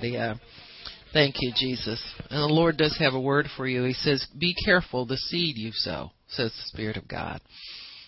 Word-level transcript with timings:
Yeah. 0.00 0.34
Uh, 0.34 0.34
thank 1.12 1.34
you, 1.40 1.52
Jesus. 1.56 2.00
And 2.30 2.40
the 2.40 2.54
Lord 2.54 2.76
does 2.76 2.96
have 3.00 3.14
a 3.14 3.20
word 3.20 3.48
for 3.56 3.66
you. 3.66 3.82
He 3.82 3.94
says, 3.94 4.24
Be 4.38 4.54
careful 4.64 5.04
the 5.04 5.16
seed 5.16 5.56
you 5.56 5.72
sow, 5.72 6.12
says 6.28 6.52
the 6.52 6.68
Spirit 6.68 6.96
of 6.96 7.08
God. 7.08 7.40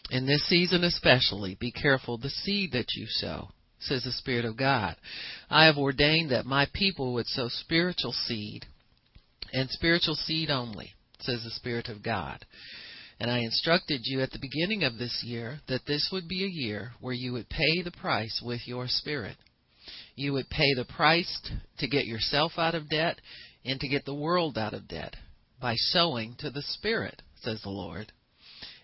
In 0.09 0.25
this 0.25 0.49
season 0.49 0.85
especially, 0.85 1.57
be 1.59 1.73
careful 1.73 2.17
the 2.17 2.31
seed 2.31 2.71
that 2.75 2.95
you 2.95 3.07
sow, 3.09 3.49
says 3.81 4.05
the 4.05 4.13
Spirit 4.13 4.45
of 4.45 4.57
God. 4.57 4.95
I 5.51 5.65
have 5.65 5.79
ordained 5.79 6.31
that 6.31 6.47
my 6.47 6.69
people 6.73 7.13
would 7.15 7.27
sow 7.27 7.49
spiritual 7.49 8.13
seed, 8.13 8.67
and 9.53 9.69
spiritual 9.69 10.15
seed 10.15 10.49
only, 10.49 10.93
says 11.19 11.43
the 11.43 11.51
Spirit 11.51 11.89
of 11.89 12.05
God. 12.05 12.47
And 13.19 13.29
I 13.29 13.39
instructed 13.39 14.03
you 14.05 14.21
at 14.21 14.31
the 14.31 14.39
beginning 14.39 14.85
of 14.85 14.97
this 14.97 15.25
year 15.27 15.59
that 15.67 15.87
this 15.87 16.11
would 16.13 16.29
be 16.29 16.45
a 16.45 16.47
year 16.47 16.93
where 17.01 17.15
you 17.15 17.33
would 17.33 17.49
pay 17.49 17.83
the 17.83 17.91
price 17.91 18.41
with 18.45 18.61
your 18.69 18.87
spirit 18.87 19.37
you 20.21 20.35
would 20.35 20.51
pay 20.51 20.75
the 20.75 20.85
price 20.85 21.41
to 21.79 21.89
get 21.89 22.07
yourself 22.07 22.53
out 22.59 22.75
of 22.75 22.91
debt 22.91 23.21
and 23.65 23.81
to 23.81 23.89
get 23.89 24.05
the 24.05 24.15
world 24.15 24.59
out 24.59 24.75
of 24.75 24.87
debt 24.87 25.17
by 25.61 25.75
sowing 25.77 26.35
to 26.39 26.51
the 26.51 26.63
Spirit, 26.63 27.23
says 27.43 27.61
the 27.63 27.71
Lord. 27.71 28.13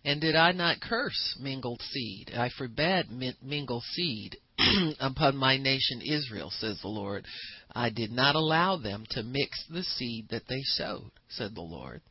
And 0.05 0.21
did 0.21 0.37
I 0.37 0.53
not 0.53 0.81
curse 0.81 1.37
mingled 1.41 1.83
seed? 1.83 2.31
I 2.35 2.49
forbade 2.57 3.07
mingled 3.43 3.83
seed 3.93 4.37
upon 5.01 5.37
my 5.37 5.57
nation 5.57 6.01
Israel, 6.01 6.51
says 6.51 6.79
the 6.81 6.89
Lord. 6.89 7.27
I 7.75 7.91
did 7.91 8.13
not 8.13 8.35
allow 8.35 8.77
them 8.77 9.05
to 9.11 9.23
mix 9.23 9.65
the 9.69 9.83
seed 9.83 10.29
that 10.31 10.49
they 10.49 10.63
sowed, 10.63 11.11
said 11.29 11.55
the 11.55 11.61
Lord. 11.61 12.03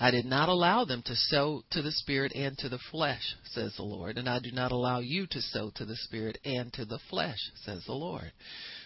I 0.00 0.10
did 0.10 0.24
not 0.24 0.48
allow 0.48 0.84
them 0.84 1.02
to 1.02 1.14
sow 1.14 1.64
to 1.70 1.82
the 1.82 1.92
Spirit 1.92 2.32
and 2.34 2.56
to 2.58 2.70
the 2.70 2.78
flesh, 2.90 3.36
says 3.44 3.76
the 3.76 3.82
Lord, 3.82 4.16
and 4.16 4.26
I 4.26 4.38
do 4.38 4.50
not 4.50 4.72
allow 4.72 5.00
you 5.00 5.26
to 5.26 5.42
sow 5.42 5.70
to 5.74 5.84
the 5.84 5.96
Spirit 5.96 6.38
and 6.44 6.72
to 6.72 6.86
the 6.86 6.98
flesh, 7.10 7.38
says 7.56 7.84
the 7.84 7.92
Lord. 7.92 8.32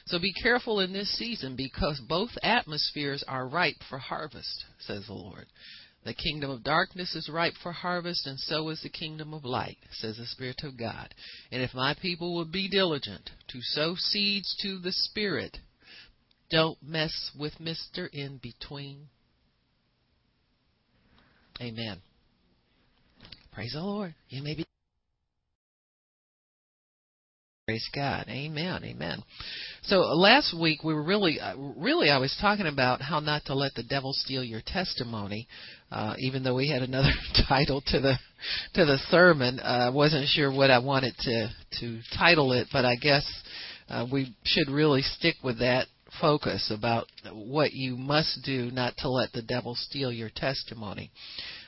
So 0.06 0.18
be 0.18 0.32
careful 0.32 0.80
in 0.80 0.92
this 0.92 1.16
season 1.16 1.54
because 1.54 2.00
both 2.00 2.36
atmospheres 2.42 3.22
are 3.28 3.46
ripe 3.48 3.82
for 3.88 3.98
harvest, 3.98 4.64
says 4.80 5.06
the 5.06 5.14
Lord. 5.14 5.46
The 6.04 6.12
kingdom 6.12 6.50
of 6.50 6.64
darkness 6.64 7.14
is 7.14 7.28
ripe 7.28 7.54
for 7.62 7.72
harvest, 7.72 8.26
and 8.26 8.38
so 8.40 8.68
is 8.70 8.80
the 8.82 8.88
kingdom 8.88 9.32
of 9.32 9.44
light, 9.44 9.78
says 9.92 10.16
the 10.16 10.26
Spirit 10.26 10.62
of 10.64 10.76
God. 10.76 11.14
And 11.52 11.62
if 11.62 11.72
my 11.72 11.94
people 11.94 12.34
will 12.34 12.44
be 12.44 12.68
diligent 12.68 13.30
to 13.48 13.62
sow 13.62 13.94
seeds 13.96 14.56
to 14.62 14.80
the 14.80 14.92
Spirit, 14.92 15.58
don't 16.50 16.82
mess 16.82 17.30
with 17.36 17.58
Mr. 17.58 18.08
In 18.12 18.38
Between 18.38 19.08
Amen. 21.60 22.00
Praise 23.52 23.72
the 23.72 23.80
Lord. 23.80 24.14
You 24.28 24.42
may 24.42 24.54
be. 24.54 24.64
Praise 27.66 27.88
God. 27.94 28.26
Amen. 28.28 28.84
Amen. 28.84 29.22
So 29.84 29.96
last 30.00 30.54
week 30.56 30.84
we 30.84 30.94
were 30.94 31.02
really, 31.02 31.40
uh, 31.40 31.56
really, 31.76 32.10
I 32.10 32.18
was 32.18 32.36
talking 32.40 32.66
about 32.66 33.00
how 33.00 33.18
not 33.20 33.46
to 33.46 33.54
let 33.54 33.74
the 33.74 33.82
devil 33.82 34.12
steal 34.12 34.44
your 34.44 34.60
testimony. 34.64 35.48
Uh, 35.90 36.14
even 36.18 36.44
though 36.44 36.54
we 36.54 36.68
had 36.68 36.82
another 36.82 37.10
title 37.48 37.82
to 37.86 38.00
the 38.00 38.14
to 38.74 38.84
the 38.84 38.98
sermon, 39.10 39.58
I 39.58 39.86
uh, 39.86 39.92
wasn't 39.92 40.28
sure 40.28 40.52
what 40.52 40.70
I 40.70 40.78
wanted 40.78 41.14
to 41.20 41.50
to 41.80 42.00
title 42.16 42.52
it, 42.52 42.68
but 42.72 42.84
I 42.84 42.96
guess 42.96 43.24
uh, 43.88 44.06
we 44.12 44.36
should 44.44 44.68
really 44.68 45.02
stick 45.02 45.36
with 45.42 45.58
that 45.60 45.86
focus 46.20 46.72
about 46.74 47.06
what 47.32 47.72
you 47.72 47.96
must 47.96 48.40
do 48.44 48.70
not 48.70 48.96
to 48.98 49.08
let 49.08 49.32
the 49.32 49.42
devil 49.42 49.74
steal 49.74 50.12
your 50.12 50.30
testimony. 50.34 51.10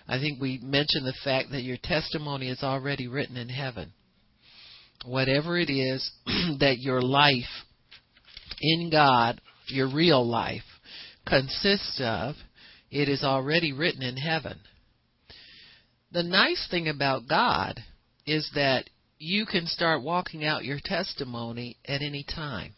I 0.06 0.18
think 0.18 0.40
we 0.40 0.58
mentioned 0.62 1.06
the 1.06 1.14
fact 1.24 1.50
that 1.50 1.62
your 1.62 1.76
testimony 1.82 2.48
is 2.48 2.62
already 2.62 3.08
written 3.08 3.36
in 3.36 3.48
heaven. 3.48 3.92
Whatever 5.04 5.58
it 5.58 5.70
is 5.70 6.10
that 6.60 6.78
your 6.78 7.02
life 7.02 7.64
in 8.60 8.90
God, 8.90 9.40
your 9.68 9.88
real 9.88 10.26
life, 10.26 10.62
consists 11.26 12.00
of, 12.02 12.36
it 12.90 13.08
is 13.08 13.22
already 13.22 13.72
written 13.72 14.02
in 14.02 14.16
heaven. 14.16 14.58
The 16.10 16.22
nice 16.22 16.66
thing 16.70 16.88
about 16.88 17.28
God 17.28 17.80
is 18.26 18.50
that 18.54 18.88
you 19.18 19.44
can 19.44 19.66
start 19.66 20.02
walking 20.02 20.44
out 20.44 20.64
your 20.64 20.78
testimony 20.82 21.76
at 21.84 22.00
any 22.02 22.24
time. 22.24 22.74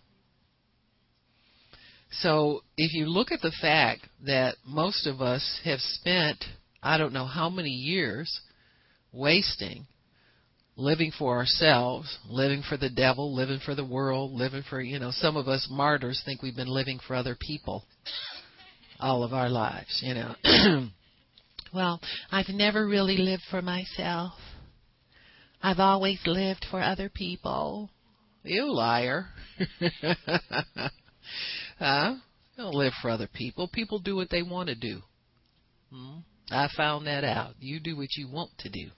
So 2.11 2.63
if 2.77 2.93
you 2.93 3.07
look 3.07 3.31
at 3.31 3.41
the 3.41 3.53
fact 3.61 4.07
that 4.27 4.57
most 4.67 5.07
of 5.07 5.21
us 5.21 5.61
have 5.65 5.81
spent, 5.81 6.45
I 6.83 6.99
don't 6.99 7.13
know 7.13 7.27
how 7.27 7.49
many 7.49 7.71
years, 7.71 8.41
wasting, 9.13 9.87
living 10.77 11.13
for 11.17 11.37
ourselves, 11.37 12.19
living 12.29 12.63
for 12.69 12.77
the 12.77 12.91
devil, 12.91 13.35
living 13.35 13.61
for 13.65 13.75
the 13.75 13.85
world, 13.85 14.33
living 14.33 14.65
for, 14.69 14.81
you 14.81 14.99
know, 14.99 15.11
some 15.13 15.37
of 15.37 15.47
us 15.47 15.69
martyrs 15.71 16.23
think 16.25 16.43
we've 16.43 16.57
been 16.57 16.69
living 16.69 16.99
for 17.07 17.15
other 17.15 17.37
people 17.39 17.85
all 19.01 19.23
of 19.23 19.33
our 19.33 19.49
lives, 19.49 20.01
you 20.03 20.15
know. 20.15 20.35
well, 21.75 22.01
I've 22.31 22.49
never 22.49 22.87
really 22.87 23.17
lived 23.17 23.43
for 23.51 23.63
myself. 23.63 24.33
I've 25.63 25.79
always 25.79 26.21
lived 26.27 26.67
for 26.71 26.81
other 26.81 27.09
people. 27.09 27.91
You 28.43 28.73
liar. 28.73 29.27
Huh? 31.81 32.15
You 32.57 32.65
don't 32.65 32.75
live 32.75 32.93
for 33.01 33.11
other 33.11 33.29
people. 33.33 33.69
People 33.73 33.99
do 33.99 34.15
what 34.15 34.31
they 34.31 34.43
want 34.43 34.69
to 34.69 34.75
do. 34.75 35.01
Hmm? 35.91 36.19
I 36.51 36.69
found 36.77 37.07
that 37.07 37.25
out. 37.25 37.55
You 37.59 37.81
do 37.81 37.97
what 37.97 38.17
you 38.17 38.29
want 38.29 38.51
to 38.59 38.69
do. 38.69 38.91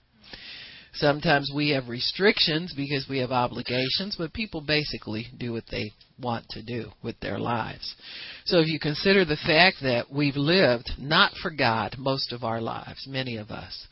Sometimes 0.95 1.49
we 1.55 1.69
have 1.69 1.87
restrictions 1.87 2.73
because 2.75 3.07
we 3.09 3.19
have 3.19 3.31
obligations, 3.31 4.15
but 4.17 4.33
people 4.33 4.61
basically 4.61 5.27
do 5.39 5.53
what 5.53 5.63
they 5.71 5.91
want 6.21 6.45
to 6.49 6.61
do 6.61 6.91
with 7.01 7.19
their 7.19 7.39
lives. 7.39 7.95
So 8.45 8.59
if 8.59 8.67
you 8.67 8.79
consider 8.79 9.25
the 9.25 9.37
fact 9.37 9.77
that 9.81 10.11
we've 10.11 10.35
lived 10.35 10.91
not 10.99 11.31
for 11.41 11.49
God 11.49 11.95
most 11.97 12.31
of 12.31 12.43
our 12.43 12.61
lives, 12.61 13.07
many 13.07 13.37
of 13.37 13.49
us, 13.49 13.87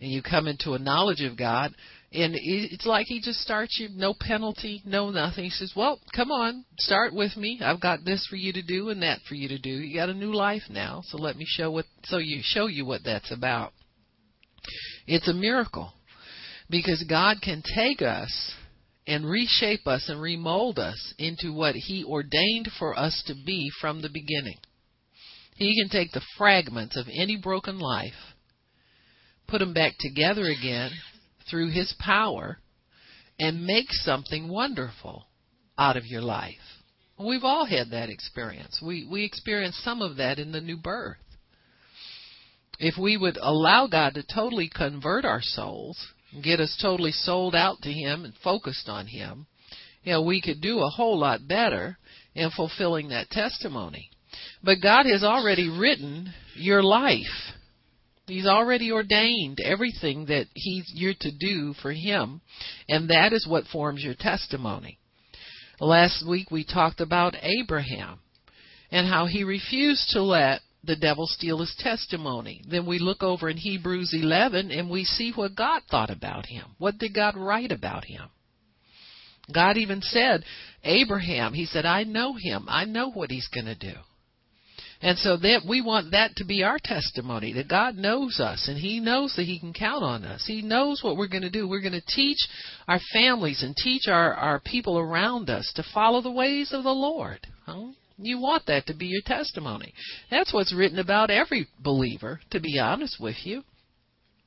and 0.00 0.10
you 0.10 0.22
come 0.22 0.46
into 0.46 0.72
a 0.72 0.78
knowledge 0.78 1.20
of 1.20 1.36
God, 1.36 1.74
and 2.12 2.34
it's 2.36 2.86
like 2.86 3.06
he 3.08 3.20
just 3.20 3.40
starts 3.40 3.78
you, 3.80 3.88
no 3.92 4.14
penalty, 4.18 4.80
no 4.84 5.10
nothing. 5.10 5.44
He 5.44 5.50
says, 5.50 5.72
"Well, 5.74 6.00
come 6.14 6.30
on, 6.30 6.64
start 6.78 7.12
with 7.12 7.36
me. 7.36 7.60
I've 7.62 7.80
got 7.80 8.04
this 8.04 8.26
for 8.26 8.36
you 8.36 8.52
to 8.52 8.62
do 8.62 8.90
and 8.90 9.02
that 9.02 9.20
for 9.28 9.34
you 9.34 9.48
to 9.48 9.58
do. 9.58 9.70
You 9.70 9.94
got 9.94 10.08
a 10.08 10.14
new 10.14 10.32
life 10.32 10.62
now, 10.70 11.02
so 11.06 11.18
let 11.18 11.36
me 11.36 11.44
show 11.46 11.70
what 11.70 11.86
so 12.04 12.18
you 12.18 12.40
show 12.42 12.66
you 12.66 12.84
what 12.84 13.02
that's 13.04 13.30
about." 13.30 13.72
It's 15.06 15.28
a 15.28 15.34
miracle 15.34 15.92
because 16.70 17.02
God 17.04 17.40
can 17.42 17.62
take 17.62 18.02
us 18.02 18.52
and 19.06 19.28
reshape 19.28 19.86
us 19.86 20.08
and 20.08 20.20
remold 20.20 20.78
us 20.78 21.14
into 21.18 21.52
what 21.52 21.74
he 21.76 22.04
ordained 22.04 22.70
for 22.78 22.98
us 22.98 23.22
to 23.26 23.34
be 23.34 23.70
from 23.80 24.02
the 24.02 24.08
beginning. 24.08 24.58
He 25.56 25.80
can 25.80 25.88
take 25.88 26.12
the 26.12 26.24
fragments 26.36 26.96
of 26.96 27.08
any 27.08 27.36
broken 27.36 27.78
life, 27.78 28.34
put 29.46 29.60
them 29.60 29.72
back 29.72 29.94
together 29.98 30.44
again, 30.46 30.90
through 31.48 31.70
His 31.70 31.94
power 31.98 32.58
and 33.38 33.66
make 33.66 33.90
something 33.90 34.48
wonderful 34.48 35.26
out 35.78 35.96
of 35.96 36.06
your 36.06 36.22
life. 36.22 36.54
We've 37.18 37.44
all 37.44 37.66
had 37.66 37.90
that 37.90 38.10
experience. 38.10 38.82
We 38.84 39.06
we 39.10 39.24
experience 39.24 39.80
some 39.82 40.02
of 40.02 40.16
that 40.16 40.38
in 40.38 40.52
the 40.52 40.60
new 40.60 40.76
birth. 40.76 41.16
If 42.78 42.98
we 42.98 43.16
would 43.16 43.38
allow 43.40 43.86
God 43.86 44.14
to 44.14 44.22
totally 44.22 44.70
convert 44.74 45.24
our 45.24 45.40
souls, 45.40 45.98
get 46.42 46.60
us 46.60 46.78
totally 46.80 47.12
sold 47.12 47.54
out 47.54 47.78
to 47.82 47.92
Him 47.92 48.24
and 48.24 48.34
focused 48.44 48.88
on 48.88 49.06
Him, 49.06 49.46
you 50.06 50.12
know, 50.12 50.22
we 50.22 50.40
could 50.40 50.60
do 50.60 50.78
a 50.78 50.88
whole 50.88 51.18
lot 51.18 51.48
better 51.48 51.98
in 52.36 52.50
fulfilling 52.50 53.08
that 53.08 53.28
testimony. 53.28 54.08
But 54.62 54.80
God 54.80 55.04
has 55.06 55.24
already 55.24 55.68
written 55.68 56.32
your 56.54 56.80
life. 56.80 57.54
He's 58.26 58.46
already 58.46 58.90
ordained 58.90 59.60
everything 59.60 60.26
that 60.26 60.46
he's 60.54 60.90
you're 60.92 61.14
to 61.20 61.30
do 61.30 61.74
for 61.80 61.92
him, 61.92 62.40
and 62.88 63.08
that 63.10 63.32
is 63.32 63.46
what 63.46 63.66
forms 63.66 64.02
your 64.02 64.16
testimony. 64.18 64.98
Last 65.78 66.26
week 66.26 66.50
we 66.50 66.64
talked 66.64 67.00
about 67.00 67.36
Abraham 67.40 68.18
and 68.90 69.06
how 69.06 69.26
he 69.26 69.44
refused 69.44 70.08
to 70.10 70.22
let 70.22 70.60
the 70.82 70.96
devil 70.96 71.26
steal 71.26 71.60
his 71.60 71.74
testimony. 71.78 72.62
Then 72.68 72.86
we 72.86 72.98
look 72.98 73.22
over 73.22 73.48
in 73.48 73.56
Hebrews 73.56 74.12
11 74.12 74.70
and 74.70 74.90
we 74.90 75.04
see 75.04 75.32
what 75.32 75.54
God 75.56 75.82
thought 75.90 76.10
about 76.10 76.46
him. 76.46 76.64
What 76.78 76.98
did 76.98 77.14
God 77.14 77.36
write 77.36 77.72
about 77.72 78.04
him? 78.04 78.28
God 79.52 79.76
even 79.76 80.02
said, 80.02 80.44
Abraham, 80.82 81.52
he 81.52 81.66
said, 81.66 81.84
I 81.84 82.02
know 82.04 82.34
him. 82.34 82.66
I 82.68 82.84
know 82.84 83.10
what 83.10 83.30
he's 83.30 83.48
going 83.48 83.66
to 83.66 83.76
do. 83.76 83.94
And 85.06 85.16
so 85.18 85.36
that 85.36 85.60
we 85.64 85.82
want 85.82 86.10
that 86.10 86.34
to 86.34 86.44
be 86.44 86.64
our 86.64 86.80
testimony 86.82 87.52
that 87.52 87.68
God 87.68 87.94
knows 87.94 88.40
us 88.40 88.66
and 88.66 88.76
He 88.76 88.98
knows 88.98 89.36
that 89.36 89.44
He 89.44 89.60
can 89.60 89.72
count 89.72 90.02
on 90.02 90.24
us. 90.24 90.42
He 90.44 90.62
knows 90.62 91.00
what 91.00 91.16
we're 91.16 91.28
going 91.28 91.44
to 91.44 91.48
do. 91.48 91.68
We're 91.68 91.80
going 91.80 91.92
to 91.92 92.04
teach 92.04 92.38
our 92.88 92.98
families 93.12 93.62
and 93.62 93.76
teach 93.76 94.08
our, 94.08 94.34
our 94.34 94.58
people 94.58 94.98
around 94.98 95.48
us 95.48 95.72
to 95.76 95.84
follow 95.94 96.22
the 96.22 96.32
ways 96.32 96.72
of 96.72 96.82
the 96.82 96.90
Lord. 96.90 97.38
Huh? 97.64 97.92
You 98.18 98.40
want 98.40 98.66
that 98.66 98.86
to 98.86 98.94
be 98.94 99.06
your 99.06 99.22
testimony. 99.24 99.94
That's 100.28 100.52
what's 100.52 100.74
written 100.74 100.98
about 100.98 101.30
every 101.30 101.68
believer, 101.78 102.40
to 102.50 102.58
be 102.58 102.80
honest 102.80 103.20
with 103.20 103.36
you. 103.44 103.62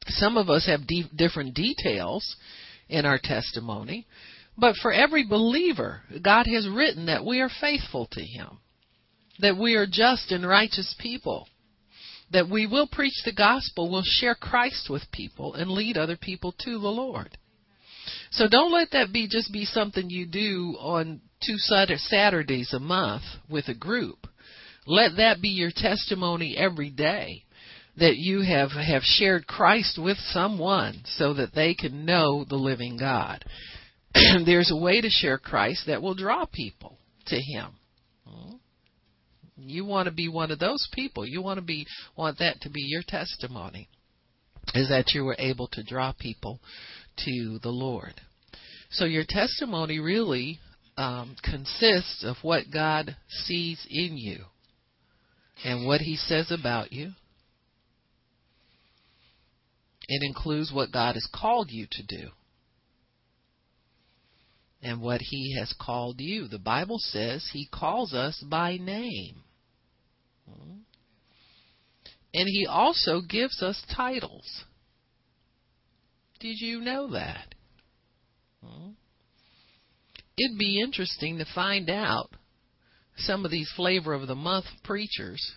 Some 0.07 0.35
of 0.35 0.49
us 0.49 0.65
have 0.67 0.85
de- 0.85 1.09
different 1.15 1.53
details 1.53 2.35
in 2.89 3.05
our 3.05 3.17
testimony, 3.23 4.07
but 4.57 4.75
for 4.81 4.91
every 4.91 5.25
believer, 5.25 6.01
God 6.21 6.47
has 6.47 6.67
written 6.67 7.05
that 7.05 7.23
we 7.23 7.39
are 7.39 7.49
faithful 7.61 8.09
to 8.11 8.21
Him 8.21 8.59
that 9.39 9.57
we 9.57 9.75
are 9.75 9.87
just 9.89 10.31
and 10.31 10.47
righteous 10.47 10.95
people, 10.99 11.47
that 12.31 12.49
we 12.49 12.67
will 12.67 12.87
preach 12.87 13.23
the 13.25 13.33
gospel, 13.33 13.89
we'll 13.89 14.03
share 14.03 14.35
Christ 14.35 14.89
with 14.89 15.11
people, 15.11 15.53
and 15.53 15.71
lead 15.71 15.97
other 15.97 16.17
people 16.17 16.53
to 16.63 16.71
the 16.71 16.87
Lord. 16.87 17.37
So 18.31 18.47
don't 18.47 18.71
let 18.71 18.91
that 18.91 19.11
be 19.11 19.27
just 19.27 19.51
be 19.51 19.65
something 19.65 20.09
you 20.09 20.25
do 20.25 20.75
on 20.79 21.21
two 21.45 21.57
Saturdays 21.57 22.73
a 22.73 22.79
month 22.79 23.23
with 23.49 23.67
a 23.67 23.73
group. 23.73 24.27
Let 24.85 25.17
that 25.17 25.41
be 25.41 25.49
your 25.49 25.71
testimony 25.73 26.55
every 26.57 26.89
day 26.89 27.43
that 27.97 28.17
you 28.17 28.41
have 28.41 28.71
have 28.71 29.03
shared 29.03 29.45
Christ 29.45 29.99
with 30.01 30.17
someone 30.17 31.01
so 31.05 31.33
that 31.33 31.53
they 31.53 31.73
can 31.73 32.05
know 32.05 32.45
the 32.47 32.55
living 32.55 32.97
God. 32.97 33.43
There's 34.45 34.71
a 34.71 34.77
way 34.77 35.01
to 35.01 35.09
share 35.09 35.37
Christ 35.37 35.83
that 35.87 36.01
will 36.01 36.15
draw 36.15 36.45
people 36.45 36.97
to 37.27 37.35
him. 37.35 37.78
You 39.63 39.85
want 39.85 40.07
to 40.07 40.13
be 40.13 40.27
one 40.27 40.51
of 40.51 40.59
those 40.59 40.87
people. 40.93 41.25
You 41.25 41.41
want 41.41 41.57
to 41.57 41.65
be 41.65 41.85
want 42.15 42.39
that 42.39 42.61
to 42.61 42.69
be 42.69 42.81
your 42.81 43.03
testimony. 43.07 43.89
Is 44.75 44.89
that 44.89 45.13
you 45.13 45.23
were 45.23 45.35
able 45.39 45.67
to 45.69 45.83
draw 45.83 46.13
people 46.17 46.59
to 47.25 47.59
the 47.63 47.69
Lord. 47.69 48.21
So 48.91 49.05
your 49.05 49.25
testimony 49.27 49.99
really 49.99 50.59
um, 50.97 51.35
consists 51.43 52.23
of 52.23 52.37
what 52.41 52.65
God 52.71 53.15
sees 53.29 53.85
in 53.89 54.17
you 54.17 54.45
and 55.63 55.87
what 55.87 56.01
He 56.01 56.15
says 56.15 56.51
about 56.51 56.91
you. 56.91 57.11
It 60.07 60.23
includes 60.23 60.71
what 60.73 60.91
God 60.91 61.13
has 61.13 61.27
called 61.33 61.69
you 61.69 61.87
to 61.91 62.03
do 62.03 62.29
and 64.81 65.01
what 65.01 65.21
He 65.21 65.55
has 65.57 65.73
called 65.79 66.19
you. 66.19 66.47
The 66.47 66.59
Bible 66.59 66.97
says 66.99 67.49
He 67.53 67.69
calls 67.71 68.13
us 68.13 68.43
by 68.49 68.77
name. 68.77 69.43
Mm-hmm. 70.49 70.77
And 72.33 72.47
He 72.47 72.65
also 72.65 73.21
gives 73.21 73.61
us 73.61 73.83
titles. 73.95 74.63
Did 76.39 76.59
you 76.59 76.79
know 76.79 77.11
that? 77.11 77.53
Mm-hmm. 78.65 78.91
It'd 80.37 80.57
be 80.57 80.79
interesting 80.81 81.37
to 81.39 81.45
find 81.53 81.89
out 81.89 82.29
some 83.17 83.43
of 83.43 83.51
these 83.51 83.69
flavor 83.75 84.13
of 84.13 84.27
the 84.27 84.35
month 84.35 84.65
preachers, 84.83 85.51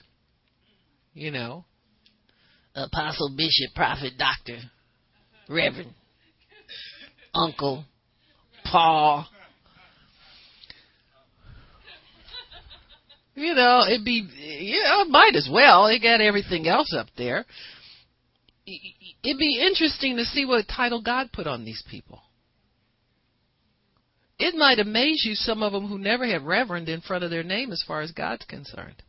you 1.15 1.31
know, 1.31 1.65
apostle, 2.75 3.33
bishop, 3.37 3.75
prophet, 3.77 4.15
doctor, 4.19 4.59
reverend, 5.49 5.95
uncle, 7.35 7.85
Paul. 8.65 9.27
You 13.35 13.55
know, 13.55 13.85
it'd 13.87 14.05
be, 14.05 14.29
know, 14.85 15.05
might 15.07 15.35
as 15.35 15.49
well. 15.51 15.87
They 15.87 15.99
got 15.99 16.21
everything 16.21 16.69
else 16.69 16.95
up 16.95 17.07
there 17.17 17.47
it'd 18.67 19.39
be 19.39 19.61
interesting 19.61 20.17
to 20.17 20.25
see 20.25 20.45
what 20.45 20.67
title 20.69 21.03
God 21.03 21.31
put 21.33 21.47
on 21.47 21.65
these 21.65 21.83
people. 21.91 22.23
It 24.39 24.55
might 24.57 24.79
amaze 24.79 25.23
you 25.25 25.35
some 25.35 25.63
of 25.63 25.73
them 25.73 25.87
who 25.87 25.99
never 25.99 26.27
had 26.27 26.43
reverend 26.43 26.89
in 26.89 27.01
front 27.01 27.23
of 27.23 27.31
their 27.31 27.45
name 27.45 27.71
as 27.71 27.85
far 27.87 28.01
as 28.01 28.11
God's 28.11 28.45
concerned. 28.45 29.03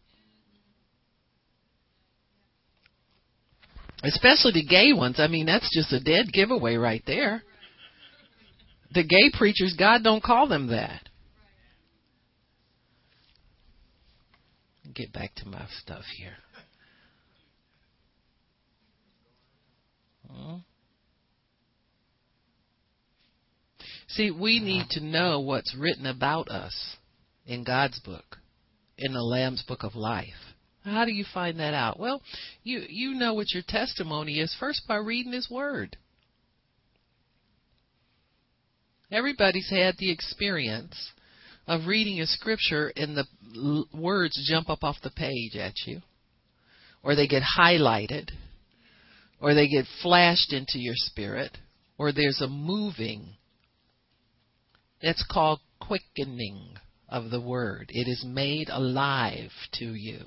Especially 4.04 4.52
the 4.54 4.66
gay 4.66 4.94
ones. 4.94 5.16
I 5.20 5.28
mean, 5.28 5.46
that's 5.46 5.70
just 5.74 5.94
a 5.94 6.00
dead 6.00 6.32
giveaway 6.32 6.76
right 6.76 7.02
there. 7.08 7.42
The 8.94 9.04
gay 9.04 9.32
preachers, 9.36 9.76
God 9.78 10.04
don't 10.04 10.22
call 10.22 10.48
them 10.48 10.68
that. 10.68 11.10
Get 14.94 15.12
back 15.12 15.34
to 15.36 15.48
my 15.48 15.66
stuff 15.82 16.04
here. 16.18 16.38
See, 24.08 24.30
we 24.30 24.60
need 24.60 24.88
to 24.92 25.04
know 25.04 25.40
what's 25.40 25.76
written 25.76 26.06
about 26.06 26.50
us 26.50 26.98
in 27.46 27.64
God's 27.64 28.00
book, 28.00 28.38
in 28.98 29.14
the 29.14 29.24
Lamb's 29.24 29.64
book 29.64 29.84
of 29.84 29.96
life. 29.96 30.28
How 30.84 31.06
do 31.06 31.12
you 31.12 31.26
find 31.34 31.60
that 31.60 31.74
out? 31.74 32.00
Well, 32.00 32.22
you 32.64 32.84
you 32.88 33.14
know 33.14 33.34
what 33.34 33.52
your 33.54 33.64
testimony 33.68 34.40
is 34.40 34.56
first 34.60 34.88
by 34.88 34.98
reading 34.98 35.32
his 35.32 35.50
word. 35.50 35.98
Everybody's 39.12 39.70
had 39.70 39.96
the 39.98 40.12
experience 40.12 41.12
of 41.68 41.88
reading 41.88 42.20
a 42.20 42.28
scripture 42.28 42.92
and 42.96 43.18
the 43.18 43.86
words 43.94 44.42
jump 44.50 44.70
up 44.70 44.84
off 44.84 44.98
the 45.04 45.12
page 45.12 45.56
at 45.56 45.74
you 45.86 46.02
or 47.04 47.16
they 47.16 47.28
get 47.28 47.44
highlighted 47.58 48.30
or 49.44 49.54
they 49.54 49.68
get 49.68 49.86
flashed 50.02 50.54
into 50.54 50.80
your 50.80 50.96
spirit, 50.96 51.58
or 51.98 52.14
there's 52.14 52.40
a 52.40 52.48
moving. 52.48 53.36
That's 55.02 55.26
called 55.30 55.60
quickening 55.82 56.76
of 57.10 57.30
the 57.30 57.42
word. 57.42 57.88
It 57.90 58.08
is 58.08 58.24
made 58.26 58.70
alive 58.70 59.52
to 59.74 59.94
you. 59.94 60.22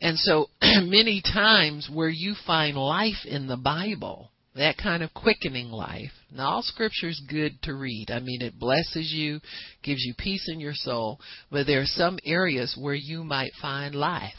And 0.00 0.16
so 0.16 0.46
many 0.62 1.20
times 1.20 1.90
where 1.92 2.08
you 2.08 2.36
find 2.46 2.76
life 2.76 3.24
in 3.24 3.48
the 3.48 3.56
Bible, 3.56 4.30
that 4.56 4.78
kind 4.78 5.02
of 5.02 5.12
quickening 5.12 5.68
life. 5.68 6.12
Now, 6.32 6.48
all 6.48 6.62
scripture 6.62 7.08
is 7.08 7.22
good 7.28 7.60
to 7.62 7.74
read. 7.74 8.10
I 8.10 8.20
mean, 8.20 8.42
it 8.42 8.58
blesses 8.58 9.12
you, 9.12 9.40
gives 9.82 10.02
you 10.04 10.14
peace 10.16 10.48
in 10.48 10.60
your 10.60 10.74
soul, 10.74 11.20
but 11.50 11.66
there 11.66 11.80
are 11.80 11.86
some 11.86 12.18
areas 12.24 12.76
where 12.80 12.94
you 12.94 13.22
might 13.22 13.52
find 13.60 13.94
life 13.94 14.32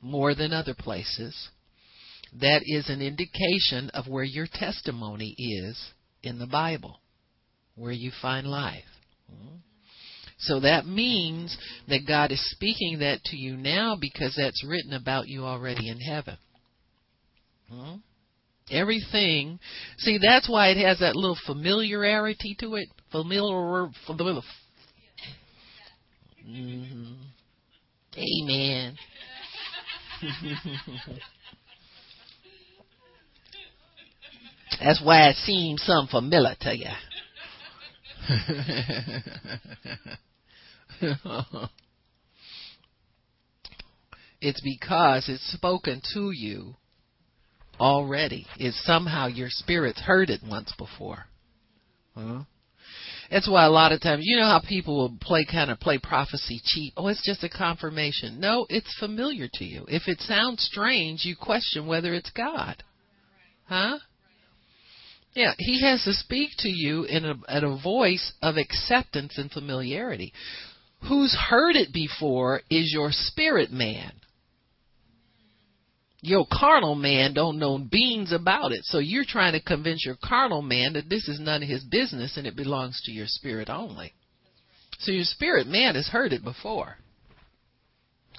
more 0.00 0.34
than 0.34 0.52
other 0.52 0.74
places, 0.74 1.48
that 2.40 2.62
is 2.64 2.88
an 2.88 3.02
indication 3.02 3.90
of 3.90 4.06
where 4.06 4.24
your 4.24 4.46
testimony 4.52 5.34
is 5.38 5.92
in 6.22 6.38
the 6.38 6.46
Bible, 6.46 7.00
where 7.74 7.92
you 7.92 8.10
find 8.22 8.46
life. 8.46 8.84
So 10.38 10.60
that 10.60 10.86
means 10.86 11.56
that 11.88 12.06
God 12.08 12.32
is 12.32 12.50
speaking 12.50 13.00
that 13.00 13.22
to 13.24 13.36
you 13.36 13.56
now 13.56 13.96
because 14.00 14.34
that's 14.36 14.64
written 14.66 14.94
about 14.94 15.28
you 15.28 15.44
already 15.44 15.88
in 15.88 16.00
heaven. 16.00 16.38
Hmm? 17.70 17.96
Everything, 18.70 19.58
see, 19.98 20.18
that's 20.22 20.48
why 20.48 20.68
it 20.68 20.76
has 20.84 21.00
that 21.00 21.16
little 21.16 21.36
familiarity 21.46 22.56
to 22.60 22.76
it. 22.76 22.88
Familiar, 23.10 23.88
familiar. 24.06 24.40
Mm-hmm. 26.46 27.14
Amen. 28.16 28.96
That's 34.82 35.02
why 35.04 35.28
it 35.28 35.36
seems 35.36 35.82
some 35.82 36.06
familiar 36.06 36.54
to 36.60 36.74
you. 36.76 36.86
it's 44.40 44.60
because 44.62 45.28
it's 45.28 45.52
spoken 45.52 46.00
to 46.14 46.30
you 46.30 46.76
already. 47.80 48.46
It's 48.58 48.84
somehow 48.84 49.26
your 49.26 49.48
spirit's 49.50 50.00
heard 50.00 50.30
it 50.30 50.40
once 50.46 50.72
before. 50.78 51.24
Huh? 52.14 52.42
That's 53.30 53.48
why 53.48 53.64
a 53.64 53.70
lot 53.70 53.92
of 53.92 54.00
times, 54.00 54.22
you 54.24 54.36
know 54.36 54.46
how 54.46 54.60
people 54.60 54.96
will 54.96 55.16
play 55.20 55.46
kind 55.50 55.70
of 55.70 55.78
play 55.78 55.98
prophecy 55.98 56.60
cheap. 56.64 56.92
Oh, 56.96 57.06
it's 57.06 57.24
just 57.24 57.44
a 57.44 57.48
confirmation. 57.48 58.40
No, 58.40 58.66
it's 58.68 58.92
familiar 58.98 59.48
to 59.54 59.64
you. 59.64 59.86
If 59.88 60.08
it 60.08 60.20
sounds 60.20 60.62
strange, 60.64 61.24
you 61.24 61.36
question 61.36 61.86
whether 61.86 62.12
it's 62.12 62.30
God. 62.30 62.82
Huh? 63.66 63.98
Yeah, 65.34 65.54
he 65.58 65.80
has 65.82 66.02
to 66.04 66.12
speak 66.12 66.50
to 66.58 66.68
you 66.68 67.04
in 67.04 67.24
a, 67.24 67.34
at 67.48 67.62
a 67.62 67.78
voice 67.80 68.32
of 68.42 68.56
acceptance 68.56 69.38
and 69.38 69.50
familiarity. 69.50 70.32
Who's 71.08 71.32
heard 71.48 71.76
it 71.76 71.92
before 71.92 72.62
is 72.68 72.92
your 72.92 73.10
spirit 73.12 73.70
man 73.70 74.12
your 76.22 76.46
carnal 76.50 76.94
man 76.94 77.32
don't 77.32 77.58
know 77.58 77.78
beans 77.78 78.32
about 78.32 78.72
it. 78.72 78.80
So 78.84 78.98
you're 78.98 79.24
trying 79.26 79.52
to 79.52 79.62
convince 79.62 80.04
your 80.04 80.16
carnal 80.22 80.62
man 80.62 80.92
that 80.94 81.08
this 81.08 81.28
is 81.28 81.40
none 81.40 81.62
of 81.62 81.68
his 81.68 81.84
business 81.84 82.36
and 82.36 82.46
it 82.46 82.56
belongs 82.56 83.00
to 83.04 83.12
your 83.12 83.26
spirit 83.26 83.70
only. 83.70 84.12
So 84.98 85.12
your 85.12 85.24
spirit 85.24 85.66
man 85.66 85.94
has 85.94 86.08
heard 86.08 86.32
it 86.32 86.44
before. 86.44 86.96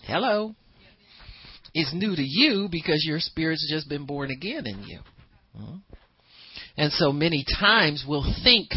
Hello. 0.03 0.55
It's 1.73 1.93
new 1.93 2.15
to 2.15 2.23
you 2.23 2.67
because 2.69 3.03
your 3.07 3.19
spirit's 3.19 3.67
just 3.71 3.89
been 3.89 4.05
born 4.05 4.29
again 4.29 4.67
in 4.67 4.83
you. 4.83 4.99
Hmm? 5.55 5.75
And 6.77 6.91
so 6.91 7.11
many 7.11 7.45
times 7.59 8.05
we'll 8.07 8.31
think 8.43 8.69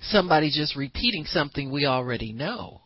somebody's 0.00 0.56
just 0.56 0.76
repeating 0.76 1.24
something 1.26 1.70
we 1.70 1.86
already 1.86 2.32
know 2.32 2.82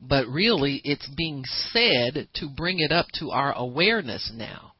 but 0.00 0.26
really 0.28 0.80
it's 0.84 1.08
being 1.16 1.44
said 1.44 2.28
to 2.34 2.48
bring 2.56 2.78
it 2.80 2.92
up 2.92 3.06
to 3.14 3.30
our 3.30 3.52
awareness 3.54 4.32
now. 4.34 4.72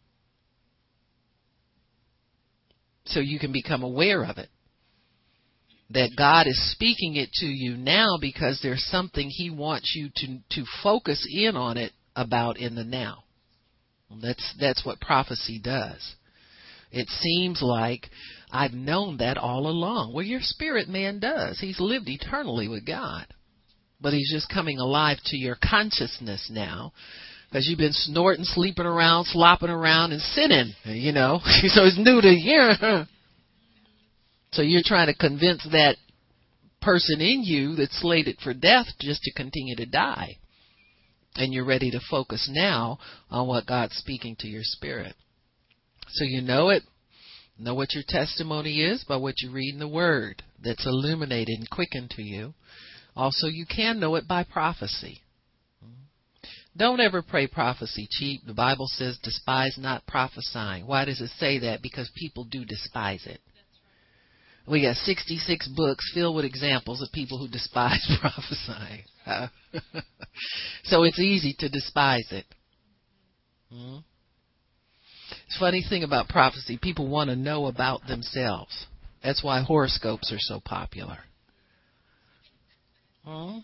So 3.07 3.21
you 3.21 3.39
can 3.39 3.53
become 3.53 3.83
aware 3.83 4.25
of 4.25 4.39
it. 4.39 4.49
that 5.91 6.11
God 6.17 6.47
is 6.47 6.73
speaking 6.73 7.17
it 7.17 7.31
to 7.35 7.47
you 7.47 7.77
now 7.77 8.17
because 8.21 8.61
there's 8.63 8.85
something 8.91 9.29
He 9.29 9.51
wants 9.51 9.93
you 9.95 10.09
to 10.17 10.39
to 10.51 10.65
focus 10.83 11.27
in 11.31 11.57
on 11.57 11.77
it 11.77 11.93
about 12.17 12.59
in 12.59 12.75
the 12.75 12.85
now. 12.85 13.25
That's 14.23 14.55
that's 14.59 14.85
what 14.85 15.01
prophecy 15.01 15.61
does. 15.63 16.15
It 16.93 17.09
seems 17.09 17.61
like 17.63 18.09
I've 18.51 18.73
known 18.73 19.19
that 19.19 19.37
all 19.39 19.67
along. 19.69 20.13
Well, 20.13 20.25
your 20.25 20.41
spirit 20.43 20.89
man 20.89 21.21
does. 21.21 21.61
He's 21.61 21.79
lived 21.81 22.09
eternally 22.09 22.67
with 22.67 22.85
God. 22.85 23.27
But 24.01 24.13
he's 24.13 24.33
just 24.33 24.53
coming 24.53 24.79
alive 24.79 25.19
to 25.27 25.37
your 25.37 25.57
consciousness 25.63 26.51
now. 26.51 26.93
Because 27.51 27.67
you've 27.69 27.79
been 27.79 27.93
snorting, 27.93 28.45
sleeping 28.45 28.87
around, 28.87 29.27
slopping 29.27 29.71
around, 29.71 30.13
and 30.13 30.23
sinning, 30.23 30.73
you 30.85 31.13
know. 31.13 31.41
so 31.45 31.85
it's 31.85 31.99
new 31.99 32.21
to 32.21 32.29
you. 32.29 32.71
so 34.53 34.63
you're 34.63 34.83
trying 34.85 35.09
to 35.09 35.15
convince 35.15 35.65
that 35.73 35.97
person 36.81 37.21
in 37.21 37.43
you 37.43 37.75
that's 37.75 38.01
slated 38.01 38.39
for 38.43 38.55
death 38.55 38.87
just 39.01 39.23
to 39.23 39.33
continue 39.35 39.77
to 39.77 39.87
die. 39.87 40.39
And 41.37 41.53
you're 41.53 41.67
ready 41.67 41.91
to 41.91 42.01
focus 42.11 42.49
now 42.53 42.99
on 43.31 43.47
what 43.47 43.67
God's 43.67 43.97
speaking 43.97 44.37
to 44.41 44.49
your 44.49 44.63
spirit. 44.65 45.15
So 46.09 46.25
you 46.25 46.43
know 46.43 46.71
it, 46.71 46.83
know 47.59 47.75
what 47.75 47.95
your 47.95 48.05
testimony 48.07 48.83
is 48.83 49.05
by 49.05 49.17
what 49.17 49.35
you 49.39 49.51
read 49.51 49.75
in 49.75 49.81
the 49.81 49.89
Word 49.89 50.43
that's 50.63 50.87
illuminated 50.87 51.59
and 51.59 51.71
quickened 51.71 52.11
to 52.11 52.23
you. 52.23 52.55
Also, 53.17 53.47
you 53.47 53.67
can 53.67 54.01
know 54.01 54.15
it 54.17 54.27
by 54.27 54.45
prophecy. 54.45 55.21
Don't 56.77 57.01
ever 57.01 57.21
pray 57.21 57.47
prophecy 57.47 58.07
cheap. 58.11 58.43
The 58.47 58.55
Bible 58.55 58.87
says, 58.87 59.19
despise 59.23 59.77
not 59.77 60.07
prophesying. 60.07 60.87
Why 60.87 61.05
does 61.05 61.21
it 61.21 61.31
say 61.39 61.59
that? 61.61 61.83
Because 61.83 62.11
people 62.17 62.45
do 62.45 62.65
despise 62.65 63.27
it. 63.27 63.41
We 64.69 64.83
got 64.83 64.97
66 64.97 65.69
books 65.75 66.11
filled 66.15 66.37
with 66.37 66.45
examples 66.45 67.03
of 67.03 67.11
people 67.13 67.39
who 67.39 67.49
despise 67.49 68.07
prophesying. 68.21 69.03
so 70.85 71.03
it's 71.03 71.19
easy 71.19 71.55
to 71.59 71.69
despise 71.69 72.27
it. 72.31 72.47
Hmm? 73.73 73.99
It's 75.47 75.59
funny 75.59 75.85
thing 75.89 76.05
about 76.05 76.29
prophecy, 76.29 76.79
people 76.81 77.09
want 77.09 77.31
to 77.31 77.37
know 77.37 77.67
about 77.67 78.07
themselves. 78.07 78.87
That's 79.23 79.43
why 79.43 79.63
horoscopes 79.63 80.33
are 80.33 80.39
so 80.39 80.61
popular. 80.65 81.19
Hmm? 83.25 83.59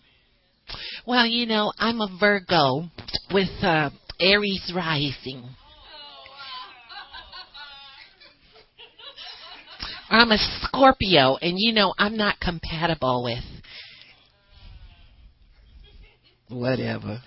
Well, 1.05 1.25
you 1.25 1.45
know, 1.45 1.71
I'm 1.77 2.01
a 2.01 2.09
Virgo 2.19 2.89
with 3.33 3.49
uh, 3.61 3.89
Aries 4.19 4.71
rising. 4.75 5.43
I'm 10.09 10.31
a 10.31 10.37
Scorpio, 10.37 11.37
and 11.41 11.55
you 11.57 11.73
know, 11.73 11.93
I'm 11.97 12.15
not 12.15 12.39
compatible 12.39 13.23
with. 13.23 13.43
Whatever. 16.49 17.21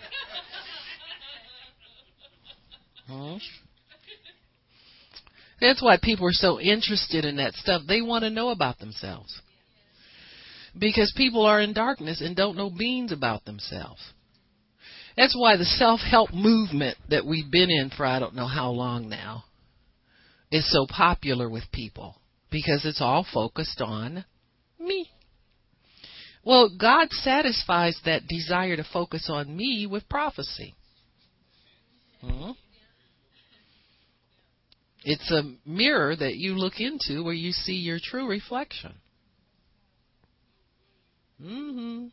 Hmm? 3.07 3.37
That's 5.61 5.83
why 5.83 5.99
people 6.03 6.27
are 6.27 6.33
so 6.33 6.59
interested 6.59 7.27
in 7.27 7.37
that 7.37 7.53
stuff. 7.55 7.83
They 7.87 8.01
want 8.01 8.25
to 8.25 8.31
know 8.31 8.49
about 8.49 8.79
themselves. 8.79 9.41
Because 10.79 11.13
people 11.17 11.45
are 11.45 11.61
in 11.61 11.73
darkness 11.73 12.21
and 12.21 12.37
don't 12.37 12.57
know 12.57 12.71
beans 12.71 13.13
about 13.13 13.45
themselves. 13.45 14.01
That's 15.17 15.37
why 15.37 15.57
the 15.57 15.65
self 15.65 16.01
help 16.01 16.33
movement 16.33 16.97
that 17.09 17.27
we've 17.27 17.51
been 17.51 17.71
in 17.71 17.91
for 17.91 18.07
I 18.07 18.21
don't 18.21 18.35
know 18.35 18.47
how 18.47 18.71
long 18.71 19.09
now 19.09 19.45
is 20.51 20.71
so 20.73 20.87
popular 20.89 21.49
with 21.49 21.65
people. 21.73 22.17
Because 22.51 22.85
it's 22.85 23.01
all 23.01 23.27
focused 23.33 23.81
on 23.81 24.25
me. 24.79 25.09
Well, 26.45 26.71
God 26.77 27.09
satisfies 27.11 28.01
that 28.05 28.27
desire 28.27 28.77
to 28.77 28.87
focus 28.93 29.29
on 29.29 29.55
me 29.55 29.87
with 29.89 30.09
prophecy. 30.09 30.75
Hmm? 32.21 32.53
It's 35.05 35.31
a 35.31 35.55
mirror 35.65 36.15
that 36.17 36.37
you 36.37 36.55
look 36.55 36.75
into 36.79 37.23
where 37.23 37.35
you 37.35 37.53
see 37.53 37.75
your 37.75 37.99
true 38.03 38.29
reflection. 38.29 38.95
Mm-hmm. 41.43 42.07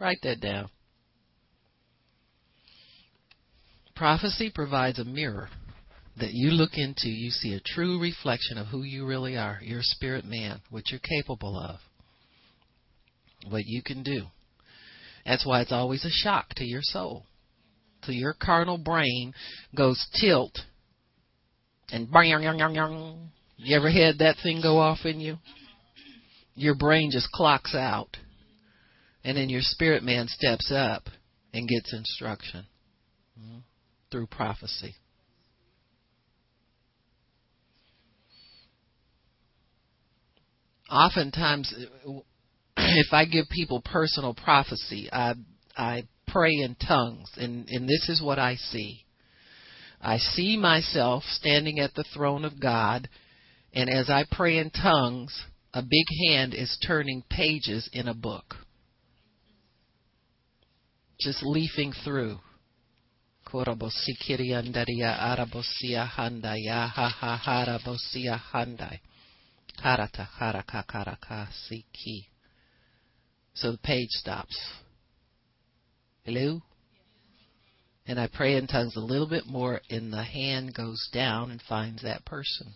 Write 0.00 0.18
that 0.22 0.40
down. 0.40 0.68
Prophecy 3.94 4.50
provides 4.52 4.98
a 4.98 5.04
mirror 5.04 5.48
that 6.18 6.32
you 6.32 6.50
look 6.50 6.72
into. 6.74 7.08
You 7.08 7.30
see 7.30 7.54
a 7.54 7.60
true 7.60 8.00
reflection 8.00 8.58
of 8.58 8.66
who 8.66 8.82
you 8.82 9.06
really 9.06 9.36
are, 9.36 9.58
your 9.62 9.82
spirit 9.82 10.24
man, 10.24 10.60
what 10.70 10.90
you're 10.90 11.00
capable 11.00 11.58
of, 11.58 11.78
what 13.50 13.62
you 13.66 13.82
can 13.82 14.02
do. 14.02 14.26
That's 15.24 15.46
why 15.46 15.60
it's 15.60 15.72
always 15.72 16.04
a 16.04 16.10
shock 16.10 16.48
to 16.56 16.64
your 16.64 16.82
soul. 16.82 17.26
So 18.04 18.12
your 18.12 18.34
carnal 18.34 18.78
brain 18.78 19.32
goes 19.76 20.04
tilt 20.20 20.58
and 21.92 22.10
bang, 22.10 22.30
bang, 22.30 22.58
bang, 22.58 22.74
bang. 22.74 23.30
you 23.58 23.76
ever 23.76 23.90
had 23.90 24.18
that 24.18 24.36
thing 24.42 24.60
go 24.60 24.78
off 24.78 25.04
in 25.04 25.20
you? 25.20 25.36
Your 26.54 26.74
brain 26.74 27.10
just 27.10 27.30
clocks 27.32 27.74
out. 27.74 28.16
And 29.24 29.36
then 29.36 29.48
your 29.48 29.62
spirit 29.62 30.02
man 30.02 30.26
steps 30.28 30.72
up 30.74 31.04
and 31.54 31.68
gets 31.68 31.92
instruction 31.92 32.66
through 34.10 34.26
prophecy. 34.26 34.94
Oftentimes, 40.90 41.72
if 42.76 43.12
I 43.12 43.24
give 43.24 43.46
people 43.50 43.80
personal 43.80 44.34
prophecy, 44.34 45.08
I 45.10 45.34
I 45.76 46.04
pray 46.28 46.50
in 46.50 46.74
tongues, 46.74 47.30
and 47.36 47.66
and 47.68 47.88
this 47.88 48.08
is 48.10 48.20
what 48.22 48.38
I 48.38 48.56
see. 48.56 49.04
I 50.00 50.18
see 50.18 50.58
myself 50.58 51.22
standing 51.24 51.78
at 51.78 51.94
the 51.94 52.04
throne 52.12 52.44
of 52.44 52.60
God, 52.60 53.08
and 53.72 53.88
as 53.88 54.10
I 54.10 54.24
pray 54.30 54.58
in 54.58 54.70
tongues, 54.70 55.44
a 55.74 55.82
big 55.82 56.06
hand 56.26 56.54
is 56.54 56.78
turning 56.86 57.22
pages 57.30 57.88
in 57.92 58.08
a 58.08 58.14
book. 58.14 58.56
Just 61.20 61.42
leafing 61.42 61.92
through. 62.04 62.38
So 73.54 73.72
the 73.72 73.78
page 73.78 74.08
stops. 74.10 74.58
Hello? 76.24 76.62
and 78.06 78.18
I 78.18 78.28
pray 78.32 78.56
in 78.56 78.66
tongues 78.66 78.96
a 78.96 79.00
little 79.00 79.28
bit 79.28 79.46
more, 79.46 79.80
and 79.88 80.12
the 80.12 80.24
hand 80.24 80.74
goes 80.74 81.08
down 81.12 81.50
and 81.50 81.62
finds 81.62 82.02
that 82.02 82.24
person. 82.24 82.74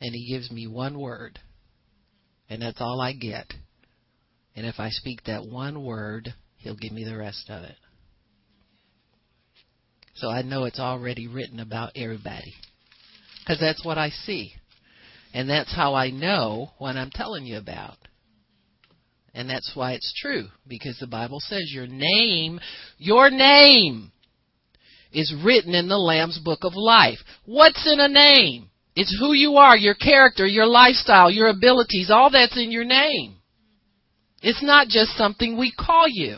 And 0.00 0.14
he 0.14 0.32
gives 0.32 0.50
me 0.50 0.66
one 0.66 0.98
word, 0.98 1.38
and 2.48 2.62
that's 2.62 2.80
all 2.80 3.00
I 3.00 3.12
get. 3.12 3.52
And 4.56 4.66
if 4.66 4.76
I 4.78 4.88
speak 4.90 5.24
that 5.24 5.46
one 5.46 5.84
word, 5.84 6.34
he'll 6.56 6.76
give 6.76 6.92
me 6.92 7.04
the 7.04 7.16
rest 7.16 7.50
of 7.50 7.64
it. 7.64 7.76
So 10.14 10.28
I 10.28 10.42
know 10.42 10.64
it's 10.64 10.80
already 10.80 11.28
written 11.28 11.60
about 11.60 11.92
everybody. 11.96 12.54
Because 13.40 13.60
that's 13.60 13.84
what 13.84 13.98
I 13.98 14.10
see. 14.10 14.52
And 15.32 15.48
that's 15.48 15.74
how 15.74 15.94
I 15.94 16.10
know 16.10 16.70
what 16.78 16.96
I'm 16.96 17.10
telling 17.10 17.44
you 17.44 17.58
about. 17.58 17.96
And 19.32 19.48
that's 19.48 19.72
why 19.74 19.92
it's 19.92 20.12
true, 20.20 20.48
because 20.66 20.98
the 20.98 21.06
Bible 21.06 21.38
says 21.40 21.70
your 21.72 21.86
name, 21.86 22.58
your 22.98 23.30
name 23.30 24.10
is 25.12 25.32
written 25.44 25.74
in 25.74 25.88
the 25.88 25.96
Lamb's 25.96 26.38
book 26.38 26.60
of 26.62 26.72
life. 26.74 27.18
What's 27.44 27.86
in 27.90 28.00
a 28.00 28.08
name? 28.08 28.69
It's 29.00 29.16
who 29.18 29.32
you 29.32 29.56
are, 29.56 29.78
your 29.78 29.94
character, 29.94 30.46
your 30.46 30.66
lifestyle, 30.66 31.30
your 31.30 31.48
abilities, 31.48 32.10
all 32.10 32.28
that's 32.30 32.58
in 32.58 32.70
your 32.70 32.84
name. 32.84 33.36
It's 34.42 34.62
not 34.62 34.88
just 34.88 35.16
something 35.16 35.56
we 35.56 35.72
call 35.72 36.04
you. 36.06 36.36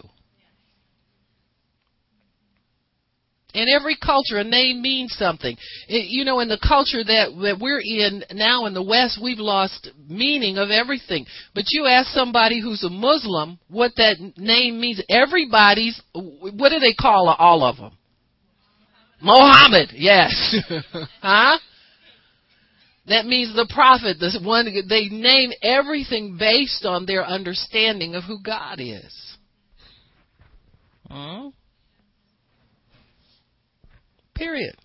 In 3.53 3.67
every 3.69 3.97
culture, 3.97 4.39
a 4.39 4.45
name 4.45 4.81
means 4.81 5.13
something. 5.19 5.57
It, 5.89 6.07
you 6.09 6.25
know, 6.25 6.39
in 6.39 6.49
the 6.49 6.57
culture 6.57 7.03
that, 7.03 7.31
that 7.43 7.59
we're 7.61 7.81
in 7.81 8.23
now 8.33 8.67
in 8.67 8.75
the 8.75 8.83
West, 8.83 9.19
we've 9.21 9.41
lost 9.41 9.91
meaning 10.09 10.57
of 10.57 10.71
everything. 10.71 11.27
But 11.57 11.65
you 11.71 11.87
ask 11.87 12.11
somebody 12.11 12.61
who's 12.63 12.85
a 12.85 12.89
Muslim 12.89 13.59
what 13.69 13.91
that 13.97 14.19
name 14.37 14.81
means. 14.81 15.03
Everybody's, 15.11 16.01
what 16.15 16.71
do 16.71 16.79
they 16.79 16.95
call 16.95 17.29
all 17.29 17.65
of 17.65 17.79
them? 17.79 17.99
Mohammed, 19.21 19.91
yes. 19.95 20.57
huh? 21.21 21.59
That 23.07 23.27
means 23.27 23.55
the 23.55 23.67
prophet, 23.73 24.19
the 24.21 24.39
one 24.45 24.67
they 24.89 25.09
name 25.09 25.51
everything 25.61 26.37
based 26.39 26.85
on 26.85 27.05
their 27.05 27.25
understanding 27.25 28.15
of 28.15 28.23
who 28.25 28.41
God 28.41 28.79
is. 28.79 29.37
Huh? 31.11 31.51
Period. 34.35 34.77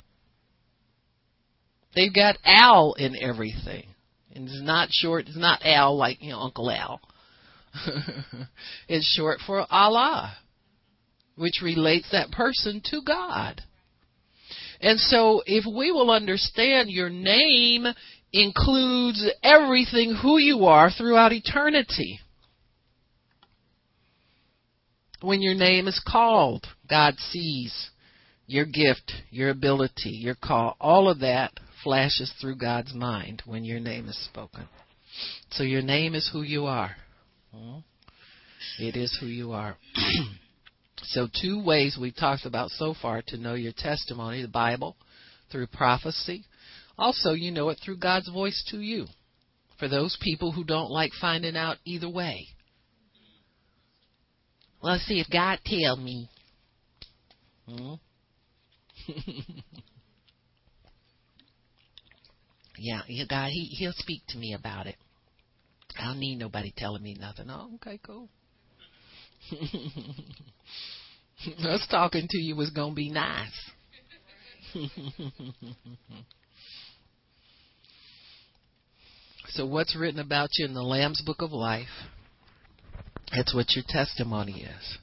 They've 1.96 2.14
got 2.14 2.38
Al 2.44 2.94
in 2.94 3.16
everything. 3.16 3.88
And 4.34 4.48
it's 4.48 4.62
not 4.62 4.90
short, 4.92 5.28
it's 5.28 5.38
not 5.38 5.62
Al 5.64 5.96
like, 5.98 6.22
you 6.22 6.32
know, 6.32 6.40
Uncle 6.40 6.70
Al. 6.70 7.00
it's 8.88 9.16
short 9.16 9.40
for 9.46 9.66
Allah, 9.70 10.36
which 11.36 11.62
relates 11.64 12.12
that 12.12 12.32
person 12.32 12.82
to 12.92 13.02
God. 13.06 13.62
And 14.82 15.00
so 15.00 15.42
if 15.46 15.66
we 15.66 15.92
will 15.92 16.12
understand 16.12 16.90
your 16.90 17.10
name 17.10 17.86
includes 18.34 19.30
everything 19.44 20.16
who 20.22 20.38
you 20.38 20.66
are 20.66 20.92
throughout 20.92 21.32
eternity. 21.32 22.20
When 25.22 25.42
your 25.42 25.56
name 25.56 25.88
is 25.88 26.02
called, 26.06 26.66
God 26.90 27.16
sees 27.18 27.90
your 28.46 28.66
gift, 28.66 29.12
your 29.32 29.50
ability, 29.50 30.12
your 30.12 30.36
call. 30.36 30.76
All 30.80 31.10
of 31.10 31.20
that 31.20 31.54
flashes 31.84 32.32
through 32.40 32.58
God's 32.58 32.94
mind 32.94 33.42
when 33.46 33.64
your 33.64 33.80
name 33.80 34.08
is 34.08 34.26
spoken. 34.26 34.68
So 35.52 35.64
your 35.64 35.82
name 35.82 36.14
is 36.14 36.30
who 36.32 36.44
you 36.44 36.66
are. 36.66 36.96
Hmm? 37.54 37.80
It 38.80 38.96
is 38.96 39.18
who 39.20 39.28
you 39.28 39.54
are. 39.54 39.78
so 41.04 41.28
two 41.42 41.64
ways 41.64 41.98
we've 42.00 42.16
talked 42.16 42.46
about 42.46 42.72
so 42.72 42.94
far 43.02 43.22
to 43.28 43.38
know 43.38 43.54
your 43.54 43.74
testimony, 43.78 44.42
the 44.42 44.48
Bible, 44.48 44.96
through 45.52 45.68
prophecy. 45.68 46.46
Also, 46.98 47.34
you 47.34 47.52
know 47.52 47.70
it 47.70 47.80
through 47.84 47.98
God's 47.98 48.30
voice 48.30 48.64
to 48.72 48.82
you. 48.82 49.06
For 49.80 49.88
those 49.88 50.18
people 50.22 50.52
who 50.52 50.64
don't 50.64 50.90
like 50.90 51.12
finding 51.22 51.56
out 51.56 51.78
either 51.86 52.10
way. 52.10 52.48
Let's 54.82 55.04
see 55.06 55.20
if 55.20 55.28
God 55.32 55.60
tell 55.66 55.98
me. 55.98 56.30
Hmm? 57.68 57.94
yeah, 62.78 63.02
God, 63.30 63.50
he 63.50 63.66
he'll 63.78 63.94
speak 63.94 64.24
to 64.30 64.38
me 64.38 64.54
about 64.54 64.88
it. 64.88 64.96
I 66.00 66.06
don't 66.08 66.20
need 66.20 66.38
nobody 66.38 66.74
telling 66.76 67.04
me 67.04 67.16
nothing. 67.20 67.48
Oh, 67.50 67.72
okay, 67.76 68.00
cool. 68.04 68.30
Us 71.60 71.88
talking 71.90 72.28
to 72.30 72.38
you 72.38 72.56
was 72.56 72.70
gonna 72.72 72.94
be 72.94 73.10
nice. 73.10 73.72
so 79.50 79.66
what's 79.66 79.96
written 79.96 80.20
about 80.20 80.50
you 80.54 80.66
in 80.66 80.74
the 80.74 80.84
Lamb's 80.84 81.22
Book 81.26 81.42
of 81.42 81.52
Life? 81.52 81.88
That's 83.36 83.54
what 83.54 83.76
your 83.76 83.84
testimony 83.88 84.64
is. 84.64 84.98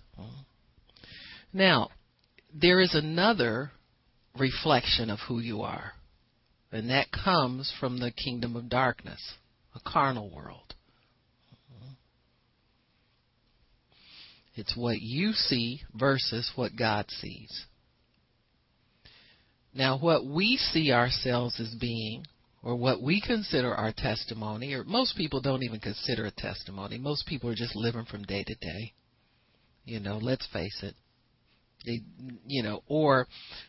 Now, 1.52 1.90
there 2.52 2.80
is 2.80 2.94
another 2.94 3.70
reflection 4.38 5.10
of 5.10 5.18
who 5.28 5.38
you 5.38 5.62
are. 5.62 5.92
And 6.72 6.90
that 6.90 7.12
comes 7.12 7.72
from 7.78 7.98
the 7.98 8.10
kingdom 8.10 8.56
of 8.56 8.68
darkness, 8.68 9.34
a 9.76 9.80
carnal 9.88 10.28
world. 10.34 10.73
It's 14.54 14.76
what 14.76 15.00
you 15.00 15.32
see 15.32 15.80
versus 15.94 16.50
what 16.54 16.76
God 16.76 17.06
sees. 17.10 17.66
Now, 19.74 19.98
what 19.98 20.24
we 20.24 20.56
see 20.56 20.92
ourselves 20.92 21.58
as 21.58 21.74
being, 21.80 22.24
or 22.62 22.76
what 22.76 23.02
we 23.02 23.20
consider 23.20 23.74
our 23.74 23.92
testimony, 23.92 24.72
or 24.72 24.84
most 24.84 25.16
people 25.16 25.40
don't 25.40 25.64
even 25.64 25.80
consider 25.80 26.26
a 26.26 26.30
testimony. 26.30 26.98
Most 26.98 27.26
people 27.26 27.50
are 27.50 27.54
just 27.56 27.74
living 27.74 28.04
from 28.04 28.22
day 28.22 28.44
to 28.44 28.54
day. 28.54 28.92
You 29.84 30.00
know, 30.00 30.18
let's 30.18 30.46
face 30.52 30.78
it. 30.82 30.94
They, 31.84 32.00
you 32.46 32.62
know, 32.62 32.82
or 32.86 33.26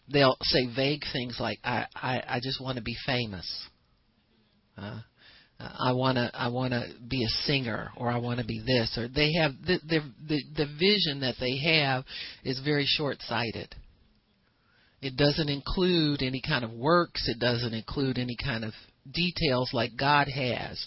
they'll 0.07 0.37
say 0.43 0.67
vague 0.73 1.03
things 1.11 1.37
like, 1.39 1.59
"I, 1.63 1.87
I, 1.95 2.23
I 2.27 2.39
just 2.41 2.61
want 2.61 2.77
to 2.77 2.83
be 2.83 2.95
famous." 3.05 3.67
Uh, 4.77 5.01
I 5.59 5.93
want 5.93 6.17
to, 6.17 6.29
I 6.33 6.49
want 6.49 6.73
to 6.73 6.83
be 7.07 7.23
a 7.23 7.29
singer, 7.45 7.91
or 7.95 8.09
I 8.09 8.17
want 8.17 8.39
to 8.39 8.45
be 8.45 8.59
this, 8.59 8.97
or 8.97 9.07
they 9.07 9.33
have 9.33 9.53
the, 9.65 9.79
the 9.87 9.99
the 10.27 10.41
the 10.57 10.65
vision 10.77 11.21
that 11.21 11.35
they 11.39 11.57
have 11.57 12.03
is 12.43 12.59
very 12.59 12.85
short-sighted. 12.85 13.73
It 15.01 15.15
doesn't 15.15 15.49
include 15.49 16.21
any 16.21 16.41
kind 16.45 16.65
of 16.65 16.71
works. 16.71 17.27
It 17.27 17.39
doesn't 17.39 17.73
include 17.73 18.17
any 18.17 18.35
kind 18.43 18.65
of 18.65 18.73
details 19.09 19.69
like 19.71 19.91
God 19.97 20.27
has. 20.27 20.85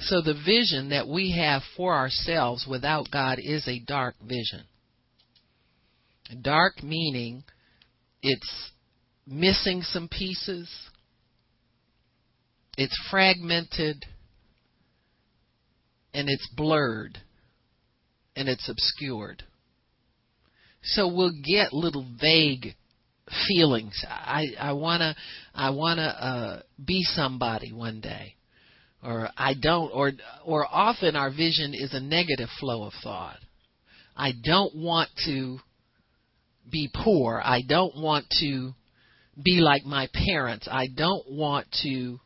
So 0.00 0.20
the 0.20 0.34
vision 0.34 0.88
that 0.88 1.06
we 1.06 1.32
have 1.38 1.62
for 1.76 1.94
ourselves 1.94 2.66
without 2.68 3.10
God 3.12 3.38
is 3.38 3.68
a 3.68 3.78
dark 3.86 4.16
vision. 4.20 4.64
Dark 6.40 6.82
meaning 6.82 7.44
it's 8.22 8.70
missing 9.26 9.82
some 9.82 10.08
pieces, 10.08 10.68
it's 12.76 12.98
fragmented, 13.10 14.04
and 16.14 16.28
it's 16.28 16.48
blurred, 16.56 17.18
and 18.36 18.48
it's 18.48 18.68
obscured. 18.68 19.42
So 20.82 21.08
we'll 21.08 21.32
get 21.44 21.72
little 21.72 22.06
vague 22.20 22.74
feelings. 23.48 24.04
I 24.08 24.46
I 24.58 24.72
wanna 24.72 25.14
I 25.54 25.70
wanna 25.70 26.02
uh, 26.02 26.62
be 26.84 27.02
somebody 27.02 27.72
one 27.72 28.00
day, 28.00 28.34
or 29.02 29.28
I 29.36 29.54
don't, 29.54 29.90
or 29.92 30.12
or 30.44 30.66
often 30.70 31.16
our 31.16 31.30
vision 31.30 31.72
is 31.74 31.94
a 31.94 32.00
negative 32.00 32.48
flow 32.58 32.84
of 32.84 32.92
thought. 33.02 33.38
I 34.16 34.32
don't 34.44 34.74
want 34.74 35.08
to 35.26 35.58
be 36.70 36.90
poor. 36.92 37.40
I 37.42 37.62
don't 37.66 37.96
want 37.96 38.26
to 38.40 38.72
be 39.42 39.60
like 39.60 39.84
my 39.84 40.08
parents. 40.12 40.68
I 40.70 40.88
don't 40.94 41.30
want 41.30 41.66
to. 41.82 42.18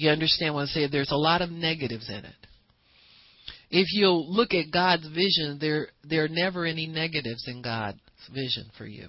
You 0.00 0.08
understand 0.08 0.54
what 0.54 0.62
I'm 0.62 0.66
saying? 0.68 0.88
There's 0.90 1.10
a 1.10 1.16
lot 1.16 1.42
of 1.42 1.50
negatives 1.50 2.08
in 2.08 2.24
it. 2.24 2.46
If 3.68 3.88
you'll 3.92 4.32
look 4.32 4.54
at 4.54 4.72
God's 4.72 5.06
vision, 5.06 5.58
there 5.60 5.88
there 6.02 6.24
are 6.24 6.28
never 6.28 6.64
any 6.64 6.86
negatives 6.86 7.44
in 7.46 7.60
God's 7.60 7.98
vision 8.32 8.70
for 8.78 8.86
you. 8.86 9.08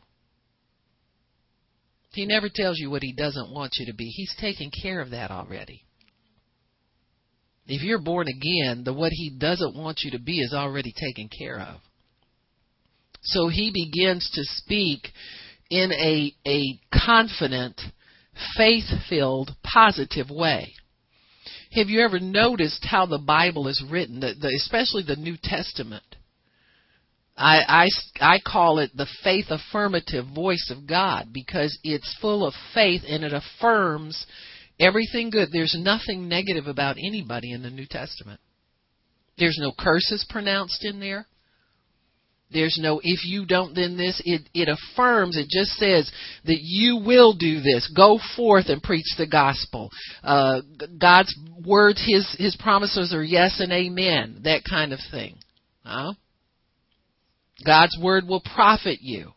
He 2.11 2.25
never 2.25 2.49
tells 2.53 2.77
you 2.77 2.89
what 2.89 3.03
he 3.03 3.13
doesn't 3.13 3.53
want 3.53 3.75
you 3.79 3.85
to 3.85 3.95
be. 3.95 4.03
He's 4.03 4.35
taken 4.41 4.69
care 4.69 4.99
of 4.99 5.11
that 5.11 5.31
already. 5.31 5.85
If 7.67 7.83
you're 7.83 8.03
born 8.03 8.27
again, 8.27 8.83
the 8.83 8.93
what 8.93 9.13
he 9.13 9.29
doesn't 9.39 9.77
want 9.77 10.01
you 10.03 10.11
to 10.11 10.19
be 10.19 10.41
is 10.41 10.53
already 10.53 10.91
taken 10.91 11.29
care 11.29 11.57
of. 11.57 11.79
So 13.21 13.47
he 13.47 13.71
begins 13.71 14.29
to 14.33 14.41
speak 14.43 15.07
in 15.69 15.93
a, 15.93 16.33
a 16.45 16.79
confident, 17.05 17.79
faith 18.57 18.89
filled, 19.09 19.55
positive 19.63 20.29
way. 20.29 20.73
Have 21.73 21.87
you 21.87 22.01
ever 22.01 22.19
noticed 22.19 22.85
how 22.85 23.05
the 23.05 23.17
Bible 23.17 23.67
is 23.67 23.83
written, 23.89 24.19
the, 24.19 24.33
the, 24.39 24.53
especially 24.55 25.03
the 25.03 25.15
New 25.15 25.37
Testament? 25.41 26.03
I, 27.37 27.87
I, 28.21 28.33
I 28.35 28.39
call 28.45 28.79
it 28.79 28.91
the 28.95 29.07
faith 29.23 29.45
affirmative 29.49 30.25
voice 30.35 30.69
of 30.69 30.85
God 30.85 31.29
because 31.31 31.77
it's 31.83 32.17
full 32.19 32.45
of 32.45 32.53
faith 32.73 33.03
and 33.07 33.23
it 33.23 33.33
affirms 33.33 34.25
everything 34.79 35.29
good. 35.29 35.49
There's 35.51 35.75
nothing 35.79 36.27
negative 36.27 36.67
about 36.67 36.97
anybody 36.97 37.53
in 37.53 37.63
the 37.63 37.69
New 37.69 37.87
Testament. 37.89 38.41
There's 39.37 39.57
no 39.59 39.71
curses 39.77 40.25
pronounced 40.29 40.83
in 40.83 40.99
there. 40.99 41.25
There's 42.53 42.77
no 42.81 42.99
if 43.03 43.25
you 43.25 43.45
don't 43.45 43.73
then 43.75 43.97
this. 43.97 44.21
It 44.25 44.41
it 44.53 44.67
affirms. 44.67 45.37
It 45.37 45.47
just 45.49 45.71
says 45.71 46.11
that 46.45 46.59
you 46.61 46.97
will 46.97 47.33
do 47.33 47.61
this. 47.61 47.91
Go 47.95 48.19
forth 48.35 48.65
and 48.67 48.83
preach 48.83 49.05
the 49.17 49.27
gospel. 49.27 49.89
Uh, 50.23 50.61
God's 50.99 51.33
words, 51.65 52.03
His 52.05 52.35
His 52.37 52.55
promises 52.57 53.13
are 53.13 53.23
yes 53.23 53.59
and 53.59 53.71
amen. 53.71 54.41
That 54.43 54.63
kind 54.69 54.93
of 54.93 54.99
thing. 55.11 55.37
Huh? 55.83 56.13
God's 57.65 57.97
word 58.01 58.27
will 58.27 58.41
profit 58.41 58.99
you. 59.01 59.31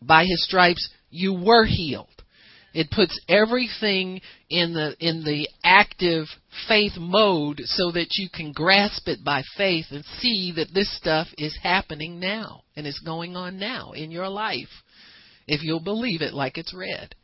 By 0.00 0.24
His 0.24 0.44
stripes 0.44 0.88
you 1.10 1.34
were 1.34 1.64
healed. 1.64 2.08
It 2.74 2.90
puts 2.90 3.18
everything 3.28 4.20
in 4.50 4.74
the 4.74 4.96
in 4.98 5.22
the 5.22 5.48
active 5.62 6.26
faith 6.68 6.96
mode 6.98 7.62
so 7.64 7.92
that 7.92 8.16
you 8.18 8.28
can 8.28 8.52
grasp 8.52 9.06
it 9.06 9.22
by 9.24 9.42
faith 9.56 9.86
and 9.90 10.04
see 10.18 10.52
that 10.56 10.74
this 10.74 10.94
stuff 10.96 11.28
is 11.38 11.56
happening 11.62 12.18
now 12.18 12.62
and 12.76 12.84
is 12.84 12.98
going 12.98 13.36
on 13.36 13.58
now 13.60 13.92
in 13.92 14.10
your 14.10 14.28
life 14.28 14.82
if 15.46 15.62
you'll 15.62 15.80
believe 15.80 16.20
it 16.20 16.34
like 16.34 16.58
it's 16.58 16.74
read. 16.74 17.14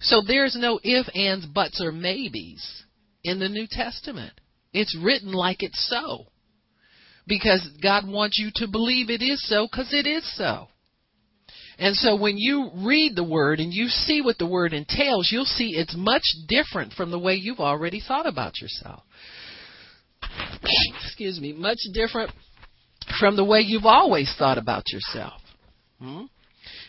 So 0.00 0.22
there's 0.26 0.56
no 0.58 0.80
if, 0.82 1.06
ands, 1.14 1.46
buts, 1.46 1.82
or 1.82 1.92
maybes 1.92 2.84
in 3.22 3.38
the 3.38 3.48
New 3.48 3.66
Testament. 3.70 4.32
It's 4.72 4.96
written 5.00 5.32
like 5.32 5.62
it's 5.62 5.88
so. 5.88 6.26
Because 7.26 7.66
God 7.82 8.06
wants 8.06 8.38
you 8.38 8.50
to 8.56 8.68
believe 8.70 9.08
it 9.10 9.22
is 9.22 9.46
so 9.48 9.66
because 9.70 9.92
it 9.92 10.06
is 10.06 10.24
so. 10.36 10.68
And 11.78 11.96
so 11.96 12.16
when 12.16 12.36
you 12.36 12.70
read 12.74 13.16
the 13.16 13.24
word 13.24 13.58
and 13.58 13.72
you 13.72 13.88
see 13.88 14.20
what 14.20 14.38
the 14.38 14.46
word 14.46 14.72
entails, 14.72 15.30
you'll 15.32 15.44
see 15.44 15.70
it's 15.76 15.96
much 15.96 16.22
different 16.48 16.92
from 16.92 17.10
the 17.10 17.18
way 17.18 17.34
you've 17.34 17.60
already 17.60 18.00
thought 18.00 18.26
about 18.26 18.60
yourself. 18.60 19.02
Excuse 21.02 21.40
me, 21.40 21.52
much 21.52 21.78
different 21.92 22.30
from 23.18 23.36
the 23.36 23.44
way 23.44 23.60
you've 23.60 23.84
always 23.84 24.32
thought 24.38 24.58
about 24.58 24.84
yourself. 24.92 25.40
Hmm? 26.00 26.22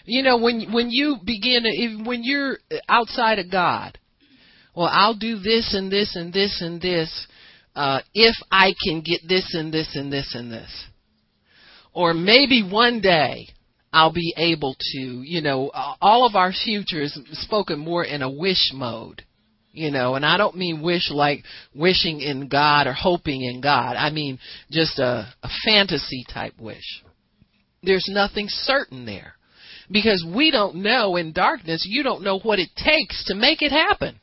You 0.05 0.23
know, 0.23 0.37
when 0.37 0.71
when 0.71 0.89
you 0.91 1.17
begin, 1.25 2.03
when 2.05 2.21
you're 2.23 2.57
outside 2.87 3.39
of 3.39 3.51
God, 3.51 3.97
well, 4.75 4.89
I'll 4.91 5.15
do 5.15 5.39
this 5.39 5.73
and 5.73 5.91
this 5.91 6.15
and 6.15 6.31
this 6.31 6.61
and 6.61 6.81
this 6.81 7.27
uh, 7.75 8.01
if 8.13 8.35
I 8.51 8.73
can 8.83 9.01
get 9.01 9.21
this 9.27 9.53
and 9.53 9.73
this 9.73 9.95
and 9.95 10.11
this 10.11 10.33
and 10.35 10.51
this. 10.51 10.85
Or 11.93 12.13
maybe 12.13 12.61
one 12.61 13.01
day 13.01 13.47
I'll 13.95 14.12
be 14.12 14.34
able 14.36 14.75
to, 14.77 14.99
you 14.99 15.41
know, 15.41 15.71
all 16.01 16.27
of 16.27 16.36
our 16.36 16.51
future 16.51 17.01
is 17.01 17.17
spoken 17.31 17.79
more 17.79 18.03
in 18.03 18.21
a 18.21 18.29
wish 18.29 18.71
mode. 18.73 19.23
You 19.71 19.89
know, 19.89 20.15
and 20.15 20.25
I 20.25 20.38
don't 20.38 20.58
mean 20.58 20.81
wish 20.81 21.10
like 21.12 21.43
wishing 21.73 22.19
in 22.19 22.49
God 22.49 22.88
or 22.88 22.93
hoping 22.93 23.41
in 23.41 23.62
God. 23.62 23.95
I 23.95 24.10
mean 24.10 24.38
just 24.69 24.99
a, 24.99 25.34
a 25.41 25.49
fantasy 25.63 26.25
type 26.34 26.53
wish. 26.60 27.03
There's 27.84 28.10
nothing 28.10 28.47
certain 28.49 29.05
there. 29.05 29.36
Because 29.89 30.25
we 30.27 30.51
don't 30.51 30.77
know 30.77 31.15
in 31.15 31.31
darkness, 31.31 31.86
you 31.88 32.03
don't 32.03 32.23
know 32.23 32.39
what 32.39 32.60
it 32.60 32.69
takes 32.75 33.23
to 33.27 33.36
make 33.36 33.62
it 33.62 33.71
happen. 33.71 34.19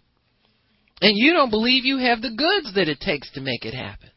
And 1.01 1.13
you 1.17 1.33
don't 1.33 1.51
believe 1.51 1.87
you 1.87 1.97
have 1.99 2.21
the 2.21 2.31
goods 2.31 2.75
that 2.75 2.89
it 2.89 3.01
takes 3.01 3.31
to 3.33 3.41
make 3.41 3.65
it 3.65 3.75
happen. 3.75 4.11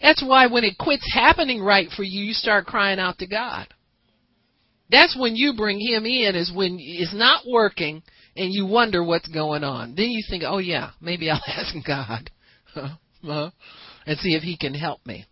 That's 0.00 0.22
why 0.24 0.46
when 0.46 0.62
it 0.62 0.78
quits 0.78 1.08
happening 1.12 1.60
right 1.60 1.88
for 1.90 2.04
you, 2.04 2.24
you 2.24 2.34
start 2.34 2.66
crying 2.66 3.00
out 3.00 3.18
to 3.18 3.26
God. 3.26 3.66
That's 4.92 5.16
when 5.18 5.34
you 5.34 5.54
bring 5.56 5.80
him 5.80 6.04
in 6.04 6.36
is 6.36 6.52
when 6.54 6.76
it's 6.78 7.14
not 7.14 7.44
working 7.48 8.02
and 8.36 8.52
you 8.52 8.66
wonder 8.66 9.02
what's 9.02 9.26
going 9.26 9.64
on. 9.64 9.94
Then 9.96 10.10
you 10.10 10.22
think, 10.28 10.44
oh 10.46 10.58
yeah, 10.58 10.90
maybe 11.00 11.30
I'll 11.30 11.40
ask 11.46 11.74
God 11.84 12.30
and 13.24 14.18
see 14.18 14.34
if 14.34 14.42
he 14.42 14.58
can 14.58 14.74
help 14.74 15.04
me. 15.06 15.24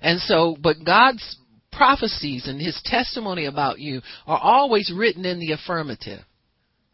And 0.00 0.20
so, 0.20 0.56
but 0.60 0.84
God's 0.84 1.38
prophecies 1.72 2.48
and 2.48 2.60
his 2.60 2.80
testimony 2.84 3.46
about 3.46 3.78
you 3.78 4.02
are 4.26 4.40
always 4.42 4.92
written 4.94 5.24
in 5.24 5.38
the 5.38 5.52
affirmative. 5.52 6.20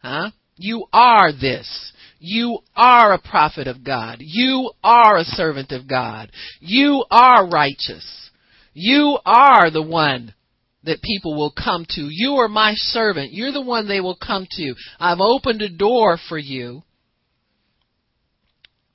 Huh? 0.02 0.32
You 0.56 0.84
are 0.92 1.32
this. 1.32 1.92
You 2.18 2.58
are 2.76 3.14
a 3.14 3.18
prophet 3.18 3.68
of 3.68 3.82
God. 3.82 4.18
You 4.20 4.70
are 4.84 5.16
a 5.16 5.24
servant 5.24 5.72
of 5.72 5.88
God. 5.88 6.30
You 6.60 7.06
are 7.10 7.48
righteous. 7.48 8.30
You 8.74 9.18
are 9.24 9.70
the 9.70 9.82
one 9.82 10.34
that 10.84 11.02
people 11.02 11.36
will 11.36 11.52
come 11.52 11.86
to. 11.90 12.08
You 12.10 12.34
are 12.36 12.48
my 12.48 12.74
servant. 12.74 13.32
You're 13.32 13.52
the 13.52 13.60
one 13.60 13.86
they 13.86 14.00
will 14.00 14.16
come 14.16 14.46
to. 14.50 14.74
I've 14.98 15.20
opened 15.20 15.62
a 15.62 15.68
door 15.68 16.18
for 16.28 16.38
you 16.38 16.82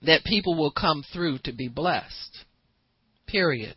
that 0.02 0.24
people 0.26 0.56
will 0.56 0.72
come 0.72 1.04
through 1.14 1.40
to 1.46 1.54
be 1.54 1.68
blessed. 1.68 2.46
Period. 3.26 3.76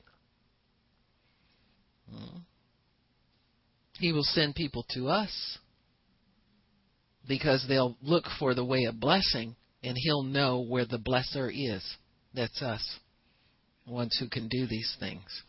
He 3.98 4.12
will 4.12 4.24
send 4.24 4.54
people 4.54 4.84
to 4.94 5.08
us 5.08 5.58
because 7.28 7.64
they'll 7.68 7.96
look 8.02 8.24
for 8.38 8.54
the 8.54 8.64
way 8.64 8.84
of 8.84 8.98
blessing 8.98 9.54
and 9.84 9.96
he'll 9.96 10.22
know 10.22 10.60
where 10.60 10.86
the 10.86 10.98
blesser 10.98 11.50
is. 11.52 11.84
That's 12.34 12.62
us, 12.62 12.82
ones 13.86 14.16
who 14.18 14.28
can 14.28 14.48
do 14.48 14.66
these 14.66 14.96
things. 14.98 15.42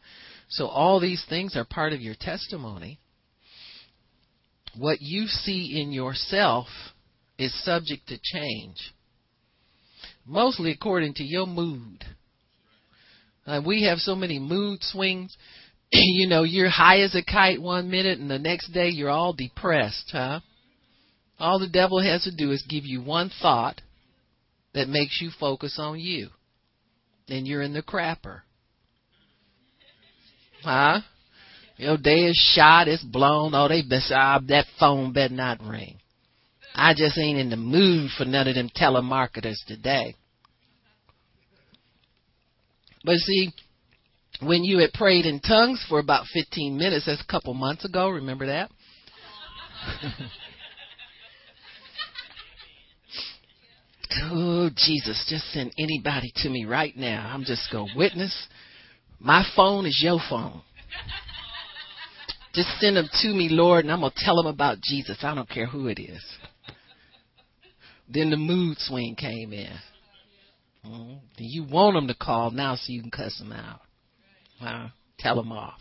So 0.52 0.68
all 0.68 1.00
these 1.00 1.24
things 1.30 1.56
are 1.56 1.64
part 1.64 1.94
of 1.94 2.02
your 2.02 2.16
testimony. 2.20 3.00
What 4.78 5.02
you 5.02 5.28
see 5.28 5.82
in 5.82 5.94
yourself 5.94 6.68
is 7.38 7.54
subject 7.64 8.08
to 8.10 8.20
change, 8.22 8.94
mostly 10.26 10.72
according 10.72 11.16
to 11.16 11.24
your 11.24 11.48
mood. 11.48 12.04
Uh, 13.48 13.62
we 13.66 13.84
have 13.84 14.00
so 14.00 14.14
many 14.14 14.40
mood 14.40 14.84
swings. 14.84 15.36
you 15.92 16.28
know, 16.28 16.44
you're 16.44 16.70
high 16.70 17.00
as 17.00 17.16
a 17.16 17.24
kite 17.24 17.62
one 17.62 17.90
minute, 17.90 18.20
and 18.20 18.30
the 18.30 18.38
next 18.38 18.72
day 18.72 18.90
you're 18.90 19.10
all 19.10 19.34
depressed, 19.34 20.10
huh? 20.12 20.42
All 21.40 21.60
the 21.60 21.70
devil 21.70 22.02
has 22.02 22.24
to 22.24 22.36
do 22.36 22.52
is 22.52 22.64
give 22.70 22.86
you 22.86 23.02
one 23.02 23.32
thought 23.42 23.82
that 24.74 24.90
makes 24.90 25.20
you 25.22 25.32
focus 25.40 25.78
on 25.80 26.00
you. 26.00 26.28
Then 27.28 27.46
you're 27.46 27.62
in 27.62 27.74
the 27.74 27.82
crapper. 27.82 28.42
Huh? 30.64 31.02
Your 31.78 31.98
day 31.98 32.26
is 32.26 32.54
shot, 32.56 32.88
it's 32.88 33.04
blown. 33.04 33.56
Oh, 33.56 33.68
they 33.68 33.82
best, 33.82 34.12
uh, 34.12 34.40
that 34.48 34.66
phone 34.80 35.14
better 35.14 35.34
not 35.34 35.62
ring. 35.64 35.98
I 36.76 36.94
just 36.94 37.18
ain't 37.18 37.40
in 37.40 37.50
the 37.50 37.58
mood 37.58 38.12
for 38.18 38.26
none 38.26 38.48
of 38.48 38.56
them 38.56 38.70
telemarketers 38.70 39.58
today. 39.68 40.16
But 43.04 43.16
see, 43.16 43.52
when 44.42 44.64
you 44.64 44.78
had 44.80 44.94
prayed 44.94 45.26
in 45.26 45.40
tongues 45.40 45.84
for 45.90 46.00
about 46.00 46.28
15 46.34 46.78
minutes, 46.78 47.08
that's 47.08 47.22
a 47.22 47.32
couple 47.32 47.54
months 47.54 47.84
ago, 47.84 48.10
remember 48.10 48.46
that? 48.48 48.70
Oh, 54.24 54.70
Jesus, 54.76 55.26
just 55.30 55.52
send 55.52 55.74
anybody 55.80 56.32
to 56.38 56.50
me 56.50 56.66
right 56.66 56.96
now. 56.96 57.32
I'm 57.34 57.44
just 57.44 57.72
going 57.72 57.90
to 57.92 57.98
witness. 57.98 58.48
My 59.24 59.46
phone 59.56 59.86
is 59.86 60.00
your 60.04 60.20
phone. 60.30 60.62
Just 62.54 62.70
send 62.80 62.98
them 62.98 63.08
to 63.22 63.28
me, 63.30 63.50
Lord, 63.50 63.86
and 63.86 63.92
I'm 63.92 64.02
going 64.02 64.12
to 64.12 64.26
tell 64.26 64.36
them 64.36 64.48
about 64.48 64.82
Jesus. 64.82 65.18
I 65.22 65.36
don't 65.36 65.50
care 65.50 65.68
who 65.68 65.88
it 65.88 66.00
is. 66.00 66.24
Then 68.10 68.30
the 68.30 68.38
mood 68.38 68.78
swing 68.80 69.16
came 69.16 69.54
in. 69.54 69.74
Mm-hmm. 70.86 71.14
You 71.38 71.64
want 71.64 71.96
them 71.96 72.08
to 72.08 72.16
call 72.16 72.52
now 72.52 72.76
so 72.76 72.92
you 72.92 73.02
can 73.02 73.12
cuss 73.12 73.38
them 73.38 73.54
out. 73.54 73.82
Uh, 74.60 74.90
tell 75.20 75.36
them 75.36 75.52
off. 75.52 75.80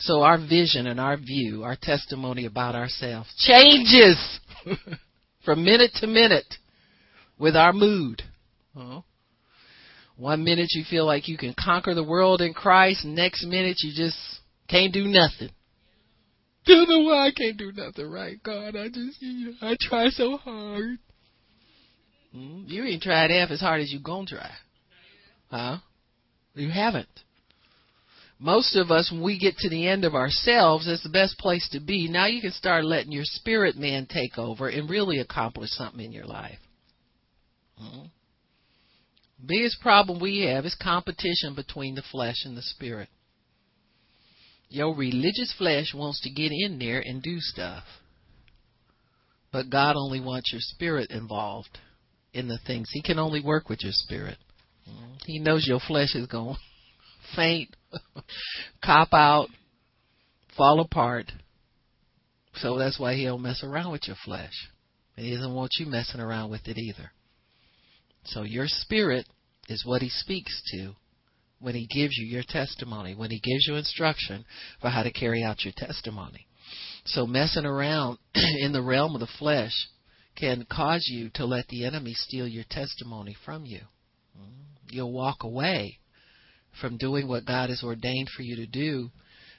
So 0.00 0.22
our 0.22 0.36
vision 0.36 0.88
and 0.88 0.98
our 0.98 1.16
view, 1.16 1.62
our 1.62 1.76
testimony 1.80 2.44
about 2.44 2.74
ourselves 2.74 3.32
changes 3.38 4.40
from 5.44 5.64
minute 5.64 5.92
to 6.00 6.08
minute 6.08 6.56
with 7.38 7.54
our 7.56 7.72
mood. 7.72 8.22
One 10.22 10.44
minute 10.44 10.68
you 10.70 10.84
feel 10.88 11.04
like 11.04 11.26
you 11.26 11.36
can 11.36 11.52
conquer 11.58 11.96
the 11.96 12.04
world 12.04 12.42
in 12.42 12.54
Christ, 12.54 13.04
next 13.04 13.44
minute 13.44 13.78
you 13.80 13.92
just 13.92 14.16
can't 14.68 14.92
do 14.92 15.06
nothing. 15.06 15.50
Don't 16.64 16.88
know 16.88 17.00
why 17.00 17.26
I 17.26 17.32
can't 17.32 17.56
do 17.56 17.72
nothing 17.74 18.08
right, 18.08 18.40
God. 18.40 18.76
I 18.76 18.86
just, 18.86 19.20
you 19.20 19.46
know, 19.46 19.54
I 19.60 19.76
try 19.80 20.10
so 20.10 20.36
hard. 20.36 20.98
Mm, 22.32 22.68
you 22.68 22.84
ain't 22.84 23.02
tried 23.02 23.32
half 23.32 23.50
as 23.50 23.60
hard 23.60 23.80
as 23.80 23.92
you 23.92 23.98
gonna 23.98 24.26
try. 24.26 24.52
Huh? 25.50 25.78
You 26.54 26.70
haven't. 26.70 27.08
Most 28.38 28.76
of 28.76 28.92
us, 28.92 29.10
when 29.10 29.24
we 29.24 29.40
get 29.40 29.56
to 29.56 29.68
the 29.68 29.88
end 29.88 30.04
of 30.04 30.14
ourselves, 30.14 30.86
it's 30.86 31.02
the 31.02 31.08
best 31.08 31.36
place 31.38 31.68
to 31.72 31.80
be. 31.80 32.06
Now 32.08 32.26
you 32.26 32.40
can 32.40 32.52
start 32.52 32.84
letting 32.84 33.10
your 33.10 33.24
spirit 33.24 33.74
man 33.74 34.06
take 34.06 34.38
over 34.38 34.68
and 34.68 34.88
really 34.88 35.18
accomplish 35.18 35.70
something 35.70 36.04
in 36.04 36.12
your 36.12 36.26
life. 36.26 36.60
Mm-hmm. 37.82 38.06
Biggest 39.44 39.80
problem 39.80 40.20
we 40.20 40.46
have 40.46 40.64
is 40.64 40.76
competition 40.80 41.54
between 41.54 41.94
the 41.94 42.02
flesh 42.10 42.44
and 42.44 42.56
the 42.56 42.62
spirit. 42.62 43.08
Your 44.68 44.94
religious 44.94 45.52
flesh 45.58 45.92
wants 45.94 46.20
to 46.22 46.30
get 46.30 46.52
in 46.52 46.78
there 46.78 47.00
and 47.00 47.22
do 47.22 47.38
stuff. 47.40 47.84
But 49.52 49.68
God 49.68 49.96
only 49.96 50.20
wants 50.20 50.50
your 50.52 50.60
spirit 50.62 51.10
involved 51.10 51.78
in 52.32 52.48
the 52.48 52.58
things. 52.66 52.88
He 52.90 53.02
can 53.02 53.18
only 53.18 53.42
work 53.42 53.68
with 53.68 53.80
your 53.82 53.92
spirit. 53.92 54.38
Mm-hmm. 54.88 55.12
He 55.26 55.38
knows 55.38 55.66
your 55.66 55.80
flesh 55.80 56.14
is 56.14 56.26
going 56.26 56.54
to 56.54 57.36
faint, 57.36 57.76
cop 58.84 59.12
out, 59.12 59.48
fall 60.56 60.80
apart. 60.80 61.30
So 62.54 62.78
that's 62.78 62.98
why 62.98 63.14
he 63.14 63.24
don't 63.24 63.42
mess 63.42 63.62
around 63.62 63.92
with 63.92 64.06
your 64.06 64.16
flesh. 64.24 64.52
And 65.16 65.26
he 65.26 65.34
doesn't 65.34 65.54
want 65.54 65.72
you 65.78 65.86
messing 65.86 66.20
around 66.20 66.50
with 66.50 66.66
it 66.66 66.78
either. 66.78 67.10
So 68.24 68.42
your 68.42 68.66
spirit 68.66 69.26
is 69.68 69.84
what 69.84 70.02
he 70.02 70.08
speaks 70.08 70.62
to 70.72 70.94
when 71.60 71.74
he 71.74 71.86
gives 71.86 72.16
you 72.16 72.26
your 72.26 72.42
testimony, 72.46 73.14
when 73.14 73.30
he 73.30 73.40
gives 73.40 73.66
you 73.66 73.76
instruction 73.76 74.44
for 74.80 74.90
how 74.90 75.02
to 75.02 75.12
carry 75.12 75.42
out 75.42 75.64
your 75.64 75.74
testimony. 75.76 76.46
So 77.04 77.26
messing 77.26 77.64
around 77.64 78.18
in 78.34 78.72
the 78.72 78.82
realm 78.82 79.14
of 79.14 79.20
the 79.20 79.28
flesh 79.38 79.72
can 80.36 80.66
cause 80.70 81.06
you 81.08 81.30
to 81.34 81.44
let 81.44 81.68
the 81.68 81.84
enemy 81.84 82.14
steal 82.14 82.48
your 82.48 82.64
testimony 82.68 83.36
from 83.44 83.64
you. 83.64 83.80
Mm-hmm. 84.38 84.90
You'll 84.90 85.12
walk 85.12 85.42
away 85.42 85.98
from 86.80 86.96
doing 86.96 87.28
what 87.28 87.46
God 87.46 87.68
has 87.68 87.82
ordained 87.82 88.28
for 88.34 88.42
you 88.42 88.56
to 88.56 88.66
do 88.66 89.10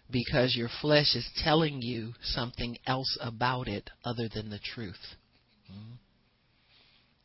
because 0.10 0.56
your 0.56 0.70
flesh 0.82 1.16
is 1.16 1.30
telling 1.44 1.82
you 1.82 2.14
something 2.22 2.78
else 2.86 3.18
about 3.22 3.68
it 3.68 3.90
other 4.04 4.28
than 4.34 4.50
the 4.50 4.60
truth. 4.60 5.16
Mm-hmm. 5.72 5.94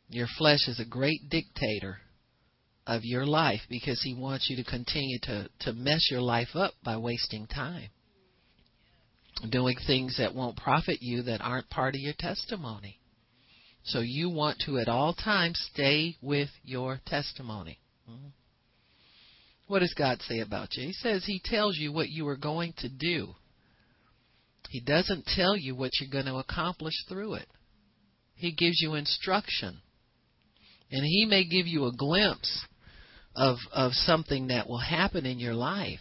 Your 0.08 0.26
flesh 0.38 0.68
is 0.68 0.80
a 0.80 0.84
great 0.84 1.28
dictator 1.28 1.98
of 2.86 3.04
your 3.04 3.26
life 3.26 3.60
because 3.68 4.00
he 4.02 4.14
wants 4.14 4.48
you 4.48 4.56
to 4.56 4.64
continue 4.68 5.18
to, 5.22 5.48
to 5.60 5.72
mess 5.74 6.08
your 6.10 6.22
life 6.22 6.54
up 6.54 6.72
by 6.82 6.96
wasting 6.96 7.46
time. 7.46 7.90
Doing 9.50 9.76
things 9.86 10.16
that 10.18 10.34
won't 10.34 10.56
profit 10.56 10.98
you 11.00 11.22
that 11.24 11.42
aren't 11.42 11.68
part 11.68 11.94
of 11.94 12.00
your 12.00 12.14
testimony. 12.18 12.98
So 13.84 14.00
you 14.00 14.30
want 14.30 14.58
to 14.66 14.78
at 14.78 14.88
all 14.88 15.14
times 15.14 15.60
stay 15.72 16.16
with 16.22 16.48
your 16.64 17.00
testimony. 17.06 17.78
Hmm. 18.08 18.28
What 19.66 19.80
does 19.80 19.94
God 19.96 20.22
say 20.22 20.40
about 20.40 20.74
you? 20.74 20.86
He 20.86 20.92
says 20.94 21.24
He 21.24 21.40
tells 21.44 21.76
you 21.76 21.92
what 21.92 22.08
you 22.08 22.26
are 22.28 22.36
going 22.36 22.72
to 22.78 22.88
do. 22.88 23.34
He 24.70 24.80
doesn't 24.80 25.26
tell 25.26 25.56
you 25.56 25.74
what 25.74 25.92
you're 26.00 26.10
going 26.10 26.32
to 26.32 26.40
accomplish 26.40 26.94
through 27.08 27.34
it. 27.34 27.48
He 28.34 28.52
gives 28.52 28.80
you 28.80 28.94
instruction 28.94 29.80
And 30.90 31.04
he 31.04 31.26
may 31.26 31.44
give 31.44 31.66
you 31.66 31.86
a 31.86 31.96
glimpse 31.96 32.66
of 33.36 33.56
of 33.72 33.92
something 33.92 34.48
that 34.48 34.68
will 34.68 34.78
happen 34.78 35.26
in 35.26 35.38
your 35.38 35.54
life. 35.54 36.00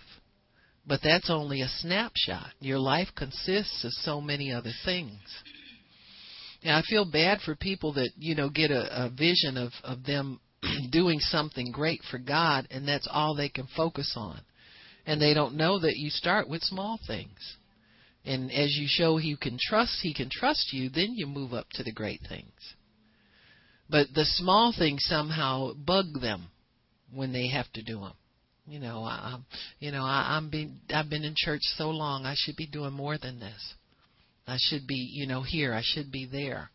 But 0.88 1.02
that's 1.04 1.30
only 1.30 1.62
a 1.62 1.68
snapshot. 1.68 2.54
Your 2.62 2.80
life 2.80 3.10
consists 3.16 3.84
of 3.84 3.92
so 3.92 4.22
many 4.22 4.54
other 4.54 4.72
things. 4.86 5.20
And 6.64 6.72
I 6.74 6.82
feel 6.82 7.06
bad 7.06 7.40
for 7.42 7.56
people 7.56 7.94
that, 7.94 8.12
you 8.18 8.36
know, 8.36 8.50
get 8.50 8.72
a, 8.72 9.06
a 9.06 9.10
vision 9.10 9.58
of, 9.58 9.74
of 9.84 10.06
them 10.06 10.40
doing 10.92 11.20
something 11.20 11.72
great 11.72 12.02
for 12.10 12.18
God 12.18 12.68
and 12.72 12.88
that's 12.88 13.08
all 13.12 13.36
they 13.36 13.50
can 13.50 13.68
focus 13.76 14.14
on. 14.16 14.40
And 15.06 15.22
they 15.22 15.34
don't 15.34 15.56
know 15.56 15.80
that 15.80 15.98
you 15.98 16.10
start 16.10 16.50
with 16.50 16.62
small 16.64 17.00
things. 17.06 17.58
And 18.26 18.52
as 18.52 18.76
you 18.76 18.88
show 18.90 19.18
he 19.18 19.36
can 19.38 19.58
trust 19.62 20.00
he 20.02 20.14
can 20.14 20.30
trust 20.32 20.74
you, 20.74 20.90
then 20.90 21.14
you 21.14 21.28
move 21.28 21.54
up 21.54 21.68
to 21.74 21.84
the 21.84 21.94
great 21.94 22.22
things. 22.28 22.52
But 23.90 24.08
the 24.14 24.26
small 24.26 24.74
things 24.78 25.06
somehow 25.06 25.74
bug 25.74 26.06
them 26.22 26.50
when 27.14 27.32
they 27.32 27.48
have 27.48 27.72
to 27.74 27.82
do 27.82 28.00
them. 28.02 28.14
You 28.66 28.80
know, 28.80 29.04
I, 29.04 29.40
you 29.80 29.92
know, 29.92 30.04
I, 30.04 30.36
I'm 30.36 30.50
been 30.50 30.82
I've 30.90 31.10
been 31.10 31.24
in 31.24 31.36
church 31.38 31.62
so 31.78 31.90
long. 31.90 32.26
I 32.26 32.34
should 32.36 32.58
be 32.58 32.68
doing 32.68 32.92
more 32.92 33.18
than 33.18 33.40
this. 33.40 33.74
I 34.46 34.58
should 34.60 34.86
be, 34.86 34.96
you 34.96 35.26
know, 35.26 35.42
here. 35.42 35.74
I 35.74 35.82
should 35.84 36.12
be 36.12 36.26
there, 36.26 36.70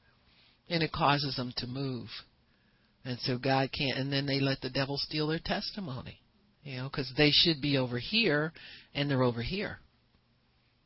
and 0.71 0.83
it 0.83 0.91
causes 0.93 1.37
them 1.37 1.53
to 1.59 1.67
move. 1.67 2.09
And 3.05 3.19
so 3.21 3.37
God 3.37 3.71
can't. 3.77 3.99
And 3.99 4.11
then 4.11 4.25
they 4.25 4.41
let 4.41 4.63
the 4.63 4.71
devil 4.71 4.97
steal 4.97 5.27
their 5.27 5.41
testimony, 5.45 6.19
you 6.63 6.79
know, 6.79 6.89
because 6.89 7.13
they 7.17 7.31
should 7.31 7.61
be 7.61 7.77
over 7.77 7.99
here, 7.99 8.55
and 8.95 9.11
they're 9.11 9.23
over 9.23 9.43
here. 9.43 9.79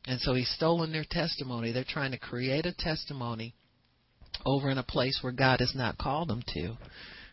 And 0.06 0.20
so 0.20 0.34
he's 0.34 0.50
stolen 0.50 0.92
their 0.92 1.06
testimony. 1.08 1.70
They're 1.70 1.84
trying 1.88 2.12
to 2.12 2.18
create 2.18 2.66
a 2.66 2.74
testimony 2.76 3.54
over 4.44 4.70
in 4.70 4.78
a 4.78 4.82
place 4.82 5.18
where 5.22 5.32
God 5.32 5.60
has 5.60 5.74
not 5.74 5.98
called 5.98 6.28
them 6.28 6.42
to, 6.54 6.76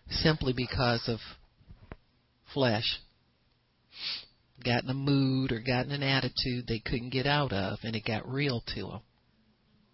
simply 0.10 0.54
because 0.54 1.08
of 1.08 1.20
flesh. 2.54 3.00
Got 4.64 4.84
in 4.84 4.90
a 4.90 4.94
mood 4.94 5.52
or 5.52 5.60
got 5.60 5.86
in 5.86 5.92
an 5.92 6.04
attitude 6.04 6.68
they 6.68 6.80
couldn't 6.80 7.10
get 7.10 7.26
out 7.26 7.52
of, 7.52 7.80
and 7.84 7.96
it 7.96 8.06
got 8.06 8.28
real 8.28 8.64
to 8.76 8.82
them. 8.82 9.02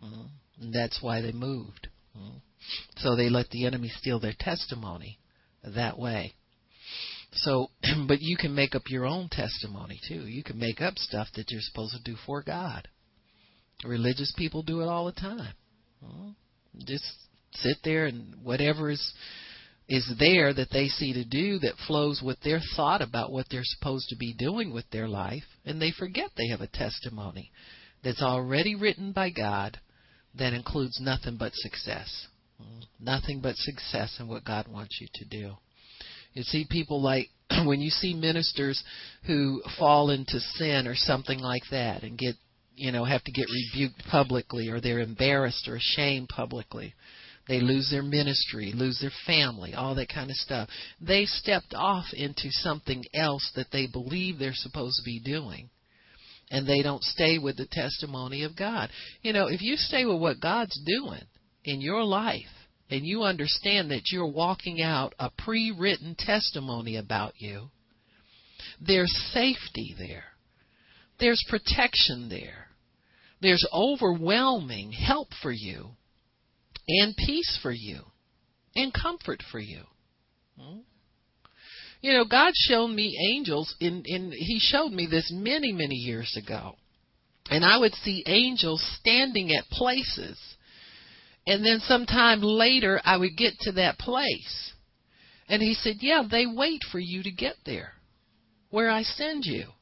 Mm-hmm. 0.04 0.63
And 0.63 0.74
that's 0.74 1.00
why 1.02 1.22
they 1.22 1.32
moved. 1.32 1.88
Mm-hmm. 2.17 2.38
So 2.98 3.15
they 3.15 3.30
let 3.30 3.50
the 3.50 3.65
enemy 3.65 3.89
steal 3.89 4.19
their 4.19 4.36
testimony 4.38 5.17
that 5.63 5.98
way. 5.98 6.34
So, 7.32 7.67
but 8.08 8.22
you 8.22 8.38
can 8.38 8.54
make 8.54 8.76
up 8.76 8.84
your 8.88 9.06
own 9.06 9.30
testimony 9.30 10.00
too. 10.08 10.28
You 10.28 10.43
can 10.43 10.60
make 10.60 10.82
up 10.82 10.98
stuff 10.98 11.28
that 11.36 11.52
you're 11.52 11.62
supposed 11.62 11.95
to 11.95 12.04
do 12.04 12.17
for 12.26 12.41
God. 12.43 12.88
Religious 13.84 14.34
people 14.38 14.62
do 14.62 14.82
it 14.82 14.88
all 14.88 15.06
the 15.06 15.13
time. 15.13 15.54
Mm-hmm. 16.04 16.30
Just 16.77 17.05
sit 17.53 17.77
there 17.84 18.05
and 18.05 18.36
whatever 18.43 18.89
is 18.89 19.13
is 19.88 20.08
there 20.19 20.53
that 20.53 20.69
they 20.71 20.88
see 20.88 21.13
to 21.13 21.25
do 21.25 21.58
that 21.60 21.73
flows 21.88 22.21
with 22.23 22.39
their 22.41 22.62
thought 22.75 23.01
about 23.01 23.32
what 23.32 23.47
they're 23.49 23.62
supposed 23.63 24.08
to 24.10 24.15
be 24.15 24.34
doing 24.34 24.71
with 24.71 24.88
their 24.91 25.08
life, 25.08 25.43
and 25.65 25.82
they 25.82 25.91
forget 25.91 26.29
they 26.38 26.49
have 26.49 26.62
a 26.62 26.67
testimony 26.67 27.51
that's 28.03 28.21
already 28.21 28.75
written 28.75 29.12
by 29.12 29.32
God 29.32 29.79
that 30.38 30.53
includes 30.53 30.99
nothing 31.01 31.38
but 31.38 31.53
success. 31.55 32.27
Nothing 32.99 33.39
but 33.41 33.55
success 33.55 34.17
in 34.19 34.27
what 34.27 34.45
God 34.45 34.67
wants 34.67 34.99
you 35.01 35.08
to 35.15 35.25
do. 35.25 35.53
You 36.34 36.43
see 36.43 36.67
people 36.69 37.01
like 37.01 37.29
when 37.65 37.82
you 37.82 37.89
see 37.89 38.13
ministers 38.13 38.84
who 39.25 39.62
fall 39.77 40.12
into 40.12 40.39
sin 40.39 40.88
or 40.88 40.95
something 40.95 41.39
like 41.39 41.63
that 41.71 42.03
and 42.03 42.17
get, 42.17 42.36
you 42.80 42.92
know, 42.92 43.04
have 43.04 43.24
to 43.24 43.32
get 43.32 43.46
rebuked 43.50 44.04
publicly 44.10 44.70
or 44.70 44.80
they're 44.80 45.00
embarrassed 45.00 45.68
or 45.68 45.76
ashamed 45.76 46.30
publicly 46.30 46.94
they 47.50 47.62
lose 47.62 47.89
their 47.89 48.04
ministry, 48.04 48.72
lose 48.76 49.00
their 49.02 49.12
family, 49.26 49.74
all 49.74 49.96
that 49.96 50.10
kind 50.13 50.30
of 50.30 50.36
stuff. 50.36 50.70
They 51.02 51.26
stepped 51.26 51.74
off 51.74 52.06
into 52.13 52.52
something 52.52 53.04
else 53.12 53.52
that 53.56 53.72
they 53.72 53.88
believe 53.88 54.38
they're 54.38 54.54
supposed 54.54 54.98
to 54.98 55.04
be 55.04 55.20
doing. 55.20 55.72
And 56.52 56.68
they 56.68 56.84
don't 56.84 57.04
stay 57.04 57.39
with 57.39 57.58
the 57.58 57.68
testimony 57.70 58.44
of 58.44 58.56
God. 58.56 58.92
You 59.24 59.34
know, 59.34 59.48
if 59.48 59.63
you 59.63 59.78
stay 59.78 60.06
with 60.06 60.22
what 60.22 60.39
God's 60.39 60.80
doing 60.86 61.24
in 61.63 61.82
your 61.82 62.04
life, 62.04 62.46
and 62.92 63.06
you 63.06 63.24
understand 63.24 63.92
that 63.92 64.12
you're 64.12 64.32
walking 64.32 64.82
out 64.82 65.13
a 65.20 65.32
pre 65.38 65.72
written 65.72 66.15
testimony 66.18 66.98
about 66.98 67.34
you, 67.38 67.70
there's 68.80 69.15
safety 69.32 69.96
there. 69.98 70.24
There's 71.20 71.44
protection 71.50 72.30
there. 72.30 72.68
There's 73.41 73.65
overwhelming 73.73 74.91
help 74.91 75.30
for 75.41 75.52
you 75.52 75.91
and 76.88 77.15
peace 77.15 77.58
for 77.62 77.71
you 77.71 78.02
and 78.75 78.93
comfort 78.93 79.43
for 79.52 79.60
you. 79.60 79.84
Hmm? 80.60 80.80
You 82.02 82.13
know, 82.13 82.25
God 82.25 82.54
showed 82.56 82.88
me 82.88 83.17
angels 83.34 83.73
in 83.80 84.04
in 84.06 84.32
he 84.32 84.60
showed 84.60 84.91
me 84.91 85.06
this 85.06 85.32
many 85.34 85.71
many 85.71 85.95
years 85.95 86.38
ago. 86.38 86.75
And 87.49 87.65
I 87.65 87.78
would 87.78 87.93
see 87.95 88.23
angels 88.28 88.84
standing 88.99 89.52
at 89.54 89.65
places. 89.69 90.38
And 91.47 91.65
then 91.65 91.80
sometime 91.80 92.41
later 92.41 93.02
I 93.04 93.17
would 93.17 93.36
get 93.36 93.54
to 93.62 93.71
that 93.73 93.97
place. 93.97 94.73
And 95.47 95.62
he 95.62 95.73
said, 95.73 95.97
"Yeah, 95.99 96.23
they 96.30 96.45
wait 96.45 96.84
for 96.91 96.99
you 96.99 97.23
to 97.23 97.32
get 97.32 97.56
there 97.65 97.93
where 98.69 98.89
I 98.89 99.04
send 99.04 99.45
you." 99.45 99.73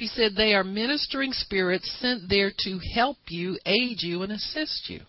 He 0.00 0.06
said 0.06 0.34
they 0.34 0.54
are 0.54 0.64
ministering 0.64 1.34
spirits 1.34 1.94
sent 2.00 2.30
there 2.30 2.50
to 2.60 2.80
help 2.94 3.18
you, 3.28 3.58
aid 3.66 3.98
you 4.00 4.22
and 4.22 4.32
assist 4.32 4.88
you. 4.88 5.02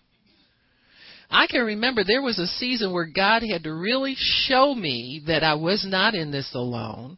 I 1.30 1.46
can 1.46 1.62
remember 1.62 2.04
there 2.04 2.20
was 2.20 2.38
a 2.38 2.46
season 2.46 2.92
where 2.92 3.06
God 3.06 3.42
had 3.42 3.62
to 3.62 3.72
really 3.72 4.14
show 4.18 4.74
me 4.74 5.22
that 5.28 5.42
I 5.42 5.54
was 5.54 5.86
not 5.88 6.14
in 6.14 6.30
this 6.30 6.50
alone. 6.54 7.16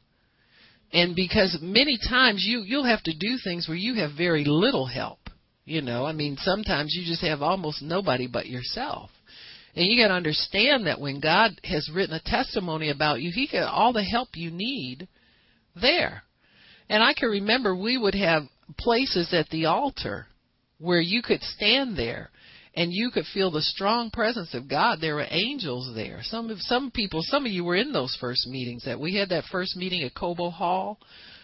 And 0.92 1.16
because 1.16 1.58
many 1.60 1.98
times 1.98 2.44
you 2.46 2.60
you'll 2.60 2.84
have 2.84 3.02
to 3.02 3.12
do 3.12 3.38
things 3.42 3.66
where 3.66 3.76
you 3.76 3.94
have 3.94 4.12
very 4.16 4.44
little 4.44 4.86
help. 4.86 5.18
You 5.64 5.82
know, 5.82 6.06
I 6.06 6.12
mean 6.12 6.36
sometimes 6.38 6.94
you 6.94 7.04
just 7.04 7.22
have 7.22 7.42
almost 7.42 7.82
nobody 7.82 8.28
but 8.28 8.46
yourself. 8.46 9.10
And 9.74 9.84
you 9.88 10.00
got 10.00 10.08
to 10.08 10.14
understand 10.14 10.86
that 10.86 11.00
when 11.00 11.18
God 11.18 11.60
has 11.64 11.90
written 11.92 12.14
a 12.14 12.22
testimony 12.24 12.90
about 12.90 13.20
you, 13.20 13.32
he 13.34 13.48
got 13.50 13.74
all 13.74 13.92
the 13.92 14.04
help 14.04 14.28
you 14.36 14.52
need 14.52 15.08
there. 15.74 16.22
And 16.88 17.02
I 17.02 17.14
can 17.14 17.28
remember 17.28 17.74
we 17.74 17.96
would 17.96 18.14
have 18.14 18.44
places 18.78 19.32
at 19.32 19.48
the 19.50 19.66
altar 19.66 20.26
where 20.78 21.00
you 21.00 21.22
could 21.22 21.42
stand 21.42 21.96
there 21.96 22.30
and 22.76 22.92
you 22.92 23.10
could 23.10 23.24
feel 23.32 23.50
the 23.50 23.62
strong 23.62 24.10
presence 24.10 24.52
of 24.54 24.68
God. 24.68 24.98
There 25.00 25.14
were 25.14 25.26
angels 25.30 25.94
there. 25.94 26.20
Some 26.22 26.50
of 26.50 26.58
some 26.60 26.90
people, 26.90 27.20
some 27.22 27.46
of 27.46 27.52
you 27.52 27.64
were 27.64 27.76
in 27.76 27.92
those 27.92 28.16
first 28.20 28.46
meetings 28.46 28.84
that 28.84 28.98
we 28.98 29.14
had 29.14 29.28
that 29.28 29.44
first 29.50 29.76
meeting 29.76 30.02
at 30.02 30.14
Cobo 30.14 30.50
Hall, 30.50 30.98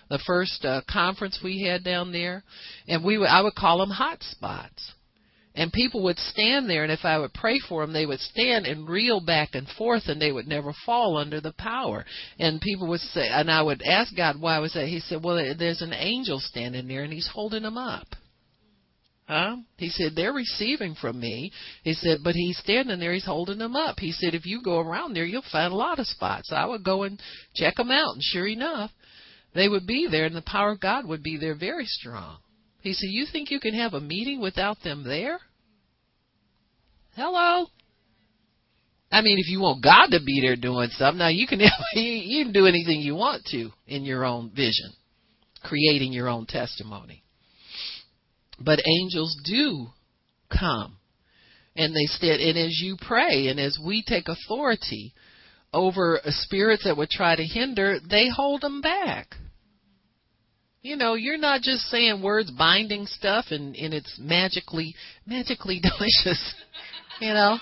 the 0.08 0.18
first 0.26 0.64
uh, 0.64 0.82
conference 0.90 1.38
we 1.42 1.62
had 1.62 1.84
down 1.84 2.10
there, 2.12 2.42
and 2.88 3.04
we 3.04 3.16
would, 3.16 3.28
I 3.28 3.42
would 3.42 3.54
call 3.54 3.78
them 3.78 3.90
hot 3.90 4.18
spots. 4.22 4.92
And 5.54 5.72
people 5.72 6.02
would 6.04 6.18
stand 6.18 6.70
there, 6.70 6.84
and 6.84 6.92
if 6.92 7.04
I 7.04 7.18
would 7.18 7.34
pray 7.34 7.58
for 7.68 7.82
them, 7.82 7.92
they 7.92 8.06
would 8.06 8.20
stand 8.20 8.66
and 8.66 8.88
reel 8.88 9.20
back 9.20 9.50
and 9.54 9.66
forth, 9.68 10.04
and 10.06 10.22
they 10.22 10.30
would 10.30 10.46
never 10.46 10.72
fall 10.86 11.16
under 11.16 11.40
the 11.40 11.52
power. 11.52 12.04
And 12.38 12.60
people 12.60 12.86
would 12.88 13.00
say, 13.00 13.26
and 13.28 13.50
I 13.50 13.60
would 13.60 13.82
ask 13.82 14.14
God 14.16 14.40
why 14.40 14.58
was 14.60 14.74
that. 14.74 14.86
He 14.86 15.00
said, 15.00 15.24
"Well, 15.24 15.54
there's 15.58 15.82
an 15.82 15.92
angel 15.92 16.38
standing 16.38 16.86
there, 16.86 17.02
and 17.02 17.12
he's 17.12 17.28
holding 17.32 17.64
them 17.64 17.76
up." 17.76 18.06
Huh? 19.30 19.58
He 19.76 19.90
said, 19.90 20.16
they're 20.16 20.32
receiving 20.32 20.96
from 20.96 21.20
me. 21.20 21.52
He 21.84 21.94
said, 21.94 22.18
but 22.24 22.34
he's 22.34 22.58
standing 22.58 22.98
there, 22.98 23.12
he's 23.12 23.24
holding 23.24 23.58
them 23.58 23.76
up. 23.76 24.00
He 24.00 24.10
said, 24.10 24.34
if 24.34 24.44
you 24.44 24.60
go 24.60 24.80
around 24.80 25.14
there, 25.14 25.24
you'll 25.24 25.44
find 25.52 25.72
a 25.72 25.76
lot 25.76 26.00
of 26.00 26.08
spots. 26.08 26.50
I 26.52 26.66
would 26.66 26.82
go 26.82 27.04
and 27.04 27.20
check 27.54 27.76
them 27.76 27.92
out, 27.92 28.14
and 28.14 28.22
sure 28.24 28.48
enough, 28.48 28.90
they 29.54 29.68
would 29.68 29.86
be 29.86 30.08
there, 30.10 30.24
and 30.24 30.34
the 30.34 30.42
power 30.42 30.72
of 30.72 30.80
God 30.80 31.06
would 31.06 31.22
be 31.22 31.36
there 31.36 31.54
very 31.54 31.86
strong. 31.86 32.38
He 32.82 32.92
said, 32.94 33.08
you 33.10 33.26
think 33.30 33.50
you 33.50 33.60
can 33.60 33.74
have 33.74 33.94
a 33.94 34.00
meeting 34.00 34.40
without 34.40 34.78
them 34.82 35.04
there? 35.04 35.38
Hello? 37.14 37.66
I 39.12 39.22
mean, 39.22 39.38
if 39.38 39.48
you 39.48 39.60
want 39.60 39.82
God 39.82 40.06
to 40.10 40.20
be 40.24 40.40
there 40.40 40.56
doing 40.56 40.88
something, 40.92 41.18
now 41.18 41.28
you 41.28 41.46
can 41.46 41.60
you 41.94 42.44
can 42.44 42.52
do 42.52 42.66
anything 42.66 43.00
you 43.00 43.16
want 43.16 43.44
to 43.46 43.70
in 43.86 44.04
your 44.04 44.24
own 44.24 44.50
vision, 44.50 44.92
creating 45.64 46.12
your 46.12 46.28
own 46.28 46.46
testimony. 46.46 47.24
But 48.60 48.80
angels 48.86 49.36
do 49.44 49.88
come. 50.50 50.96
And 51.76 51.94
they 51.94 52.06
said, 52.06 52.40
and 52.40 52.58
as 52.58 52.78
you 52.80 52.96
pray 53.00 53.48
and 53.48 53.58
as 53.58 53.78
we 53.84 54.04
take 54.06 54.28
authority 54.28 55.14
over 55.72 56.20
spirits 56.26 56.84
that 56.84 56.96
would 56.96 57.10
try 57.10 57.36
to 57.36 57.44
hinder, 57.44 57.98
they 58.08 58.28
hold 58.28 58.60
them 58.60 58.80
back. 58.80 59.34
You 60.82 60.96
know, 60.96 61.14
you're 61.14 61.38
not 61.38 61.60
just 61.60 61.82
saying 61.90 62.22
words 62.22 62.50
binding 62.50 63.06
stuff 63.06 63.46
and, 63.50 63.76
and 63.76 63.92
it's 63.92 64.18
magically 64.18 64.94
magically 65.26 65.80
delicious. 65.82 66.54
You 67.20 67.34
know? 67.34 67.58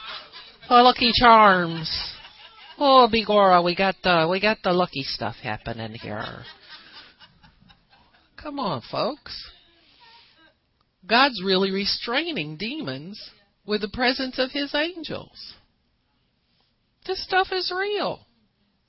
Oh 0.70 0.82
lucky 0.82 1.10
charms. 1.14 1.90
Oh 2.78 3.08
Bigora, 3.12 3.64
we 3.64 3.74
got 3.74 3.96
the 4.04 4.28
we 4.30 4.40
got 4.40 4.58
the 4.62 4.72
lucky 4.72 5.02
stuff 5.02 5.36
happening 5.42 5.94
here. 5.94 6.44
Come 8.40 8.60
on, 8.60 8.82
folks. 8.88 9.50
God's 11.04 11.42
really 11.44 11.72
restraining 11.72 12.56
demons 12.56 13.30
with 13.66 13.80
the 13.80 13.88
presence 13.88 14.38
of 14.38 14.52
his 14.52 14.74
angels. 14.74 15.54
This 17.06 17.24
stuff 17.24 17.48
is 17.50 17.72
real. 17.76 18.20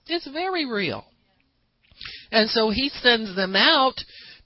It's 0.08 0.28
very 0.28 0.66
real. 0.66 1.06
And 2.32 2.50
so 2.50 2.70
he 2.70 2.90
sends 2.90 3.36
them 3.36 3.56
out 3.56 3.96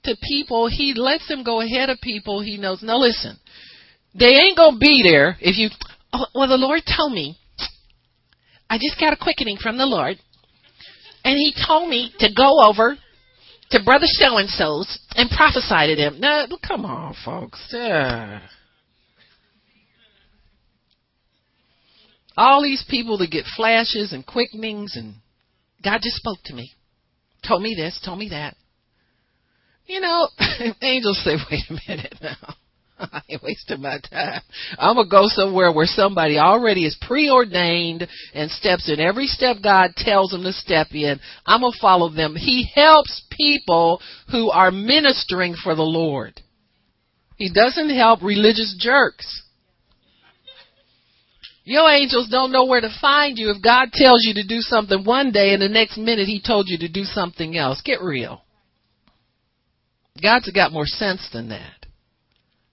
to 0.04 0.16
people. 0.22 0.68
He 0.68 0.94
lets 0.94 1.28
them 1.28 1.44
go 1.44 1.60
ahead 1.60 1.90
of 1.90 2.00
people 2.00 2.40
he 2.40 2.56
knows. 2.56 2.82
Now 2.82 2.98
listen, 2.98 3.36
they 4.18 4.36
ain't 4.36 4.56
gonna 4.56 4.78
be 4.78 5.02
there 5.04 5.36
if 5.40 5.56
you. 5.58 5.70
Oh, 6.12 6.26
well, 6.34 6.48
the 6.48 6.56
Lord 6.56 6.82
told 6.96 7.12
me. 7.12 7.38
I 8.70 8.78
just 8.78 8.98
got 8.98 9.12
a 9.12 9.16
quickening 9.16 9.58
from 9.62 9.76
the 9.76 9.86
Lord, 9.86 10.16
and 11.22 11.36
He 11.36 11.54
told 11.66 11.88
me 11.88 12.12
to 12.18 12.28
go 12.34 12.62
over 12.64 12.96
to 13.70 13.84
Brother 13.84 14.06
So 14.06 14.38
and 14.38 14.48
So's 14.48 14.98
and 15.14 15.30
prophesy 15.30 15.94
to 15.94 15.96
them. 15.96 16.20
No, 16.20 16.46
come 16.66 16.84
on, 16.84 17.14
folks. 17.24 17.68
Yeah. 17.72 18.40
All 22.36 22.62
these 22.62 22.84
people 22.88 23.18
that 23.18 23.30
get 23.30 23.44
flashes 23.56 24.12
and 24.12 24.26
quickenings, 24.26 24.96
and 24.96 25.14
God 25.84 26.00
just 26.02 26.16
spoke 26.16 26.38
to 26.46 26.54
me, 26.54 26.72
told 27.46 27.62
me 27.62 27.74
this, 27.74 28.00
told 28.04 28.18
me 28.18 28.30
that. 28.30 28.56
You 29.86 30.00
know, 30.00 30.28
angels 30.82 31.20
say, 31.24 31.36
wait 31.50 31.62
a 31.68 31.72
minute 31.88 32.14
now. 32.22 32.54
I 32.98 33.22
ain't 33.28 33.42
wasting 33.42 33.80
my 33.80 33.98
time. 34.10 34.40
I'm 34.78 34.96
gonna 34.96 35.08
go 35.08 35.24
somewhere 35.26 35.72
where 35.72 35.86
somebody 35.86 36.38
already 36.38 36.86
is 36.86 36.96
preordained 37.00 38.06
and 38.34 38.50
steps 38.50 38.90
in 38.90 39.00
every 39.00 39.26
step 39.26 39.56
God 39.62 39.90
tells 39.96 40.30
them 40.30 40.42
to 40.44 40.52
step 40.52 40.88
in. 40.92 41.18
I'm 41.44 41.60
gonna 41.60 41.76
follow 41.80 42.08
them. 42.08 42.36
He 42.36 42.70
helps 42.74 43.22
people 43.30 44.00
who 44.30 44.50
are 44.50 44.70
ministering 44.70 45.54
for 45.62 45.74
the 45.74 45.82
Lord. 45.82 46.40
He 47.36 47.52
doesn't 47.52 47.90
help 47.90 48.22
religious 48.22 48.76
jerks. 48.78 49.42
Your 51.64 51.90
angels 51.90 52.28
don't 52.30 52.52
know 52.52 52.66
where 52.66 52.82
to 52.82 52.94
find 53.00 53.38
you 53.38 53.50
if 53.50 53.62
God 53.62 53.90
tells 53.92 54.20
you 54.22 54.34
to 54.34 54.46
do 54.46 54.60
something 54.60 55.02
one 55.02 55.32
day 55.32 55.54
and 55.54 55.62
the 55.62 55.68
next 55.68 55.96
minute 55.96 56.28
he 56.28 56.40
told 56.40 56.66
you 56.68 56.76
to 56.78 56.88
do 56.88 57.04
something 57.04 57.56
else. 57.56 57.80
Get 57.82 58.02
real. 58.02 58.42
God's 60.22 60.50
got 60.50 60.72
more 60.72 60.86
sense 60.86 61.26
than 61.32 61.48
that. 61.48 61.86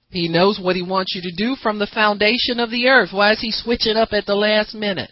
He 0.09 0.27
knows 0.27 0.59
what 0.61 0.75
he 0.75 0.81
wants 0.81 1.15
you 1.15 1.21
to 1.21 1.35
do 1.35 1.55
from 1.55 1.79
the 1.79 1.87
foundation 1.87 2.59
of 2.59 2.69
the 2.69 2.89
earth. 2.89 3.09
Why 3.13 3.31
is 3.31 3.39
he 3.39 3.51
switching 3.51 3.95
up 3.95 4.09
at 4.11 4.25
the 4.25 4.35
last 4.35 4.75
minute? 4.75 5.11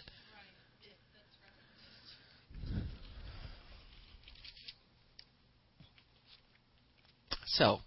So, 7.46 7.78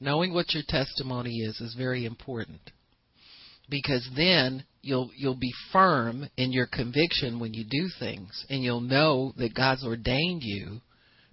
knowing 0.00 0.32
what 0.32 0.54
your 0.54 0.64
testimony 0.66 1.40
is 1.40 1.60
is 1.60 1.74
very 1.74 2.06
important 2.06 2.72
because 3.70 4.08
then 4.16 4.64
you'll 4.82 5.10
you'll 5.16 5.38
be 5.38 5.52
firm 5.72 6.28
in 6.36 6.52
your 6.52 6.66
conviction 6.66 7.38
when 7.40 7.54
you 7.54 7.64
do 7.64 7.88
things 7.98 8.44
and 8.50 8.62
you'll 8.62 8.80
know 8.80 9.32
that 9.36 9.54
God's 9.54 9.84
ordained 9.84 10.42
you 10.42 10.80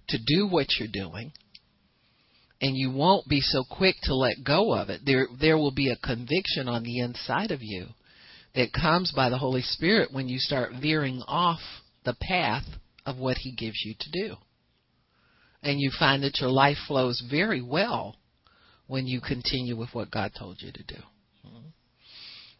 to 0.08 0.18
do 0.26 0.46
what 0.46 0.66
you're 0.78 0.88
doing 0.92 1.32
and 2.60 2.76
you 2.76 2.90
won't 2.90 3.28
be 3.28 3.40
so 3.40 3.64
quick 3.68 3.96
to 4.02 4.14
let 4.14 4.44
go 4.44 4.74
of 4.74 4.90
it. 4.90 5.02
There 5.04 5.26
there 5.40 5.56
will 5.56 5.70
be 5.70 5.90
a 5.90 6.06
conviction 6.06 6.68
on 6.68 6.82
the 6.82 6.98
inside 7.00 7.50
of 7.50 7.60
you 7.62 7.86
that 8.54 8.72
comes 8.72 9.12
by 9.14 9.28
the 9.28 9.38
Holy 9.38 9.62
Spirit 9.62 10.12
when 10.12 10.28
you 10.28 10.38
start 10.38 10.72
veering 10.80 11.22
off 11.26 11.60
the 12.04 12.16
path 12.20 12.64
of 13.06 13.18
what 13.18 13.36
he 13.38 13.52
gives 13.52 13.80
you 13.84 13.94
to 13.98 14.10
do. 14.10 14.34
And 15.62 15.80
you 15.80 15.90
find 15.98 16.22
that 16.22 16.40
your 16.40 16.50
life 16.50 16.76
flows 16.86 17.22
very 17.30 17.62
well 17.62 18.16
when 18.86 19.06
you 19.06 19.20
continue 19.20 19.76
with 19.76 19.90
what 19.92 20.10
God 20.10 20.32
told 20.36 20.58
you 20.60 20.72
to 20.72 20.82
do. 20.82 21.00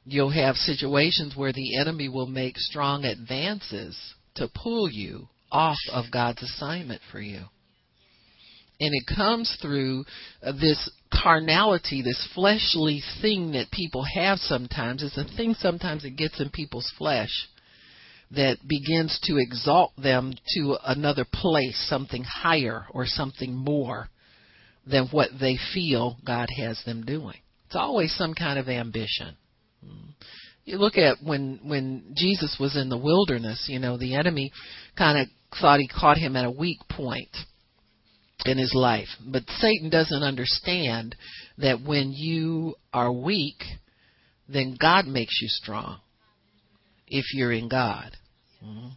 You'll 0.09 0.31
have 0.31 0.57
situations 0.57 1.37
where 1.37 1.53
the 1.53 1.79
enemy 1.79 2.09
will 2.09 2.27
make 2.27 2.57
strong 2.57 3.05
advances 3.05 3.97
to 4.37 4.49
pull 4.49 4.91
you 4.91 5.29
off 5.51 5.79
of 5.93 6.07
God's 6.11 6.43
assignment 6.43 7.03
for 7.11 7.21
you 7.21 7.45
and 8.81 8.95
it 8.95 9.05
comes 9.15 9.57
through 9.61 10.05
uh, 10.43 10.53
this 10.53 10.91
carnality, 11.13 12.03
this 12.03 12.29
fleshly 12.35 13.03
thing 13.21 13.53
that 13.53 13.71
people 13.73 14.05
have 14.15 14.39
sometimes. 14.39 15.03
It's 15.03 15.19
a 15.19 15.37
thing 15.37 15.55
sometimes 15.55 16.03
that 16.03 16.17
gets 16.17 16.41
in 16.41 16.51
people's 16.51 16.91
flesh 16.97 17.49
that 18.31 18.59
begins 18.67 19.19
to 19.25 19.39
exalt 19.39 19.93
them 19.97 20.35
to 20.55 20.77
another 20.85 21.25
place, 21.25 21.77
something 21.89 22.23
higher 22.25 22.87
or 22.93 23.07
something 23.07 23.55
more 23.55 24.09
than 24.87 25.07
what 25.09 25.31
they 25.41 25.59
feel 25.75 26.17
God 26.25 26.49
has 26.59 26.81
them 26.85 27.05
doing. 27.05 27.39
It's 27.67 27.77
always 27.77 28.15
some 28.15 28.35
kind 28.35 28.59
of 28.59 28.69
ambition. 28.69 29.37
You 30.69 30.77
look 30.77 30.99
at 30.99 31.23
when 31.23 31.61
when 31.63 32.13
Jesus 32.15 32.59
was 32.61 32.77
in 32.77 32.91
the 32.91 32.99
wilderness, 32.99 33.69
you 33.71 33.79
know, 33.79 33.97
the 33.97 34.17
enemy 34.17 34.53
kind 34.99 35.17
of 35.17 35.29
thought 35.59 35.81
he 35.81 35.89
caught 35.89 36.19
him 36.19 36.37
at 36.37 36.45
a 36.45 36.51
weak 36.51 36.77
point 36.91 37.35
in 38.45 38.59
his 38.59 38.75
life. 38.75 39.09
But 39.27 39.45
Satan 39.61 39.89
doesn't 39.89 40.23
understand 40.23 41.17
that 41.57 41.81
when 41.81 42.13
you 42.13 42.75
are 42.93 43.11
weak, 43.11 43.63
then 44.47 44.77
God 44.79 45.07
makes 45.07 45.41
you 45.41 45.49
strong 45.49 46.01
if 47.07 47.25
you're 47.33 47.53
in 47.53 47.71
God. 47.71 48.15
Mm-hmm. 48.63 48.89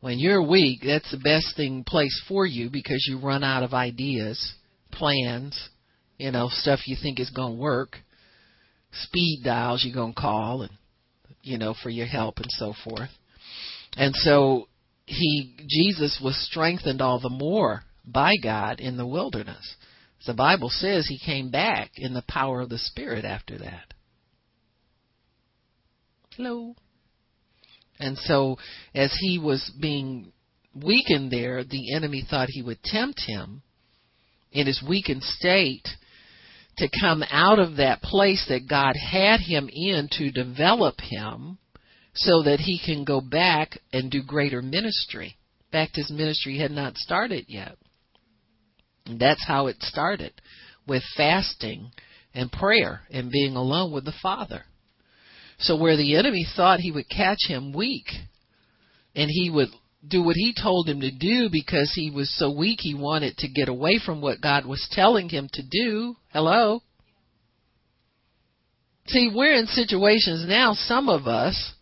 When 0.00 0.18
you're 0.18 0.42
weak, 0.42 0.80
that's 0.82 1.10
the 1.10 1.18
best 1.18 1.54
thing 1.58 1.84
place 1.84 2.22
for 2.26 2.46
you 2.46 2.70
because 2.70 3.04
you 3.06 3.20
run 3.20 3.44
out 3.44 3.62
of 3.62 3.74
ideas, 3.74 4.54
plans, 4.90 5.68
you 6.16 6.30
know, 6.30 6.48
stuff 6.50 6.80
you 6.86 6.96
think 7.00 7.20
is 7.20 7.28
going 7.28 7.56
to 7.56 7.60
work, 7.60 7.98
speed 8.92 9.42
dials 9.44 9.84
you're 9.84 9.94
going 9.94 10.14
to 10.14 10.20
call 10.20 10.62
and 10.62 10.72
you 11.42 11.58
know 11.58 11.74
for 11.82 11.90
your 11.90 12.06
help 12.06 12.38
and 12.38 12.50
so 12.50 12.74
forth. 12.84 13.10
And 13.96 14.14
so 14.14 14.68
he 15.06 15.56
Jesus 15.68 16.20
was 16.22 16.36
strengthened 16.50 17.00
all 17.00 17.20
the 17.20 17.28
more 17.28 17.82
by 18.04 18.36
God 18.42 18.80
in 18.80 18.96
the 18.96 19.06
wilderness. 19.06 19.76
The 20.26 20.34
Bible 20.34 20.70
says 20.70 21.06
he 21.06 21.18
came 21.18 21.50
back 21.50 21.90
in 21.96 22.14
the 22.14 22.24
power 22.28 22.60
of 22.60 22.68
the 22.68 22.78
Spirit 22.78 23.24
after 23.24 23.58
that. 23.58 23.92
Hello. 26.36 26.74
And 27.98 28.16
so, 28.16 28.56
as 28.94 29.14
he 29.20 29.38
was 29.38 29.70
being 29.80 30.32
weakened 30.74 31.30
there, 31.30 31.62
the 31.64 31.94
enemy 31.94 32.24
thought 32.28 32.48
he 32.48 32.62
would 32.62 32.82
tempt 32.82 33.20
him 33.26 33.62
in 34.50 34.66
his 34.66 34.82
weakened 34.86 35.22
state 35.22 35.86
to 36.78 36.88
come 37.00 37.22
out 37.30 37.58
of 37.58 37.76
that 37.76 38.02
place 38.02 38.44
that 38.48 38.68
God 38.68 38.94
had 38.96 39.40
him 39.40 39.68
in 39.72 40.08
to 40.12 40.30
develop 40.30 41.00
him 41.00 41.58
so 42.14 42.42
that 42.42 42.60
he 42.60 42.80
can 42.84 43.04
go 43.04 43.20
back 43.20 43.78
and 43.92 44.10
do 44.10 44.22
greater 44.22 44.62
ministry. 44.62 45.36
In 45.60 45.70
fact, 45.70 45.96
his 45.96 46.10
ministry 46.10 46.58
had 46.58 46.70
not 46.70 46.96
started 46.96 47.46
yet. 47.48 47.76
That's 49.06 49.44
how 49.46 49.66
it 49.66 49.82
started 49.82 50.32
with 50.86 51.02
fasting 51.16 51.90
and 52.34 52.50
prayer 52.50 53.02
and 53.10 53.30
being 53.30 53.56
alone 53.56 53.92
with 53.92 54.04
the 54.04 54.14
Father. 54.22 54.64
So 55.58 55.76
where 55.76 55.96
the 55.96 56.16
enemy 56.16 56.46
thought 56.56 56.80
he 56.80 56.92
would 56.92 57.08
catch 57.08 57.38
him 57.46 57.72
weak 57.72 58.06
and 59.14 59.30
he 59.30 59.50
would 59.50 59.68
do 60.06 60.22
what 60.22 60.36
he 60.36 60.54
told 60.60 60.88
him 60.88 61.00
to 61.00 61.10
do 61.10 61.48
because 61.50 61.92
he 61.94 62.10
was 62.10 62.34
so 62.36 62.50
weak 62.50 62.78
he 62.80 62.94
wanted 62.94 63.36
to 63.38 63.48
get 63.48 63.68
away 63.68 64.00
from 64.04 64.20
what 64.20 64.40
God 64.40 64.66
was 64.66 64.88
telling 64.90 65.28
him 65.28 65.48
to 65.52 65.62
do. 65.62 66.16
Hello? 66.32 66.82
See, 69.06 69.30
we're 69.32 69.54
in 69.54 69.66
situations 69.66 70.44
now, 70.46 70.74
some 70.74 71.08
of 71.08 71.26
us, 71.26 71.72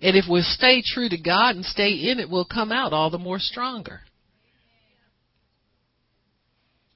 and 0.00 0.16
if 0.16 0.26
we 0.30 0.42
stay 0.42 0.82
true 0.84 1.08
to 1.08 1.18
God 1.18 1.56
and 1.56 1.64
stay 1.64 1.90
in 1.90 2.20
it, 2.20 2.30
we'll 2.30 2.44
come 2.44 2.70
out 2.70 2.92
all 2.92 3.10
the 3.10 3.18
more 3.18 3.38
stronger. 3.38 4.00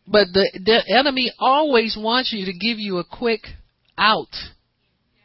But 0.06 0.28
the, 0.32 0.60
the 0.64 0.96
enemy 0.98 1.32
always 1.38 1.96
wants 1.98 2.32
you 2.32 2.46
to 2.46 2.52
give 2.52 2.78
you 2.78 2.98
a 2.98 3.04
quick 3.04 3.42
out 3.96 4.34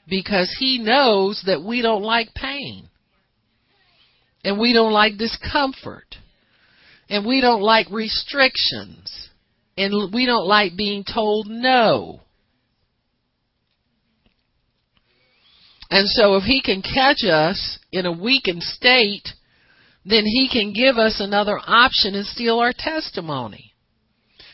because 0.08 0.56
he 0.60 0.78
knows 0.78 1.44
that 1.46 1.64
we 1.64 1.82
don't 1.82 2.04
like 2.04 2.34
pain 2.34 2.90
and 4.44 4.60
we 4.60 4.74
don't 4.74 4.94
like 4.94 5.18
discomfort 5.18 6.16
and 7.10 7.26
we 7.26 7.42
don't 7.42 7.62
like 7.62 7.88
restrictions 7.90 9.30
and 9.78 10.14
we 10.14 10.26
don't 10.26 10.48
like 10.48 10.76
being 10.76 11.04
told 11.04 11.48
no. 11.48 12.22
And 15.90 16.08
so 16.10 16.36
if 16.36 16.44
he 16.44 16.62
can 16.62 16.82
catch 16.82 17.24
us 17.24 17.80
in 17.92 18.06
a 18.06 18.12
weakened 18.12 18.64
state, 18.64 19.30
then 20.06 20.26
he 20.26 20.50
can 20.52 20.74
give 20.74 20.98
us 20.98 21.20
another 21.20 21.60
option 21.66 22.16
and 22.16 22.26
steal 22.26 22.60
our 22.60 22.74
testimony. 22.78 23.74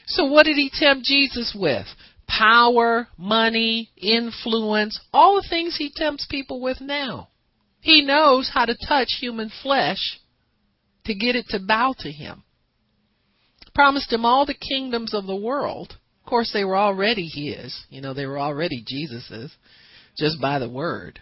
So 0.05 0.25
what 0.25 0.45
did 0.45 0.57
he 0.57 0.69
tempt 0.71 1.05
Jesus 1.05 1.55
with? 1.57 1.88
Power, 2.27 3.07
money, 3.17 3.89
influence, 3.97 4.99
all 5.11 5.36
the 5.36 5.47
things 5.47 5.75
he 5.77 5.91
tempts 5.95 6.27
people 6.29 6.61
with 6.61 6.81
now. 6.81 7.29
He 7.84 8.01
knows 8.01 8.49
how 8.51 8.63
to 8.63 8.77
touch 8.88 9.09
human 9.19 9.51
flesh 9.61 10.19
to 11.03 11.13
get 11.13 11.36
it 11.36 11.47
to 11.49 11.59
bow 11.59 11.93
to 11.99 12.09
him. 12.09 12.43
Promised 13.75 14.11
him 14.11 14.25
all 14.25 14.45
the 14.45 14.53
kingdoms 14.53 15.13
of 15.13 15.27
the 15.27 15.36
world. 15.36 15.97
Of 16.23 16.29
course, 16.29 16.51
they 16.53 16.63
were 16.63 16.77
already 16.77 17.27
his. 17.27 17.77
You 17.89 17.99
know, 17.99 18.13
they 18.13 18.25
were 18.25 18.39
already 18.39 18.84
Jesus's, 18.88 19.53
just 20.17 20.39
by 20.39 20.59
the 20.59 20.69
word. 20.69 21.19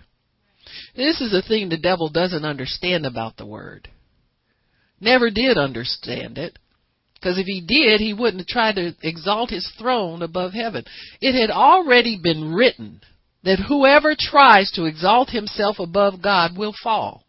This 0.95 1.19
is 1.19 1.33
a 1.33 1.41
thing 1.41 1.69
the 1.69 1.77
devil 1.77 2.09
doesn't 2.09 2.45
understand 2.45 3.07
about 3.07 3.37
the 3.37 3.45
word. 3.47 3.89
Never 4.99 5.31
did 5.31 5.57
understand 5.57 6.37
it. 6.37 6.59
Because 7.15 7.39
if 7.39 7.47
he 7.47 7.61
did, 7.61 7.99
he 7.99 8.13
wouldn't 8.13 8.41
have 8.41 8.47
tried 8.47 8.75
to 8.75 8.93
exalt 9.01 9.49
his 9.49 9.67
throne 9.79 10.21
above 10.21 10.53
heaven. 10.53 10.85
It 11.21 11.39
had 11.39 11.49
already 11.49 12.19
been 12.21 12.53
written 12.53 13.01
that 13.43 13.59
whoever 13.67 14.15
tries 14.17 14.71
to 14.71 14.85
exalt 14.85 15.29
himself 15.29 15.79
above 15.79 16.21
God 16.21 16.57
will 16.57 16.73
fall. 16.83 17.23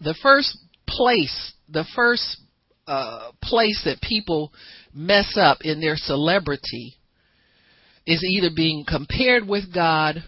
The 0.00 0.14
first 0.22 0.56
place, 0.86 1.52
the 1.68 1.84
first 1.94 2.40
uh, 2.86 3.32
place 3.42 3.82
that 3.84 4.00
people 4.00 4.52
mess 4.94 5.36
up 5.36 5.58
in 5.62 5.80
their 5.80 5.96
celebrity 5.96 6.94
is 8.06 8.24
either 8.24 8.48
being 8.54 8.84
compared 8.86 9.46
with 9.46 9.74
God 9.74 10.22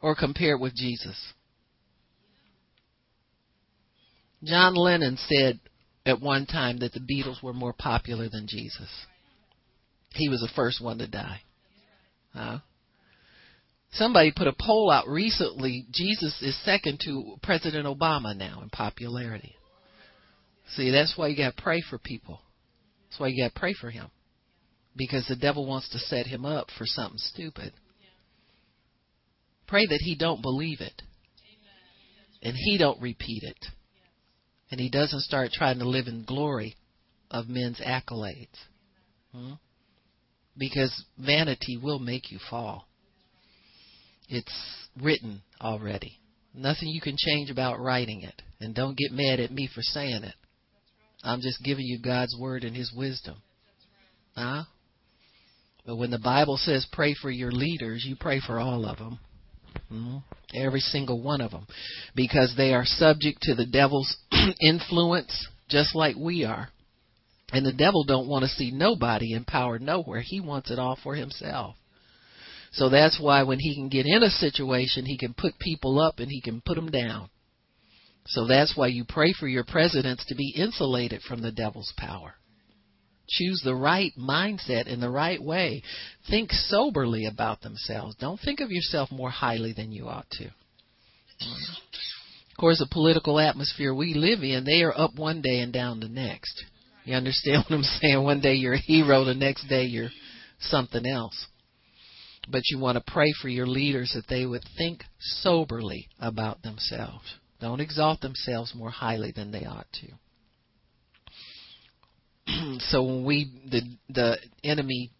or 0.00 0.14
compared 0.14 0.60
with 0.60 0.74
Jesus. 0.74 1.32
John 4.44 4.74
Lennon 4.74 5.18
said 5.28 5.60
at 6.04 6.20
one 6.20 6.46
time 6.46 6.78
that 6.78 6.92
the 6.92 7.00
Beatles 7.00 7.42
were 7.42 7.52
more 7.52 7.72
popular 7.72 8.28
than 8.28 8.46
Jesus. 8.48 8.88
He 10.14 10.28
was 10.28 10.40
the 10.40 10.50
first 10.54 10.82
one 10.82 10.98
to 10.98 11.06
die. 11.06 11.40
Huh? 12.34 12.58
Somebody 13.92 14.32
put 14.34 14.46
a 14.46 14.54
poll 14.58 14.90
out 14.90 15.06
recently. 15.06 15.86
Jesus 15.92 16.36
is 16.40 16.58
second 16.64 17.00
to 17.04 17.36
President 17.42 17.86
Obama 17.86 18.36
now 18.36 18.60
in 18.62 18.70
popularity. 18.70 19.54
See, 20.74 20.90
that's 20.90 21.14
why 21.16 21.28
you 21.28 21.36
got 21.36 21.56
to 21.56 21.62
pray 21.62 21.82
for 21.88 21.98
people. 21.98 22.40
That's 23.08 23.20
why 23.20 23.28
you 23.28 23.44
got 23.44 23.54
to 23.54 23.60
pray 23.60 23.74
for 23.78 23.90
him. 23.90 24.08
Because 24.96 25.26
the 25.26 25.36
devil 25.36 25.66
wants 25.66 25.90
to 25.90 25.98
set 25.98 26.26
him 26.26 26.44
up 26.44 26.68
for 26.78 26.84
something 26.86 27.18
stupid. 27.18 27.72
Pray 29.66 29.86
that 29.86 30.00
he 30.00 30.16
don't 30.16 30.42
believe 30.42 30.80
it. 30.80 31.02
And 32.42 32.54
he 32.56 32.78
don't 32.78 33.00
repeat 33.00 33.42
it. 33.42 33.66
And 34.72 34.80
he 34.80 34.88
doesn't 34.88 35.20
start 35.20 35.50
trying 35.52 35.80
to 35.80 35.88
live 35.88 36.06
in 36.06 36.24
glory 36.24 36.76
of 37.30 37.46
men's 37.46 37.78
accolades. 37.78 38.56
Hmm? 39.30 39.52
Because 40.56 41.04
vanity 41.18 41.76
will 41.76 41.98
make 41.98 42.32
you 42.32 42.38
fall. 42.48 42.86
It's 44.30 44.88
written 44.98 45.42
already. 45.60 46.18
Nothing 46.54 46.88
you 46.88 47.02
can 47.02 47.16
change 47.18 47.50
about 47.50 47.80
writing 47.80 48.22
it. 48.22 48.40
And 48.60 48.74
don't 48.74 48.96
get 48.96 49.12
mad 49.12 49.40
at 49.40 49.52
me 49.52 49.68
for 49.74 49.82
saying 49.82 50.24
it. 50.24 50.34
I'm 51.22 51.42
just 51.42 51.62
giving 51.62 51.84
you 51.84 51.98
God's 51.98 52.34
word 52.40 52.64
and 52.64 52.74
his 52.74 52.94
wisdom. 52.96 53.42
Huh? 54.34 54.64
But 55.84 55.96
when 55.96 56.10
the 56.10 56.18
Bible 56.18 56.56
says 56.56 56.86
pray 56.90 57.14
for 57.20 57.30
your 57.30 57.52
leaders, 57.52 58.06
you 58.08 58.16
pray 58.18 58.40
for 58.40 58.58
all 58.58 58.86
of 58.86 58.96
them. 58.96 59.18
Mm-hmm. 59.90 60.18
Every 60.54 60.80
single 60.80 61.22
one 61.22 61.40
of 61.40 61.50
them. 61.50 61.66
Because 62.14 62.54
they 62.56 62.74
are 62.74 62.84
subject 62.84 63.42
to 63.42 63.54
the 63.54 63.66
devil's 63.66 64.16
influence 64.60 65.46
just 65.68 65.94
like 65.94 66.16
we 66.16 66.44
are. 66.44 66.68
And 67.52 67.66
the 67.66 67.72
devil 67.72 68.04
don't 68.04 68.28
want 68.28 68.42
to 68.44 68.48
see 68.48 68.70
nobody 68.70 69.32
in 69.32 69.44
power 69.44 69.78
nowhere. 69.78 70.20
He 70.20 70.40
wants 70.40 70.70
it 70.70 70.78
all 70.78 70.98
for 71.02 71.14
himself. 71.14 71.76
So 72.72 72.88
that's 72.88 73.20
why 73.20 73.42
when 73.42 73.58
he 73.58 73.74
can 73.74 73.88
get 73.88 74.06
in 74.06 74.22
a 74.22 74.30
situation, 74.30 75.04
he 75.04 75.18
can 75.18 75.34
put 75.34 75.58
people 75.58 76.00
up 76.00 76.18
and 76.18 76.30
he 76.30 76.40
can 76.40 76.62
put 76.64 76.76
them 76.76 76.90
down. 76.90 77.28
So 78.26 78.46
that's 78.46 78.74
why 78.76 78.86
you 78.86 79.04
pray 79.06 79.34
for 79.38 79.46
your 79.46 79.64
presidents 79.64 80.24
to 80.26 80.34
be 80.34 80.54
insulated 80.56 81.20
from 81.22 81.42
the 81.42 81.52
devil's 81.52 81.92
power. 81.98 82.34
Choose 83.28 83.62
the 83.64 83.74
right 83.74 84.12
mindset 84.18 84.86
in 84.86 85.00
the 85.00 85.10
right 85.10 85.42
way. 85.42 85.82
Think 86.28 86.50
soberly 86.52 87.26
about 87.26 87.62
themselves. 87.62 88.16
Don't 88.16 88.40
think 88.40 88.60
of 88.60 88.70
yourself 88.70 89.10
more 89.10 89.30
highly 89.30 89.72
than 89.72 89.92
you 89.92 90.08
ought 90.08 90.28
to. 90.32 90.46
Of 90.46 92.58
course, 92.58 92.78
the 92.78 92.88
political 92.90 93.40
atmosphere 93.40 93.94
we 93.94 94.14
live 94.14 94.42
in, 94.42 94.64
they 94.64 94.82
are 94.82 94.96
up 94.96 95.14
one 95.16 95.40
day 95.40 95.60
and 95.60 95.72
down 95.72 96.00
the 96.00 96.08
next. 96.08 96.64
You 97.04 97.14
understand 97.14 97.64
what 97.68 97.76
I'm 97.76 97.82
saying? 97.82 98.22
One 98.22 98.40
day 98.40 98.54
you're 98.54 98.74
a 98.74 98.78
hero, 98.78 99.24
the 99.24 99.34
next 99.34 99.68
day 99.68 99.84
you're 99.84 100.10
something 100.60 101.06
else. 101.06 101.46
But 102.48 102.62
you 102.68 102.78
want 102.78 102.98
to 102.98 103.12
pray 103.12 103.32
for 103.40 103.48
your 103.48 103.66
leaders 103.66 104.12
that 104.14 104.28
they 104.28 104.46
would 104.46 104.64
think 104.76 105.04
soberly 105.20 106.08
about 106.20 106.62
themselves. 106.62 107.36
Don't 107.60 107.80
exalt 107.80 108.20
themselves 108.20 108.74
more 108.74 108.90
highly 108.90 109.30
than 109.30 109.52
they 109.52 109.64
ought 109.64 109.86
to. 110.00 110.08
so 112.78 113.02
when 113.02 113.24
we 113.24 113.50
the 113.70 113.82
the 114.08 114.38
enemy 114.64 115.10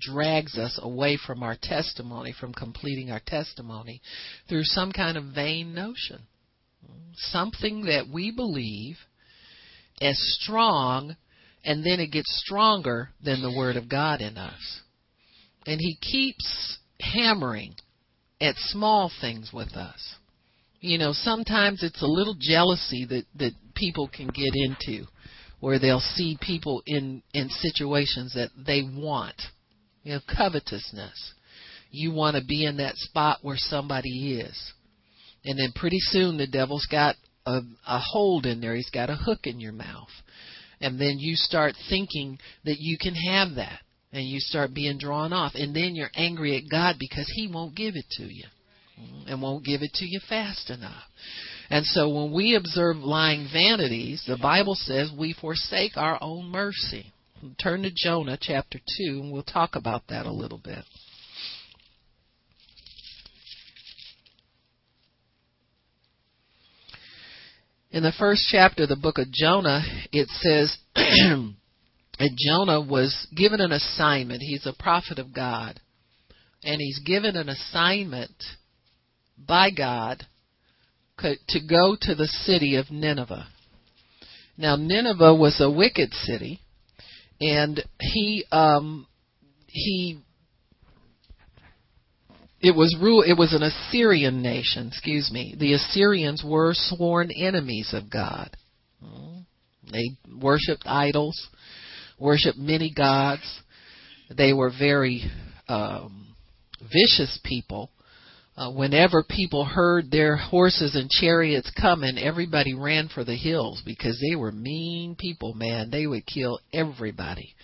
drags 0.00 0.58
us 0.58 0.78
away 0.82 1.18
from 1.26 1.42
our 1.42 1.56
testimony, 1.60 2.34
from 2.38 2.52
completing 2.52 3.10
our 3.10 3.20
testimony 3.26 4.00
through 4.48 4.64
some 4.64 4.92
kind 4.92 5.16
of 5.16 5.24
vain 5.34 5.74
notion. 5.74 6.26
Something 7.14 7.86
that 7.86 8.08
we 8.12 8.30
believe 8.30 8.96
as 10.00 10.16
strong 10.40 11.16
and 11.64 11.84
then 11.84 11.98
it 11.98 12.12
gets 12.12 12.42
stronger 12.44 13.10
than 13.24 13.42
the 13.42 13.56
word 13.56 13.76
of 13.76 13.88
God 13.88 14.20
in 14.20 14.36
us. 14.36 14.80
And 15.66 15.80
he 15.80 15.96
keeps 16.00 16.78
hammering 17.00 17.74
at 18.40 18.54
small 18.56 19.10
things 19.20 19.50
with 19.52 19.72
us. 19.72 20.16
You 20.80 20.98
know, 20.98 21.12
sometimes 21.12 21.82
it's 21.82 22.02
a 22.02 22.06
little 22.06 22.36
jealousy 22.38 23.06
that 23.08 23.24
that 23.36 23.52
people 23.74 24.08
can 24.08 24.28
get 24.28 24.54
into 24.54 25.06
where 25.60 25.78
they'll 25.78 26.00
see 26.00 26.38
people 26.40 26.82
in 26.86 27.22
in 27.32 27.48
situations 27.48 28.34
that 28.34 28.50
they 28.56 28.82
want. 28.82 29.40
You 30.02 30.14
know, 30.14 30.20
covetousness. 30.36 31.34
You 31.90 32.12
want 32.12 32.36
to 32.36 32.44
be 32.44 32.64
in 32.64 32.76
that 32.76 32.96
spot 32.96 33.38
where 33.42 33.56
somebody 33.56 34.38
is. 34.38 34.72
And 35.44 35.58
then 35.58 35.72
pretty 35.74 36.00
soon 36.00 36.36
the 36.36 36.46
devil's 36.46 36.86
got 36.90 37.16
a, 37.46 37.60
a 37.86 37.98
hold 37.98 38.46
in 38.46 38.60
there. 38.60 38.74
He's 38.74 38.90
got 38.90 39.10
a 39.10 39.16
hook 39.16 39.40
in 39.44 39.60
your 39.60 39.72
mouth. 39.72 40.10
And 40.80 41.00
then 41.00 41.18
you 41.18 41.36
start 41.36 41.74
thinking 41.88 42.38
that 42.64 42.76
you 42.78 42.98
can 43.00 43.14
have 43.14 43.54
that 43.54 43.80
and 44.12 44.26
you 44.26 44.40
start 44.40 44.74
being 44.74 44.98
drawn 44.98 45.32
off 45.32 45.52
and 45.54 45.74
then 45.74 45.94
you're 45.94 46.10
angry 46.14 46.56
at 46.56 46.70
God 46.70 46.96
because 46.98 47.30
he 47.34 47.48
won't 47.48 47.74
give 47.74 47.94
it 47.96 48.06
to 48.18 48.24
you 48.24 48.44
and 49.26 49.40
won't 49.40 49.64
give 49.64 49.82
it 49.82 49.92
to 49.94 50.06
you 50.06 50.20
fast 50.28 50.70
enough. 50.70 51.02
And 51.70 51.84
so 51.84 52.08
when 52.08 52.32
we 52.32 52.54
observe 52.54 52.96
lying 52.96 53.48
vanities, 53.52 54.24
the 54.26 54.38
Bible 54.38 54.74
says 54.74 55.10
we 55.16 55.32
forsake 55.32 55.96
our 55.96 56.18
own 56.20 56.50
mercy. 56.50 57.12
Turn 57.60 57.82
to 57.82 57.90
Jonah 57.94 58.38
chapter 58.40 58.78
2 58.78 59.20
and 59.20 59.32
we'll 59.32 59.42
talk 59.42 59.74
about 59.74 60.02
that 60.08 60.26
a 60.26 60.32
little 60.32 60.58
bit. 60.58 60.84
In 67.90 68.02
the 68.02 68.12
first 68.12 68.46
chapter 68.50 68.82
of 68.82 68.88
the 68.88 68.96
book 68.96 69.18
of 69.18 69.30
Jonah, 69.32 69.82
it 70.12 70.28
says 70.28 70.76
that 70.94 72.36
Jonah 72.36 72.80
was 72.80 73.26
given 73.34 73.60
an 73.60 73.72
assignment. 73.72 74.42
He's 74.42 74.66
a 74.66 74.74
prophet 74.78 75.18
of 75.18 75.32
God. 75.32 75.80
And 76.62 76.80
he's 76.80 76.98
given 76.98 77.36
an 77.36 77.48
assignment 77.48 78.34
by 79.38 79.70
God 79.70 80.26
to 81.18 81.60
go 81.68 81.96
to 82.00 82.14
the 82.14 82.26
city 82.26 82.76
of 82.76 82.90
Nineveh. 82.90 83.46
Now 84.56 84.76
Nineveh 84.76 85.34
was 85.34 85.60
a 85.60 85.70
wicked 85.70 86.12
city, 86.12 86.60
and 87.40 87.82
he 88.00 88.44
um, 88.50 89.06
he 89.66 90.20
it 92.60 92.74
was 92.74 92.96
rule 93.00 93.22
it 93.22 93.36
was 93.36 93.52
an 93.52 93.62
Assyrian 93.62 94.42
nation. 94.42 94.88
Excuse 94.88 95.30
me. 95.30 95.54
The 95.58 95.74
Assyrians 95.74 96.42
were 96.44 96.72
sworn 96.74 97.30
enemies 97.30 97.90
of 97.92 98.10
God. 98.10 98.56
They 99.92 100.16
worshipped 100.40 100.84
idols 100.86 101.48
worshiped 102.18 102.58
many 102.58 102.92
gods. 102.94 103.42
They 104.34 104.52
were 104.52 104.70
very 104.76 105.30
um, 105.68 106.34
vicious 106.80 107.38
people. 107.44 107.90
Uh, 108.56 108.70
whenever 108.70 109.22
people 109.22 109.66
heard 109.66 110.10
their 110.10 110.36
horses 110.36 110.94
and 110.94 111.10
chariots 111.10 111.70
coming, 111.78 112.16
everybody 112.16 112.72
ran 112.72 113.06
for 113.08 113.22
the 113.22 113.36
hills 113.36 113.82
because 113.84 114.18
they 114.18 114.34
were 114.34 114.50
mean 114.50 115.14
people, 115.14 115.52
man. 115.52 115.90
They 115.90 116.06
would 116.06 116.24
kill 116.24 116.58
everybody. 116.72 117.54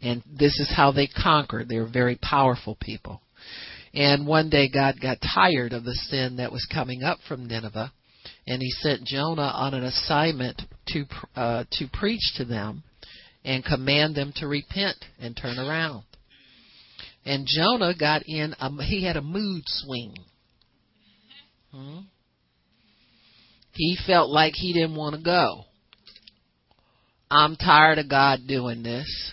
And 0.00 0.22
this 0.26 0.60
is 0.60 0.72
how 0.74 0.92
they 0.92 1.08
conquered. 1.08 1.68
They 1.68 1.78
were 1.78 1.88
very 1.88 2.16
powerful 2.22 2.76
people. 2.80 3.20
And 3.92 4.28
one 4.28 4.48
day 4.48 4.68
God 4.72 5.00
got 5.00 5.18
tired 5.34 5.72
of 5.72 5.82
the 5.82 5.94
sin 5.94 6.36
that 6.36 6.52
was 6.52 6.68
coming 6.72 7.02
up 7.02 7.18
from 7.26 7.48
Nineveh, 7.48 7.92
and 8.46 8.62
he 8.62 8.70
sent 8.70 9.04
Jonah 9.04 9.42
on 9.42 9.74
an 9.74 9.82
assignment 9.82 10.62
to 10.88 11.04
uh, 11.34 11.64
to 11.72 11.88
preach 11.92 12.34
to 12.36 12.44
them 12.44 12.84
and 13.44 13.64
command 13.64 14.14
them 14.14 14.32
to 14.36 14.46
repent 14.46 14.96
and 15.18 15.36
turn 15.36 15.58
around. 15.58 16.04
And 17.24 17.46
Jonah 17.46 17.94
got 17.98 18.22
in, 18.26 18.54
a, 18.60 18.70
he 18.82 19.04
had 19.04 19.16
a 19.16 19.22
mood 19.22 19.62
swing. 19.66 20.14
Hmm? 21.78 21.98
He 23.74 23.96
felt 24.06 24.30
like 24.30 24.54
he 24.56 24.72
didn't 24.72 24.96
want 24.96 25.14
to 25.14 25.22
go. 25.22 25.64
I'm 27.30 27.54
tired 27.54 27.98
of 27.98 28.08
God 28.08 28.40
doing 28.48 28.82
this. 28.82 29.32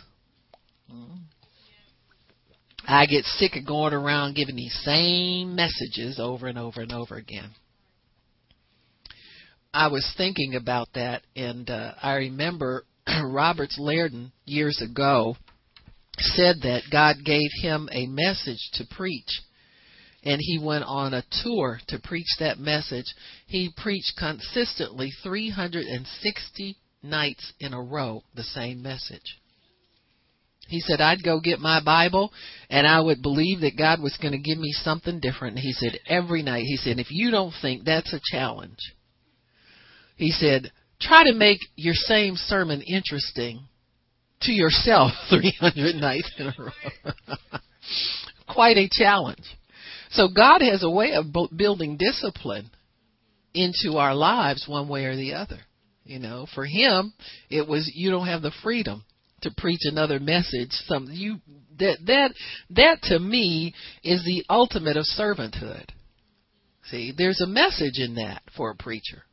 I 2.87 3.07
get 3.07 3.25
sick 3.25 3.55
of 3.55 3.65
going 3.65 3.93
around 3.93 4.35
giving 4.35 4.55
these 4.55 4.77
same 4.83 5.55
messages 5.55 6.19
over 6.19 6.45
and 6.45 6.59
over 6.59 6.81
and 6.81 6.91
over 6.91 7.15
again. 7.15 7.49
I 9.73 9.87
was 9.87 10.07
thinking 10.15 10.55
about 10.55 10.89
that, 10.93 11.23
and 11.35 11.67
uh, 11.67 11.93
I 12.01 12.15
remember 12.15 12.85
Roberts 13.23 13.79
Liardon 13.79 14.31
years 14.45 14.81
ago 14.81 15.35
said 16.17 16.57
that 16.61 16.83
God 16.91 17.17
gave 17.25 17.49
him 17.61 17.89
a 17.91 18.05
message 18.05 18.69
to 18.73 18.85
preach, 18.95 19.41
and 20.25 20.41
he 20.41 20.59
went 20.59 20.83
on 20.83 21.13
a 21.13 21.23
tour 21.43 21.79
to 21.87 21.99
preach 21.99 22.27
that 22.39 22.57
message. 22.57 23.05
He 23.45 23.71
preached 23.77 24.17
consistently 24.17 25.11
360 25.23 26.77
nights 27.03 27.53
in 27.59 27.73
a 27.73 27.81
row 27.81 28.23
the 28.33 28.43
same 28.43 28.81
message. 28.81 29.37
He 30.67 30.79
said, 30.79 30.99
I'd 30.99 31.23
go 31.23 31.39
get 31.39 31.59
my 31.59 31.79
Bible 31.83 32.33
and 32.71 32.87
I 32.87 32.99
would 32.99 33.21
believe 33.21 33.61
that 33.61 33.77
God 33.77 34.01
was 34.01 34.17
going 34.19 34.31
to 34.31 34.39
give 34.39 34.57
me 34.57 34.71
something 34.71 35.19
different. 35.19 35.59
he 35.59 35.73
said, 35.73 35.99
every 36.07 36.41
night, 36.41 36.63
he 36.63 36.77
said, 36.77 36.99
if 36.99 37.11
you 37.11 37.29
don't 37.29 37.53
think 37.61 37.83
that's 37.83 38.11
a 38.13 38.21
challenge, 38.31 38.79
he 40.17 40.31
said, 40.31 40.71
try 40.99 41.23
to 41.25 41.33
make 41.33 41.59
your 41.75 41.93
same 41.93 42.35
sermon 42.35 42.81
interesting 42.81 43.67
to 44.41 44.51
yourself 44.51 45.11
300 45.29 45.95
nights 45.95 46.31
in 46.39 46.47
a 46.47 46.53
row. 46.57 47.35
Quite 48.47 48.77
a 48.77 48.89
challenge. 48.91 49.45
So 50.11 50.27
God 50.27 50.61
has 50.61 50.83
a 50.83 50.89
way 50.89 51.13
of 51.13 51.25
building 51.55 51.97
discipline 51.97 52.69
into 53.53 53.97
our 53.97 54.13
lives 54.13 54.67
one 54.67 54.87
way 54.87 55.05
or 55.05 55.15
the 55.15 55.33
other. 55.33 55.59
You 56.03 56.19
know, 56.19 56.45
for 56.53 56.65
him, 56.65 57.13
it 57.49 57.67
was 57.67 57.91
you 57.95 58.11
don't 58.11 58.27
have 58.27 58.43
the 58.43 58.53
freedom 58.61 59.03
to 59.41 59.51
preach 59.57 59.81
another 59.83 60.19
message. 60.19 60.69
Some 60.87 61.09
you 61.11 61.37
that 61.79 61.97
that 62.05 62.33
that 62.71 63.01
to 63.03 63.19
me 63.19 63.73
is 64.03 64.23
the 64.23 64.45
ultimate 64.49 64.97
of 64.97 65.05
servanthood. 65.05 65.87
See, 66.91 67.11
there's 67.17 67.41
a 67.41 67.47
message 67.47 67.97
in 67.97 68.15
that 68.15 68.43
for 68.55 68.69
a 68.69 68.75
preacher. 68.75 69.23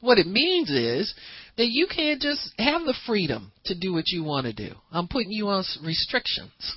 What 0.00 0.18
it 0.18 0.26
means 0.26 0.70
is 0.70 1.12
that 1.56 1.68
you 1.68 1.86
can't 1.92 2.20
just 2.20 2.52
have 2.58 2.82
the 2.82 2.94
freedom 3.06 3.52
to 3.64 3.74
do 3.74 3.92
what 3.92 4.08
you 4.08 4.22
want 4.22 4.46
to 4.46 4.52
do. 4.52 4.74
I'm 4.92 5.08
putting 5.08 5.32
you 5.32 5.48
on 5.48 5.64
restrictions. 5.82 6.76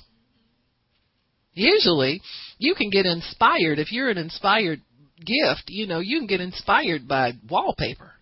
Usually, 1.54 2.22
you 2.58 2.74
can 2.74 2.90
get 2.90 3.06
inspired 3.06 3.78
if 3.78 3.92
you're 3.92 4.08
an 4.08 4.18
inspired 4.18 4.80
gift. 5.18 5.64
You 5.68 5.86
know, 5.86 6.00
you 6.00 6.18
can 6.18 6.26
get 6.26 6.40
inspired 6.40 7.06
by 7.06 7.32
wallpaper. 7.48 8.12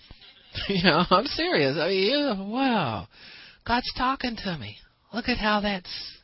you 0.68 0.82
know, 0.82 1.04
I'm 1.10 1.26
serious. 1.26 1.76
I 1.78 1.88
mean, 1.88 2.10
yeah, 2.10 2.42
wow, 2.42 3.08
God's 3.66 3.92
talking 3.96 4.36
to 4.44 4.58
me. 4.58 4.76
Look 5.12 5.28
at 5.28 5.38
how 5.38 5.60
that's. 5.60 6.16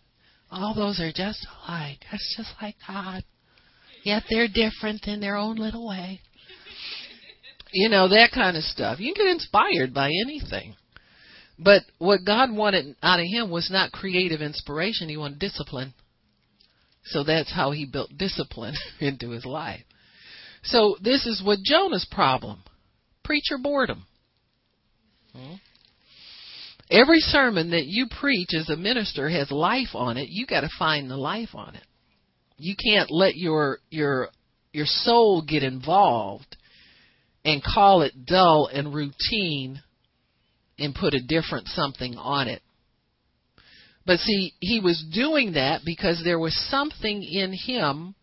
All 0.49 0.75
those 0.75 1.01
are 1.01 1.13
just 1.13 1.45
alike. 1.67 1.99
That's 2.11 2.35
just 2.37 2.51
like 2.63 2.77
God. 2.87 3.25
Yet 4.05 4.23
they're 4.31 4.47
different 4.47 5.09
in 5.09 5.21
their 5.21 5.37
own 5.37 5.57
little 5.57 5.87
way. 5.89 6.21
You 7.73 7.89
know, 7.89 8.07
that 8.09 8.31
kind 8.33 8.57
of 8.57 8.63
stuff. 8.63 9.01
You 9.01 9.13
can 9.13 9.27
get 9.27 9.33
inspired 9.33 9.93
by 9.93 10.07
anything. 10.25 10.77
But 11.59 11.83
what 11.99 12.25
God 12.25 12.53
wanted 12.53 12.95
out 13.03 13.19
of 13.19 13.27
him 13.27 13.51
was 13.51 13.71
not 13.71 13.91
creative 13.91 14.41
inspiration, 14.41 15.09
he 15.09 15.17
wanted 15.17 15.41
discipline. 15.41 15.95
So 17.07 17.25
that's 17.25 17.53
how 17.53 17.71
he 17.71 17.87
built 17.87 18.17
discipline 18.17 18.75
into 19.01 19.31
his 19.31 19.45
life. 19.45 19.83
So 20.63 20.97
this 21.01 21.27
is 21.27 21.43
what 21.45 21.61
Jonah's 21.65 22.07
problem. 22.11 22.63
Preacher 23.25 23.59
boredom. 23.59 24.05
Hmm? 25.33 25.55
Every 26.91 27.19
sermon 27.19 27.71
that 27.71 27.87
you 27.87 28.07
preach 28.21 28.51
as 28.57 28.69
a 28.69 28.77
minister 28.77 29.29
has 29.29 29.51
life 29.51 29.95
on 29.95 30.17
it. 30.17 30.29
You 30.31 30.47
got 30.47 30.61
to 30.61 30.71
find 30.79 31.11
the 31.11 31.17
life 31.17 31.51
on 31.55 31.75
it. 31.75 31.83
You 32.59 32.75
can't 32.77 33.11
let 33.11 33.37
your 33.37 33.79
your 33.91 34.29
your 34.73 34.87
soul 34.87 35.43
get 35.43 35.63
involved 35.63 36.57
and 37.45 37.63
call 37.63 38.03
it 38.03 38.27
dull 38.27 38.69
and 38.73 38.95
routine 38.95 39.83
and 40.79 40.95
put 40.95 41.15
a 41.15 41.23
different 41.27 41.69
something 41.69 42.17
on 42.17 42.49
it. 42.49 42.63
But 44.07 44.21
see, 44.21 44.55
he 44.61 44.81
was 44.81 45.05
doing 45.13 45.53
that 45.53 45.83
because 45.85 46.23
there 46.25 46.39
was 46.39 46.57
something 46.71 47.25
in 47.25 47.53
him 47.53 48.15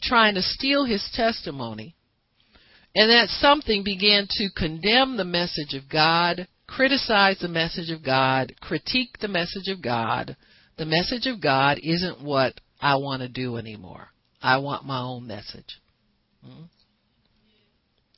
trying 0.00 0.34
to 0.34 0.42
steal 0.42 0.86
his 0.86 1.06
testimony. 1.14 1.94
And 2.94 3.10
that 3.10 3.28
something 3.28 3.84
began 3.84 4.26
to 4.30 4.48
condemn 4.56 5.16
the 5.16 5.24
message 5.24 5.74
of 5.74 5.88
God, 5.88 6.48
criticize 6.66 7.38
the 7.40 7.48
message 7.48 7.90
of 7.90 8.02
God, 8.02 8.54
critique 8.60 9.18
the 9.20 9.28
message 9.28 9.68
of 9.68 9.82
God. 9.82 10.34
The 10.78 10.86
message 10.86 11.26
of 11.26 11.42
God 11.42 11.78
isn't 11.82 12.22
what 12.22 12.54
I 12.80 12.96
want 12.96 13.20
to 13.20 13.28
do 13.28 13.58
anymore. 13.58 14.08
I 14.40 14.58
want 14.58 14.86
my 14.86 15.00
own 15.00 15.26
message. 15.26 15.80
Hmm? 16.42 16.64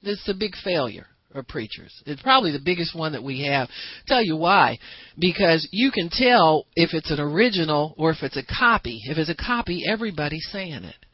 It's 0.03 0.29
a 0.29 0.35
big 0.35 0.55
failure 0.63 1.10
of 1.35 1.47
preachers. 1.47 1.93
It's 2.07 2.23
probably 2.23 2.53
the 2.53 2.61
biggest 2.65 2.97
one 2.97 3.13
that 3.13 3.23
we 3.23 3.45
have. 3.47 3.69
Tell 4.07 4.23
you 4.23 4.37
why. 4.37 4.79
Because 5.19 5.69
you 5.73 5.91
can 5.91 6.09
tell 6.11 6.67
if 6.75 6.91
it's 6.93 7.11
an 7.11 7.21
original 7.21 7.95
or 7.97 8.11
if 8.11 8.23
it's 8.23 8.37
a 8.37 8.45
copy. 8.45 9.01
If 9.05 9.19
it's 9.19 9.31
a 9.31 9.35
copy, 9.35 9.85
everybody's 9.89 10.49
saying 10.51 10.85
it. 10.85 11.07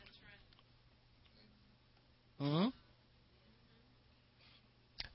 hmm 2.39 2.69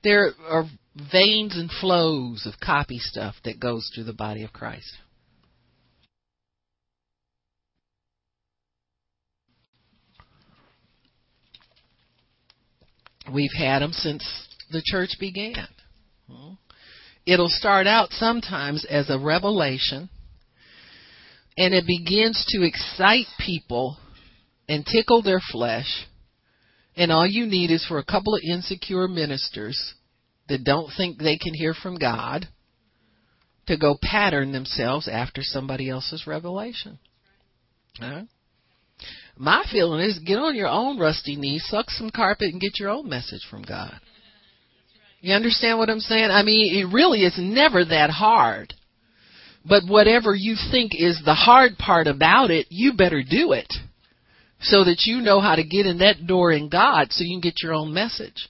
There 0.04 0.32
are 0.48 0.64
veins 1.10 1.56
and 1.56 1.70
flows 1.70 2.46
of 2.46 2.60
copy 2.60 2.98
stuff 2.98 3.34
that 3.44 3.60
goes 3.60 3.90
through 3.94 4.04
the 4.04 4.12
body 4.12 4.44
of 4.44 4.52
Christ. 4.52 4.96
We've 13.32 13.52
had 13.56 13.80
them 13.80 13.92
since 13.92 14.48
the 14.72 14.82
church 14.84 15.10
began. 15.20 15.68
It'll 17.24 17.48
start 17.48 17.86
out 17.86 18.10
sometimes 18.12 18.84
as 18.84 19.08
a 19.08 19.18
revelation, 19.18 20.08
and 21.56 21.72
it 21.74 21.86
begins 21.86 22.44
to 22.48 22.64
excite 22.64 23.26
people 23.38 23.98
and 24.68 24.84
tickle 24.84 25.22
their 25.22 25.40
flesh. 25.52 26.06
And 26.96 27.12
all 27.12 27.26
you 27.26 27.46
need 27.46 27.70
is 27.70 27.86
for 27.86 27.98
a 27.98 28.04
couple 28.04 28.34
of 28.34 28.42
insecure 28.42 29.08
ministers 29.08 29.94
that 30.48 30.64
don't 30.64 30.90
think 30.96 31.18
they 31.18 31.38
can 31.38 31.54
hear 31.54 31.74
from 31.74 31.96
God 31.96 32.48
to 33.66 33.76
go 33.76 33.96
pattern 34.02 34.52
themselves 34.52 35.08
after 35.08 35.42
somebody 35.42 35.88
else's 35.88 36.26
revelation. 36.26 36.98
Huh? 37.98 38.22
My 39.36 39.64
feeling 39.70 40.00
is 40.00 40.18
get 40.18 40.38
on 40.38 40.54
your 40.54 40.68
own 40.68 40.98
rusty 40.98 41.36
knees, 41.36 41.64
suck 41.68 41.90
some 41.90 42.10
carpet, 42.10 42.48
and 42.52 42.60
get 42.60 42.78
your 42.78 42.90
own 42.90 43.08
message 43.08 43.46
from 43.48 43.62
God. 43.62 44.00
You 45.22 45.34
understand 45.34 45.78
what 45.78 45.88
I'm 45.88 46.00
saying? 46.00 46.30
I 46.30 46.42
mean, 46.42 46.74
it 46.74 46.92
really 46.92 47.20
is 47.20 47.36
never 47.38 47.84
that 47.84 48.10
hard. 48.10 48.74
But 49.64 49.84
whatever 49.86 50.34
you 50.34 50.56
think 50.72 50.90
is 50.94 51.22
the 51.24 51.34
hard 51.34 51.78
part 51.78 52.08
about 52.08 52.50
it, 52.50 52.66
you 52.70 52.94
better 52.94 53.22
do 53.22 53.52
it. 53.52 53.72
So 54.60 54.82
that 54.84 55.04
you 55.06 55.20
know 55.20 55.40
how 55.40 55.54
to 55.54 55.64
get 55.64 55.86
in 55.86 55.98
that 55.98 56.26
door 56.26 56.50
in 56.52 56.68
God 56.68 57.12
so 57.12 57.22
you 57.22 57.34
can 57.34 57.40
get 57.40 57.62
your 57.62 57.72
own 57.72 57.94
message. 57.94 58.48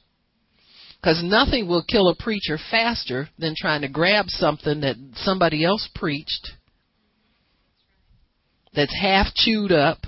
Because 0.98 1.22
nothing 1.22 1.68
will 1.68 1.84
kill 1.86 2.08
a 2.08 2.16
preacher 2.16 2.58
faster 2.70 3.28
than 3.38 3.54
trying 3.56 3.82
to 3.82 3.88
grab 3.88 4.26
something 4.28 4.80
that 4.80 4.96
somebody 5.16 5.64
else 5.64 5.88
preached 5.94 6.52
that's 8.74 8.96
half 8.98 9.26
chewed 9.34 9.72
up 9.72 9.98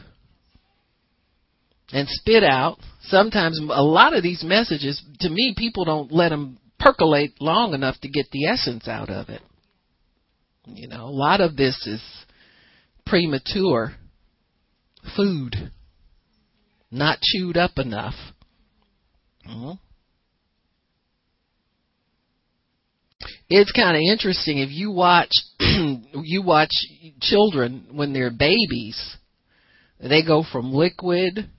and 1.93 2.09
spit 2.09 2.43
out. 2.43 2.79
Sometimes 3.09 3.59
a 3.59 3.83
lot 3.83 4.15
of 4.15 4.23
these 4.23 4.43
messages, 4.43 5.03
to 5.21 5.29
me, 5.29 5.55
people 5.57 5.85
don't 5.85 6.13
let 6.13 6.31
them 6.31 6.59
percolate 6.79 7.35
long 7.41 7.75
enough 7.75 8.01
to 8.01 8.09
get 8.09 8.31
the 8.31 8.47
essence 8.47 8.89
out 8.89 9.11
of 9.11 9.29
it. 9.29 9.43
You 10.67 10.89
know, 10.89 11.05
a 11.05 11.11
lot 11.11 11.41
of 11.41 11.57
this 11.57 11.87
is 11.87 12.03
premature 13.07 13.95
food, 15.17 15.71
not 16.91 17.19
chewed 17.21 17.57
up 17.57 17.73
enough. 17.77 18.15
Mm-hmm. 19.49 19.73
It's 23.49 23.73
kind 23.73 23.97
of 23.97 24.01
interesting 24.01 24.59
if 24.59 24.71
you 24.71 24.91
watch 24.91 25.31
you 25.61 26.43
watch 26.43 26.71
children 27.21 27.89
when 27.93 28.13
they're 28.13 28.31
babies. 28.31 29.17
They 30.01 30.25
go 30.25 30.45
from 30.51 30.73
liquid 30.73 31.51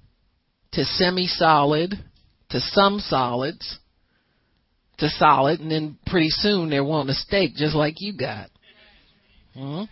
to 0.75 0.85
semi-solid 0.85 1.93
to 2.49 2.59
some 2.59 2.99
solids 2.99 3.79
to 4.97 5.09
solid, 5.09 5.59
and 5.59 5.71
then 5.71 5.97
pretty 6.05 6.29
soon 6.29 6.69
they're 6.69 6.83
wanting 6.83 7.11
a 7.11 7.15
steak 7.15 7.55
just 7.55 7.75
like 7.75 7.95
you 7.97 8.13
got. 8.17 8.49
hmm 9.53 9.83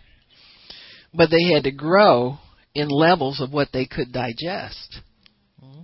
But 1.14 1.30
they 1.30 1.54
had 1.54 1.64
to 1.64 1.72
grow 1.72 2.38
in 2.74 2.88
levels 2.88 3.42
of 3.42 3.52
what 3.52 3.70
they 3.74 3.86
could 3.86 4.12
digest. 4.12 5.00
hmm 5.60 5.84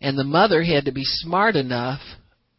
And 0.00 0.18
the 0.18 0.24
mother 0.24 0.62
had 0.62 0.86
to 0.86 0.92
be 0.92 1.04
smart 1.04 1.56
enough 1.56 2.00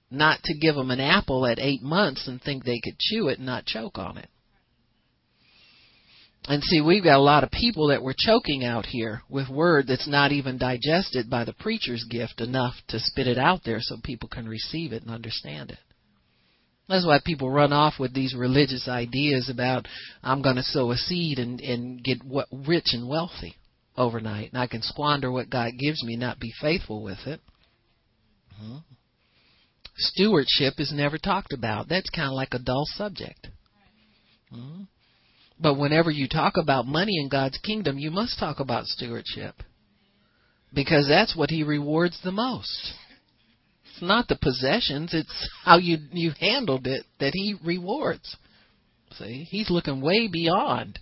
not 0.09 0.41
to 0.43 0.57
give 0.57 0.75
them 0.75 0.91
an 0.91 0.99
apple 0.99 1.45
at 1.45 1.59
eight 1.59 1.81
months 1.81 2.27
and 2.27 2.41
think 2.41 2.63
they 2.63 2.79
could 2.83 2.97
chew 2.99 3.29
it 3.29 3.39
and 3.39 3.47
not 3.47 3.65
choke 3.65 3.97
on 3.97 4.17
it. 4.17 4.29
And 6.45 6.61
see, 6.61 6.81
we've 6.81 7.03
got 7.03 7.17
a 7.17 7.21
lot 7.21 7.43
of 7.43 7.51
people 7.51 7.87
that 7.87 8.03
we're 8.03 8.15
choking 8.17 8.65
out 8.65 8.85
here 8.85 9.21
with 9.29 9.47
word 9.47 9.87
that's 9.87 10.09
not 10.09 10.33
even 10.33 10.57
digested 10.57 11.29
by 11.29 11.45
the 11.45 11.53
preacher's 11.53 12.05
gift 12.09 12.41
enough 12.41 12.73
to 12.89 12.99
spit 12.99 13.27
it 13.27 13.37
out 13.37 13.61
there 13.63 13.79
so 13.79 13.95
people 14.03 14.27
can 14.27 14.47
receive 14.47 14.91
it 14.91 15.03
and 15.03 15.11
understand 15.11 15.71
it. 15.71 15.79
That's 16.89 17.05
why 17.05 17.19
people 17.23 17.49
run 17.49 17.71
off 17.71 17.93
with 17.97 18.13
these 18.13 18.35
religious 18.35 18.89
ideas 18.89 19.49
about 19.49 19.87
I'm 20.21 20.41
going 20.41 20.57
to 20.57 20.63
sow 20.63 20.91
a 20.91 20.97
seed 20.97 21.39
and 21.39 21.61
and 21.61 22.03
get 22.03 22.23
what 22.25 22.47
rich 22.51 22.87
and 22.91 23.07
wealthy 23.07 23.55
overnight, 23.95 24.51
and 24.51 24.61
I 24.61 24.67
can 24.67 24.81
squander 24.81 25.31
what 25.31 25.49
God 25.49 25.71
gives 25.79 26.03
me, 26.03 26.17
not 26.17 26.39
be 26.39 26.51
faithful 26.59 27.01
with 27.01 27.19
it. 27.25 27.39
Mm-hmm. 28.61 28.77
Stewardship 29.95 30.73
is 30.79 30.91
never 30.93 31.17
talked 31.17 31.53
about. 31.53 31.87
That's 31.87 32.09
kind 32.09 32.27
of 32.27 32.33
like 32.33 32.53
a 32.53 32.59
dull 32.59 32.83
subject. 32.85 33.47
Mm-hmm. 34.53 34.83
But 35.63 35.75
whenever 35.75 36.11
you 36.11 36.27
talk 36.27 36.57
about 36.57 36.85
money 36.85 37.17
in 37.17 37.29
God's 37.29 37.57
kingdom, 37.57 37.97
you 37.97 38.11
must 38.11 38.37
talk 38.37 38.59
about 38.59 38.85
stewardship. 38.85 39.55
Because 40.73 41.07
that's 41.07 41.37
what 41.37 41.49
he 41.49 41.63
rewards 41.63 42.19
the 42.21 42.33
most. 42.33 42.91
It's 43.85 44.01
not 44.01 44.27
the 44.27 44.35
possessions, 44.35 45.13
it's 45.13 45.49
how 45.63 45.77
you 45.77 45.99
you 46.11 46.31
handled 46.37 46.85
it 46.85 47.05
that 47.21 47.31
he 47.33 47.55
rewards. 47.63 48.35
See, 49.17 49.45
he's 49.49 49.69
looking 49.69 50.01
way 50.01 50.27
beyond 50.27 50.99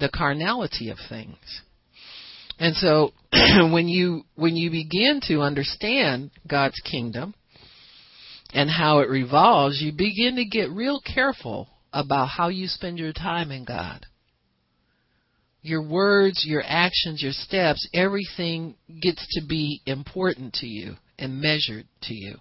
the 0.00 0.08
carnality 0.08 0.88
of 0.88 0.96
things. 1.10 1.36
And 2.58 2.74
so 2.76 3.12
when 3.70 3.88
you 3.88 4.22
when 4.36 4.56
you 4.56 4.70
begin 4.70 5.20
to 5.28 5.42
understand 5.42 6.30
God's 6.48 6.80
kingdom 6.80 7.34
and 8.54 8.70
how 8.70 9.00
it 9.00 9.10
revolves, 9.10 9.82
you 9.82 9.92
begin 9.92 10.36
to 10.36 10.46
get 10.46 10.70
real 10.70 11.00
careful 11.00 11.68
about 11.92 12.28
how 12.28 12.48
you 12.48 12.68
spend 12.68 12.98
your 12.98 13.12
time 13.12 13.50
in 13.50 13.64
God. 13.64 14.06
Your 15.62 15.82
words, 15.82 16.44
your 16.46 16.62
actions, 16.64 17.20
your 17.22 17.32
steps, 17.32 17.88
everything 17.92 18.76
gets 19.00 19.26
to 19.32 19.46
be 19.46 19.82
important 19.86 20.54
to 20.54 20.66
you 20.66 20.94
and 21.18 21.40
measured 21.40 21.86
to 22.02 22.14
you. 22.14 22.36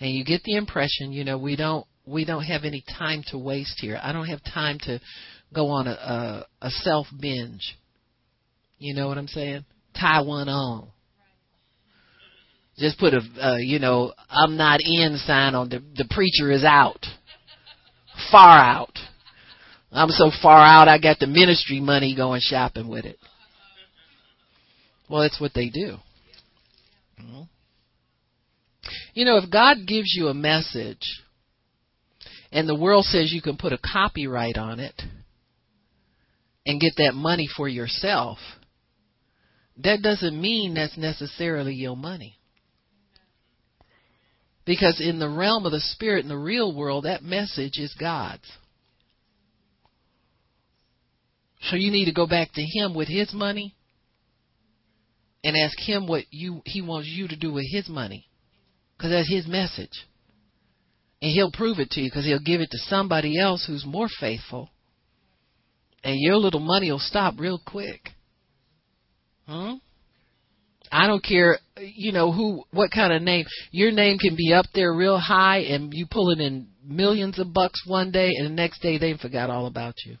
And 0.00 0.10
you 0.10 0.24
get 0.24 0.42
the 0.42 0.56
impression, 0.56 1.12
you 1.12 1.24
know, 1.24 1.38
we 1.38 1.56
don't 1.56 1.86
we 2.06 2.24
don't 2.24 2.44
have 2.44 2.64
any 2.64 2.84
time 2.98 3.22
to 3.28 3.38
waste 3.38 3.78
here. 3.80 3.98
I 4.00 4.12
don't 4.12 4.26
have 4.26 4.42
time 4.44 4.78
to 4.82 5.00
go 5.54 5.68
on 5.68 5.86
a 5.86 5.92
a, 5.92 6.46
a 6.66 6.70
self 6.70 7.06
binge. 7.18 7.76
You 8.78 8.94
know 8.94 9.08
what 9.08 9.18
I'm 9.18 9.28
saying? 9.28 9.64
Tie 9.98 10.20
one 10.20 10.48
on. 10.48 10.88
Just 12.78 12.98
put 12.98 13.14
a 13.14 13.20
uh, 13.40 13.56
you 13.56 13.78
know, 13.78 14.12
I'm 14.28 14.58
not 14.58 14.80
in 14.84 15.16
sign 15.26 15.54
on 15.54 15.70
the 15.70 15.78
the 15.78 16.06
preacher 16.10 16.50
is 16.50 16.64
out 16.64 17.06
far 18.30 18.58
out. 18.58 18.98
I'm 19.92 20.10
so 20.10 20.30
far 20.42 20.58
out, 20.58 20.88
I 20.88 20.98
got 20.98 21.18
the 21.18 21.26
ministry 21.26 21.80
money 21.80 22.14
going 22.14 22.40
shopping 22.42 22.88
with 22.88 23.04
it. 23.04 23.18
Well, 25.08 25.22
that's 25.22 25.40
what 25.40 25.52
they 25.54 25.70
do. 25.70 25.96
You 29.14 29.24
know, 29.24 29.38
if 29.38 29.50
God 29.50 29.78
gives 29.86 30.14
you 30.14 30.28
a 30.28 30.34
message 30.34 31.22
and 32.52 32.68
the 32.68 32.78
world 32.78 33.04
says 33.06 33.32
you 33.32 33.40
can 33.40 33.56
put 33.56 33.72
a 33.72 33.78
copyright 33.78 34.58
on 34.58 34.78
it 34.78 35.00
and 36.66 36.80
get 36.80 36.92
that 36.98 37.14
money 37.14 37.48
for 37.56 37.68
yourself, 37.68 38.38
that 39.82 40.02
doesn't 40.02 40.38
mean 40.38 40.74
that's 40.74 40.98
necessarily 40.98 41.74
your 41.74 41.96
money. 41.96 42.35
Because 44.66 45.00
in 45.00 45.20
the 45.20 45.28
realm 45.28 45.64
of 45.64 45.72
the 45.72 45.80
spirit, 45.80 46.24
in 46.24 46.28
the 46.28 46.36
real 46.36 46.74
world, 46.74 47.04
that 47.04 47.22
message 47.22 47.78
is 47.78 47.94
God's. 47.98 48.50
So 51.62 51.76
you 51.76 51.90
need 51.90 52.06
to 52.06 52.12
go 52.12 52.26
back 52.26 52.52
to 52.54 52.62
Him 52.62 52.92
with 52.92 53.08
His 53.08 53.32
money 53.32 53.74
and 55.44 55.56
ask 55.56 55.78
Him 55.78 56.06
what 56.08 56.24
you 56.30 56.62
He 56.64 56.82
wants 56.82 57.08
you 57.08 57.28
to 57.28 57.36
do 57.36 57.52
with 57.52 57.64
His 57.70 57.88
money, 57.88 58.26
because 58.96 59.12
that's 59.12 59.30
His 59.30 59.46
message, 59.46 60.04
and 61.22 61.30
He'll 61.30 61.52
prove 61.52 61.78
it 61.78 61.90
to 61.90 62.00
you 62.00 62.10
because 62.10 62.24
He'll 62.24 62.40
give 62.40 62.60
it 62.60 62.70
to 62.72 62.78
somebody 62.78 63.38
else 63.38 63.64
who's 63.66 63.86
more 63.86 64.08
faithful, 64.20 64.68
and 66.02 66.16
your 66.18 66.36
little 66.36 66.60
money 66.60 66.90
will 66.90 66.98
stop 66.98 67.34
real 67.38 67.60
quick. 67.64 68.10
Hmm? 69.46 69.74
I 70.92 71.06
don't 71.06 71.22
care, 71.22 71.58
you 71.78 72.12
know, 72.12 72.32
who, 72.32 72.64
what 72.70 72.90
kind 72.90 73.12
of 73.12 73.22
name. 73.22 73.46
Your 73.70 73.90
name 73.90 74.18
can 74.18 74.36
be 74.36 74.52
up 74.52 74.66
there 74.74 74.92
real 74.92 75.18
high 75.18 75.58
and 75.58 75.92
you 75.92 76.06
pulling 76.10 76.40
in 76.40 76.68
millions 76.84 77.38
of 77.38 77.52
bucks 77.52 77.82
one 77.86 78.10
day 78.10 78.32
and 78.36 78.46
the 78.46 78.50
next 78.50 78.80
day 78.80 78.98
they 78.98 79.16
forgot 79.16 79.50
all 79.50 79.66
about 79.66 79.94
you. 80.04 80.16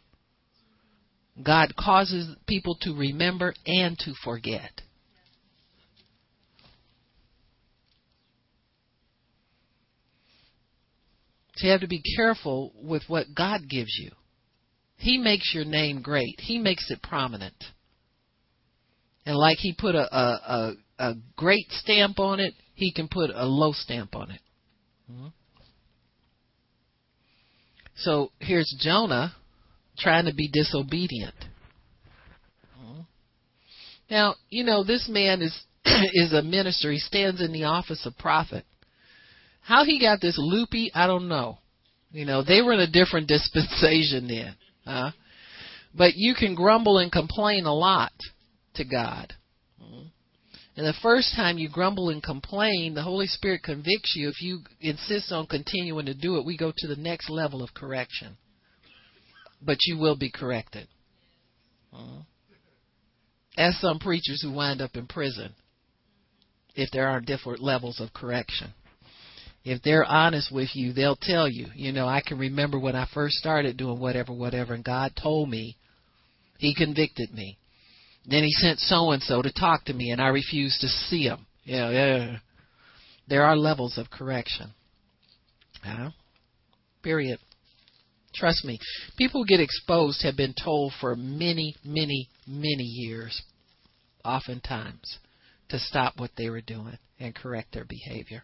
God 1.42 1.74
causes 1.76 2.34
people 2.46 2.76
to 2.82 2.94
remember 2.94 3.54
and 3.66 3.98
to 3.98 4.12
forget. 4.24 4.80
So 11.56 11.66
you 11.66 11.72
have 11.72 11.80
to 11.80 11.88
be 11.88 12.02
careful 12.16 12.72
with 12.74 13.02
what 13.08 13.26
God 13.34 13.68
gives 13.68 13.96
you. 13.98 14.10
He 14.98 15.18
makes 15.18 15.54
your 15.54 15.64
name 15.64 16.02
great. 16.02 16.38
He 16.38 16.58
makes 16.58 16.90
it 16.90 17.02
prominent. 17.02 17.54
And 19.26 19.36
like 19.36 19.58
he 19.58 19.74
put 19.76 19.96
a, 19.96 20.16
a, 20.16 20.28
a, 20.48 20.72
a 21.10 21.14
great 21.36 21.66
stamp 21.70 22.20
on 22.20 22.38
it, 22.38 22.54
he 22.74 22.92
can 22.92 23.08
put 23.08 23.30
a 23.34 23.44
low 23.44 23.72
stamp 23.72 24.14
on 24.14 24.30
it. 24.30 24.40
Mm-hmm. 25.10 25.26
So 27.96 28.30
here's 28.38 28.72
Jonah 28.78 29.34
trying 29.98 30.26
to 30.26 30.34
be 30.34 30.48
disobedient. 30.48 31.34
Mm-hmm. 32.80 33.00
Now, 34.10 34.36
you 34.48 34.62
know, 34.62 34.84
this 34.84 35.08
man 35.08 35.42
is 35.42 35.58
is 35.84 36.32
a 36.32 36.42
minister. 36.42 36.92
He 36.92 36.98
stands 36.98 37.42
in 37.42 37.52
the 37.52 37.64
office 37.64 38.06
of 38.06 38.16
prophet. 38.16 38.64
How 39.60 39.84
he 39.84 40.00
got 40.00 40.20
this 40.20 40.36
loopy, 40.38 40.92
I 40.94 41.08
don't 41.08 41.28
know. 41.28 41.58
You 42.12 42.24
know, 42.24 42.44
they 42.44 42.62
were 42.62 42.74
in 42.74 42.80
a 42.80 42.90
different 42.90 43.26
dispensation 43.28 44.28
then. 44.28 44.54
Huh? 44.84 45.10
But 45.92 46.12
you 46.14 46.34
can 46.34 46.54
grumble 46.54 46.98
and 46.98 47.10
complain 47.10 47.64
a 47.64 47.74
lot 47.74 48.12
to 48.76 48.84
God. 48.84 49.32
Mm-hmm. 49.82 50.06
And 50.76 50.86
the 50.86 50.94
first 51.02 51.34
time 51.34 51.56
you 51.56 51.68
grumble 51.70 52.10
and 52.10 52.22
complain, 52.22 52.94
the 52.94 53.02
Holy 53.02 53.26
Spirit 53.26 53.62
convicts 53.62 54.14
you. 54.14 54.28
If 54.28 54.42
you 54.42 54.60
insist 54.80 55.32
on 55.32 55.46
continuing 55.46 56.06
to 56.06 56.14
do 56.14 56.36
it, 56.36 56.44
we 56.44 56.56
go 56.56 56.72
to 56.76 56.86
the 56.86 56.96
next 56.96 57.30
level 57.30 57.62
of 57.62 57.72
correction. 57.72 58.36
But 59.62 59.78
you 59.86 59.96
will 59.96 60.16
be 60.16 60.30
corrected. 60.30 60.86
Mm-hmm. 61.94 62.20
As 63.56 63.78
some 63.80 63.98
preachers 63.98 64.42
who 64.42 64.52
wind 64.52 64.82
up 64.82 64.96
in 64.96 65.06
prison, 65.06 65.54
if 66.74 66.90
there 66.92 67.08
are 67.08 67.20
different 67.20 67.62
levels 67.62 68.00
of 68.00 68.12
correction. 68.12 68.74
If 69.64 69.82
they're 69.82 70.04
honest 70.04 70.52
with 70.52 70.68
you, 70.74 70.92
they'll 70.92 71.18
tell 71.20 71.48
you, 71.48 71.68
you 71.74 71.90
know, 71.90 72.06
I 72.06 72.20
can 72.20 72.38
remember 72.38 72.78
when 72.78 72.94
I 72.94 73.08
first 73.12 73.36
started 73.36 73.76
doing 73.76 73.98
whatever, 73.98 74.32
whatever, 74.32 74.74
and 74.74 74.84
God 74.84 75.12
told 75.20 75.48
me, 75.48 75.76
He 76.58 76.74
convicted 76.74 77.32
me. 77.32 77.58
Then 78.28 78.42
he 78.42 78.50
sent 78.52 78.80
so 78.80 79.12
and 79.12 79.22
so 79.22 79.40
to 79.40 79.52
talk 79.52 79.84
to 79.84 79.94
me, 79.94 80.10
and 80.10 80.20
I 80.20 80.28
refused 80.28 80.80
to 80.80 80.88
see 80.88 81.24
him. 81.24 81.46
Yeah, 81.64 81.90
yeah. 81.90 82.36
There 83.28 83.44
are 83.44 83.56
levels 83.56 83.98
of 83.98 84.10
correction. 84.10 84.72
Yeah. 85.84 86.10
Period. 87.02 87.38
Trust 88.34 88.64
me. 88.64 88.78
People 89.16 89.42
who 89.42 89.46
get 89.46 89.60
exposed 89.60 90.22
have 90.22 90.36
been 90.36 90.54
told 90.62 90.92
for 91.00 91.16
many, 91.16 91.74
many, 91.84 92.28
many 92.46 92.84
years, 92.84 93.42
oftentimes, 94.24 95.18
to 95.68 95.78
stop 95.78 96.14
what 96.16 96.30
they 96.36 96.50
were 96.50 96.60
doing 96.60 96.98
and 97.18 97.34
correct 97.34 97.72
their 97.72 97.84
behavior. 97.84 98.42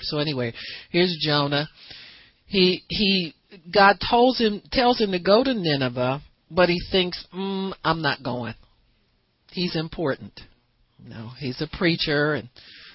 So 0.00 0.18
anyway, 0.18 0.54
here's 0.90 1.16
Jonah. 1.20 1.68
He 2.46 2.82
he 2.88 3.34
God 3.72 3.96
tells 4.00 4.38
him 4.38 4.62
tells 4.70 5.00
him 5.00 5.12
to 5.12 5.18
go 5.18 5.42
to 5.42 5.54
Nineveh 5.54 6.22
but 6.54 6.68
he 6.68 6.80
thinks, 6.90 7.24
mm, 7.34 7.72
I'm 7.84 8.02
not 8.02 8.22
going. 8.22 8.54
He's 9.50 9.76
important. 9.76 10.40
No, 11.04 11.30
he's 11.38 11.60
a 11.60 11.76
preacher 11.76 12.34
and 12.34 12.48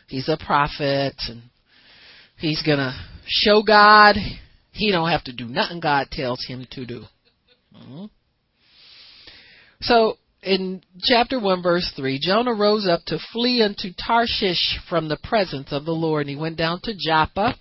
he's 0.08 0.30
a 0.30 0.38
prophet 0.38 1.16
and 1.28 1.42
he's 2.38 2.62
gonna 2.62 2.94
show 3.26 3.62
God. 3.64 4.16
He 4.72 4.92
don't 4.92 5.10
have 5.10 5.24
to 5.26 5.34
do 5.34 5.46
nothing 5.46 5.80
God 5.80 6.08
tells 6.12 6.46
him 6.46 6.68
to 6.72 6.86
do. 6.86 7.04
Mm-hmm. 7.76 8.06
So 9.82 10.18
in 10.42 10.82
chapter 11.04 11.40
1 11.40 11.62
verse 11.62 11.92
3, 11.96 12.20
Jonah 12.22 12.54
rose 12.54 12.88
up 12.88 13.02
to 13.08 13.20
flee 13.34 13.62
unto 13.62 13.90
Tarshish 13.94 14.80
from 14.90 15.10
the 15.10 15.20
presence 15.24 15.70
of 15.72 15.86
the 15.86 15.92
Lord 15.92 16.22
and 16.22 16.30
he 16.30 16.36
went 16.36 16.58
down 16.58 16.80
to 16.84 16.94
Joppa 16.98 17.56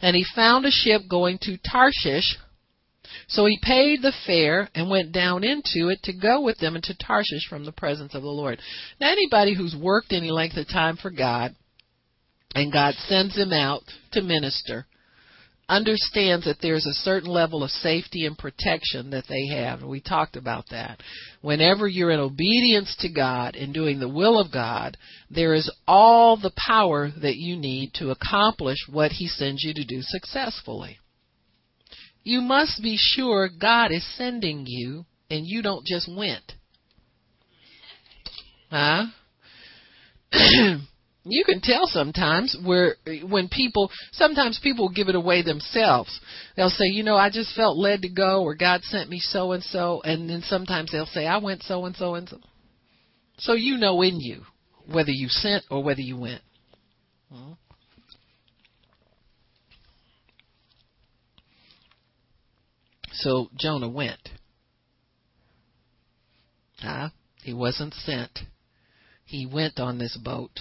and 0.00 0.14
he 0.14 0.24
found 0.34 0.66
a 0.66 0.70
ship 0.70 1.02
going 1.08 1.38
to 1.42 1.56
Tarshish 1.58 2.36
so 3.28 3.46
he 3.46 3.58
paid 3.62 4.02
the 4.02 4.12
fare 4.26 4.68
and 4.74 4.90
went 4.90 5.12
down 5.12 5.44
into 5.44 5.88
it 5.88 6.02
to 6.04 6.12
go 6.12 6.40
with 6.40 6.58
them 6.58 6.76
into 6.76 6.94
Tarshish 6.94 7.48
from 7.48 7.64
the 7.64 7.72
presence 7.72 8.14
of 8.14 8.22
the 8.22 8.28
Lord. 8.28 8.60
Now, 9.00 9.10
anybody 9.10 9.54
who's 9.54 9.76
worked 9.76 10.12
any 10.12 10.30
length 10.30 10.56
of 10.56 10.68
time 10.68 10.96
for 10.96 11.10
God, 11.10 11.54
and 12.54 12.72
God 12.72 12.94
sends 13.06 13.36
him 13.36 13.52
out 13.52 13.82
to 14.12 14.22
minister, 14.22 14.86
understands 15.68 16.44
that 16.44 16.58
there's 16.62 16.86
a 16.86 17.02
certain 17.02 17.28
level 17.28 17.62
of 17.62 17.70
safety 17.70 18.24
and 18.24 18.38
protection 18.38 19.10
that 19.10 19.24
they 19.28 19.46
have. 19.54 19.82
We 19.82 20.00
talked 20.00 20.36
about 20.36 20.66
that. 20.70 21.00
Whenever 21.42 21.88
you're 21.88 22.12
in 22.12 22.20
obedience 22.20 22.94
to 23.00 23.12
God 23.12 23.56
and 23.56 23.74
doing 23.74 23.98
the 23.98 24.08
will 24.08 24.40
of 24.40 24.52
God, 24.52 24.96
there 25.30 25.54
is 25.54 25.70
all 25.86 26.36
the 26.36 26.52
power 26.66 27.10
that 27.20 27.36
you 27.36 27.56
need 27.56 27.92
to 27.94 28.10
accomplish 28.10 28.78
what 28.90 29.12
He 29.12 29.26
sends 29.26 29.64
you 29.64 29.74
to 29.74 29.84
do 29.84 29.98
successfully. 30.02 30.98
You 32.26 32.40
must 32.40 32.82
be 32.82 32.96
sure 32.98 33.48
God 33.48 33.92
is 33.92 34.04
sending 34.16 34.64
you 34.66 35.06
and 35.30 35.46
you 35.46 35.62
don't 35.62 35.86
just 35.86 36.10
went. 36.12 36.54
Huh? 38.68 39.04
you 40.32 41.44
can 41.44 41.60
tell 41.62 41.86
sometimes 41.86 42.56
where 42.64 42.96
when 43.22 43.48
people 43.48 43.92
sometimes 44.10 44.58
people 44.60 44.88
give 44.88 45.06
it 45.08 45.14
away 45.14 45.42
themselves 45.42 46.20
they'll 46.56 46.68
say 46.68 46.86
you 46.86 47.04
know 47.04 47.14
i 47.14 47.30
just 47.30 47.54
felt 47.54 47.76
led 47.76 48.02
to 48.02 48.08
go 48.08 48.42
or 48.42 48.56
god 48.56 48.82
sent 48.82 49.08
me 49.08 49.20
so 49.20 49.52
and 49.52 49.62
so 49.62 50.02
and 50.02 50.28
then 50.28 50.42
sometimes 50.42 50.90
they'll 50.90 51.06
say 51.06 51.26
i 51.26 51.38
went 51.38 51.62
so 51.62 51.84
and 51.84 51.94
so 51.94 52.16
and 52.16 52.28
so 52.28 52.40
so 53.38 53.52
you 53.52 53.76
know 53.76 54.02
in 54.02 54.18
you 54.18 54.42
whether 54.92 55.12
you 55.12 55.28
sent 55.28 55.64
or 55.70 55.82
whether 55.82 56.00
you 56.00 56.16
went 56.16 56.42
hmm? 57.32 57.52
So 63.16 63.48
jonah 63.58 63.88
went 63.88 64.30
huh 66.78 67.08
he 67.42 67.52
wasn't 67.52 67.92
sent 67.94 68.40
he 69.24 69.46
went 69.46 69.78
on 69.80 69.98
this 69.98 70.16
boat 70.22 70.60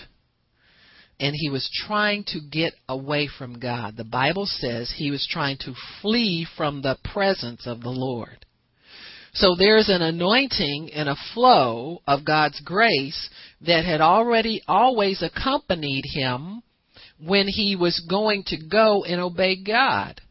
and 1.20 1.34
he 1.36 1.50
was 1.50 1.70
trying 1.88 2.24
to 2.26 2.40
get 2.42 2.74
away 2.90 3.28
from 3.28 3.60
God. 3.60 3.96
The 3.96 4.04
Bible 4.04 4.46
says 4.46 4.94
he 4.96 5.12
was 5.12 5.26
trying 5.30 5.58
to 5.60 5.74
flee 6.02 6.46
from 6.58 6.82
the 6.82 6.98
presence 7.04 7.66
of 7.66 7.82
the 7.82 7.90
Lord. 7.90 8.46
So 9.34 9.56
there's 9.58 9.90
an 9.90 10.02
anointing 10.02 10.92
and 10.94 11.10
a 11.10 11.18
flow 11.34 12.02
of 12.08 12.26
God's 12.26 12.60
grace 12.62 13.30
that 13.62 13.86
had 13.86 14.02
already 14.02 14.62
always 14.68 15.22
accompanied 15.22 16.04
him 16.06 16.62
when 17.22 17.48
he 17.48 17.76
was 17.76 18.06
going 18.10 18.44
to 18.48 18.58
go 18.58 19.04
and 19.04 19.20
obey 19.22 19.62
God. 19.62 20.22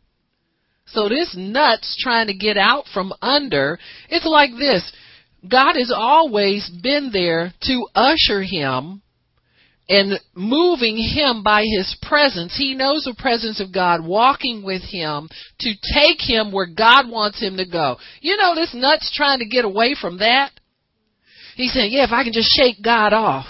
So 0.95 1.09
this 1.09 1.35
nuts 1.37 1.97
trying 2.01 2.29
to 2.29 2.35
get 2.35 2.57
out 2.57 2.85
from 2.95 3.13
under, 3.21 3.79
it's 4.09 4.25
like 4.25 4.51
this. 4.57 4.93
God 5.51 5.75
has 5.75 5.93
always 5.95 6.71
been 6.83 7.11
there 7.13 7.53
to 7.63 7.87
usher 7.95 8.43
him 8.43 9.03
and 9.89 10.19
moving 10.35 10.97
him 10.97 11.43
by 11.43 11.65
his 11.65 11.97
presence. 12.01 12.57
He 12.57 12.75
knows 12.75 13.03
the 13.03 13.17
presence 13.19 13.61
of 13.61 13.75
God 13.75 14.07
walking 14.07 14.65
with 14.65 14.83
him 14.83 15.29
to 15.61 15.73
take 15.93 16.21
him 16.21 16.53
where 16.53 16.67
God 16.67 17.11
wants 17.11 17.43
him 17.43 17.57
to 17.59 17.67
go. 17.67 17.97
You 18.21 18.37
know 18.37 18.55
this 18.55 18.73
nut's 18.73 19.13
trying 19.15 19.41
to 19.41 19.47
get 19.47 19.65
away 19.65 19.97
from 20.01 20.19
that? 20.19 20.53
He's 21.57 21.73
saying, 21.73 21.93
yeah, 21.93 22.05
if 22.05 22.13
I 22.13 22.23
can 22.23 22.33
just 22.33 22.51
shake 22.57 22.83
God 22.83 23.13
off 23.13 23.47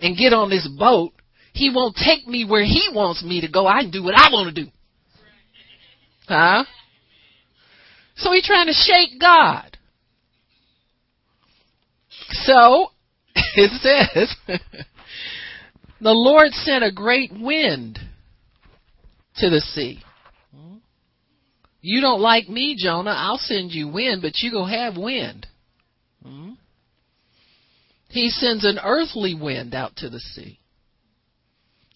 and 0.00 0.18
get 0.18 0.32
on 0.32 0.50
this 0.50 0.68
boat, 0.78 1.12
he 1.52 1.70
won't 1.72 1.96
take 1.96 2.26
me 2.26 2.44
where 2.44 2.64
he 2.64 2.88
wants 2.92 3.22
me 3.22 3.40
to 3.40 3.48
go. 3.48 3.66
I 3.66 3.82
can 3.82 3.92
do 3.92 4.02
what 4.02 4.14
I 4.18 4.30
want 4.32 4.54
to 4.54 4.64
do. 4.64 4.70
Huh? 6.26 6.64
So 8.16 8.32
he's 8.32 8.46
trying 8.46 8.66
to 8.66 8.72
shake 8.72 9.20
God. 9.20 9.76
So, 12.44 12.88
it 13.34 13.70
says, 13.80 14.34
the 16.00 16.10
Lord 16.10 16.52
sent 16.52 16.84
a 16.84 16.92
great 16.92 17.32
wind 17.32 17.98
to 19.36 19.50
the 19.50 19.60
sea. 19.60 20.00
You 21.86 22.00
don't 22.00 22.22
like 22.22 22.48
me, 22.48 22.76
Jonah. 22.78 23.14
I'll 23.14 23.36
send 23.36 23.72
you 23.72 23.88
wind, 23.88 24.22
but 24.22 24.38
you 24.38 24.50
go 24.50 24.64
have 24.64 24.96
wind. 24.96 25.46
Hmm? 26.22 26.52
He 28.08 28.30
sends 28.30 28.64
an 28.64 28.78
earthly 28.82 29.34
wind 29.34 29.74
out 29.74 29.96
to 29.96 30.08
the 30.08 30.18
sea. 30.18 30.58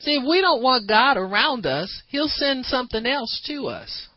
See, 0.00 0.16
if 0.16 0.28
we 0.28 0.42
don't 0.42 0.62
want 0.62 0.88
God 0.88 1.16
around 1.16 1.64
us, 1.64 2.02
He'll 2.08 2.28
send 2.28 2.66
something 2.66 3.06
else 3.06 3.40
to 3.46 3.68
us. 3.68 4.08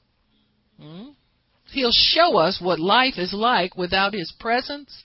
He'll 1.71 1.91
show 1.93 2.37
us 2.37 2.59
what 2.61 2.79
life 2.79 3.17
is 3.17 3.33
like 3.33 3.77
without 3.77 4.13
His 4.13 4.33
presence 4.39 5.03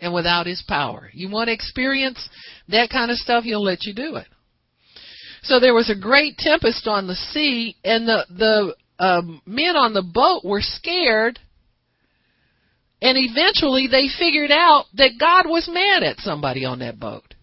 and 0.00 0.14
without 0.14 0.46
his 0.46 0.62
power. 0.66 1.10
You 1.12 1.30
want 1.30 1.48
to 1.48 1.52
experience 1.52 2.28
that 2.68 2.90
kind 2.90 3.10
of 3.10 3.16
stuff, 3.18 3.44
he'll 3.44 3.62
let 3.62 3.84
you 3.84 3.94
do 3.94 4.16
it. 4.16 4.26
So 5.42 5.60
there 5.60 5.74
was 5.74 5.90
a 5.90 6.00
great 6.00 6.36
tempest 6.36 6.86
on 6.86 7.06
the 7.06 7.14
sea, 7.14 7.76
and 7.84 8.06
the 8.06 8.26
the 8.28 9.04
um, 9.04 9.40
men 9.46 9.76
on 9.76 9.94
the 9.94 10.02
boat 10.02 10.44
were 10.44 10.62
scared. 10.62 11.38
And 13.00 13.16
eventually 13.16 13.86
they 13.86 14.08
figured 14.18 14.50
out 14.50 14.86
that 14.94 15.20
God 15.20 15.48
was 15.48 15.70
mad 15.72 16.02
at 16.02 16.18
somebody 16.18 16.64
on 16.64 16.80
that 16.80 16.98
boat. 16.98 17.34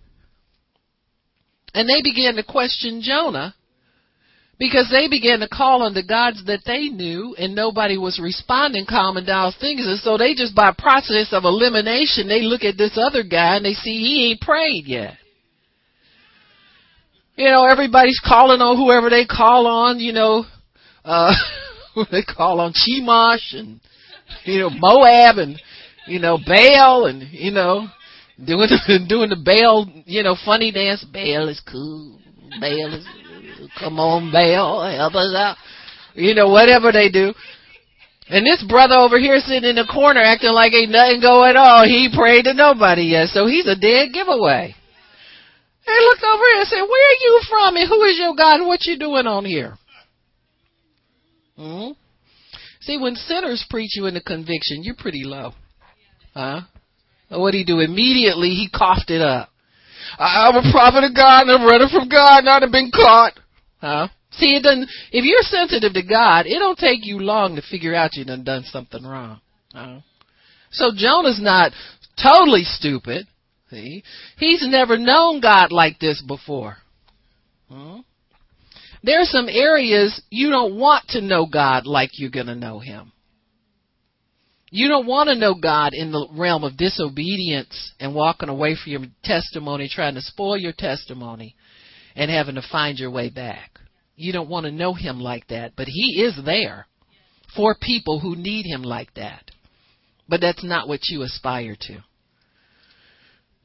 And 1.73 1.87
they 1.87 2.01
began 2.01 2.35
to 2.35 2.43
question 2.43 3.01
Jonah 3.01 3.55
because 4.57 4.89
they 4.89 5.09
began 5.09 5.39
to 5.39 5.49
call 5.49 5.83
on 5.83 5.93
the 5.93 6.03
gods 6.03 6.43
that 6.45 6.61
they 6.65 6.87
knew 6.87 7.35
and 7.37 7.53
nobody 7.53 7.97
was 7.97 8.19
responding 8.21 8.85
calming 8.87 9.25
down 9.25 9.51
things. 9.59 9.85
And 9.85 9.99
so 9.99 10.17
they 10.17 10.33
just 10.33 10.55
by 10.55 10.73
process 10.77 11.29
of 11.31 11.43
elimination 11.43 12.27
they 12.27 12.41
look 12.41 12.63
at 12.63 12.77
this 12.77 12.97
other 12.97 13.23
guy 13.23 13.57
and 13.57 13.65
they 13.65 13.73
see 13.73 13.99
he 13.99 14.31
ain't 14.31 14.41
prayed 14.41 14.85
yet. 14.85 15.17
You 17.35 17.51
know 17.51 17.65
everybody's 17.65 18.21
calling 18.25 18.61
on 18.61 18.77
whoever 18.77 19.09
they 19.09 19.25
call 19.25 19.67
on 19.67 19.99
you 19.99 20.13
know 20.13 20.45
uh 21.03 21.33
they 22.11 22.23
call 22.23 22.61
on 22.61 22.71
Chemosh 22.71 23.57
and 23.57 23.81
you 24.45 24.59
know 24.59 24.69
Moab 24.69 25.37
and 25.37 25.61
you 26.07 26.19
know 26.19 26.37
Baal 26.37 27.07
and 27.07 27.23
you 27.33 27.51
know 27.51 27.87
doing 28.37 28.69
the 28.69 29.05
doing 29.09 29.29
the 29.29 29.35
Baal 29.35 29.85
you 30.05 30.23
know 30.23 30.37
funny 30.45 30.71
dance. 30.71 31.03
Baal 31.03 31.49
is 31.49 31.61
cool. 31.69 32.21
Baal 32.61 32.93
is 32.93 33.05
Come 33.79 33.99
on, 33.99 34.31
Baal, 34.31 34.89
help 34.89 35.15
us 35.15 35.33
out. 35.35 35.57
You 36.15 36.33
know, 36.33 36.49
whatever 36.49 36.91
they 36.91 37.09
do. 37.09 37.33
And 38.27 38.45
this 38.45 38.63
brother 38.67 38.95
over 38.95 39.19
here 39.19 39.37
sitting 39.39 39.69
in 39.69 39.75
the 39.75 39.85
corner 39.85 40.21
acting 40.21 40.51
like 40.51 40.73
ain't 40.73 40.89
nothing 40.89 41.21
going 41.21 41.55
on. 41.55 41.87
He 41.87 42.09
prayed 42.15 42.45
to 42.45 42.53
nobody 42.53 43.13
yet, 43.13 43.29
so 43.29 43.45
he's 43.45 43.67
a 43.67 43.75
dead 43.75 44.13
giveaway. 44.13 44.73
Hey, 45.85 45.99
look 46.01 46.23
over 46.23 46.43
here 46.49 46.59
and 46.59 46.67
say, 46.67 46.81
where 46.81 47.07
are 47.11 47.21
you 47.21 47.41
from 47.47 47.75
and 47.77 47.87
who 47.87 48.01
is 48.05 48.17
your 48.17 48.35
God 48.35 48.59
and 48.61 48.67
what 48.67 48.85
you 48.85 48.97
doing 48.97 49.27
on 49.27 49.45
here? 49.45 49.77
Hmm? 51.55 51.91
See, 52.81 52.97
when 52.97 53.15
sinners 53.15 53.65
preach 53.69 53.95
you 53.95 54.07
into 54.07 54.21
conviction, 54.21 54.81
you're 54.81 54.95
pretty 54.97 55.23
low. 55.23 55.53
Huh? 56.33 56.61
What 57.29 57.51
did 57.51 57.59
he 57.59 57.65
do? 57.65 57.79
Immediately 57.79 58.49
he 58.49 58.69
coughed 58.73 59.11
it 59.11 59.21
up. 59.21 59.49
I'm 60.17 60.55
a 60.55 60.71
prophet 60.71 61.03
of 61.03 61.15
God 61.15 61.47
and 61.47 61.51
I'm 61.51 61.65
running 61.65 61.89
from 61.89 62.09
God 62.09 62.39
and 62.39 62.49
I've 62.49 62.71
been 62.71 62.91
caught. 62.91 63.33
Huh? 63.85 64.07
See, 64.31 64.55
it 64.55 64.63
doesn't. 64.63 64.89
If 65.11 65.25
you're 65.25 65.43
sensitive 65.43 65.93
to 65.93 66.01
God, 66.01 66.47
it 66.47 66.57
don't 66.57 66.77
take 66.77 67.05
you 67.05 67.19
long 67.19 67.55
to 67.55 67.61
figure 67.61 67.93
out 67.93 68.15
you 68.15 68.25
done 68.25 68.43
done 68.43 68.63
something 68.63 69.03
wrong. 69.03 69.41
Huh? 69.75 69.99
So 70.71 70.89
Jonah's 70.95 71.39
not 71.39 71.71
totally 72.21 72.63
stupid. 72.63 73.27
See, 73.69 74.03
he's 74.37 74.67
never 74.67 74.97
known 74.97 75.39
God 75.39 75.71
like 75.71 75.99
this 75.99 76.23
before. 76.27 76.77
Huh? 77.69 77.99
There 79.03 79.21
are 79.21 79.25
some 79.25 79.47
areas 79.47 80.19
you 80.31 80.49
don't 80.49 80.79
want 80.79 81.09
to 81.09 81.21
know 81.21 81.45
God 81.45 81.85
like 81.85 82.09
you're 82.13 82.31
going 82.31 82.47
to 82.47 82.55
know 82.55 82.79
Him. 82.79 83.11
You 84.71 84.87
don't 84.87 85.05
want 85.05 85.29
to 85.29 85.35
know 85.35 85.53
God 85.53 85.93
in 85.93 86.11
the 86.11 86.27
realm 86.35 86.63
of 86.63 86.75
disobedience 86.75 87.93
and 87.99 88.15
walking 88.15 88.49
away 88.49 88.75
from 88.75 88.93
your 88.93 89.01
testimony, 89.23 89.87
trying 89.87 90.15
to 90.15 90.21
spoil 90.21 90.57
your 90.57 90.73
testimony 90.75 91.55
and 92.15 92.31
having 92.31 92.55
to 92.55 92.63
find 92.71 92.97
your 92.97 93.11
way 93.11 93.29
back. 93.29 93.79
You 94.15 94.31
don't 94.31 94.49
want 94.49 94.65
to 94.65 94.71
know 94.71 94.93
him 94.93 95.19
like 95.19 95.47
that, 95.47 95.73
but 95.75 95.87
he 95.87 96.23
is 96.23 96.39
there 96.45 96.87
for 97.55 97.75
people 97.79 98.19
who 98.19 98.35
need 98.35 98.65
him 98.65 98.83
like 98.83 99.13
that. 99.15 99.51
But 100.27 100.41
that's 100.41 100.63
not 100.63 100.87
what 100.87 101.07
you 101.09 101.21
aspire 101.21 101.75
to. 101.81 102.03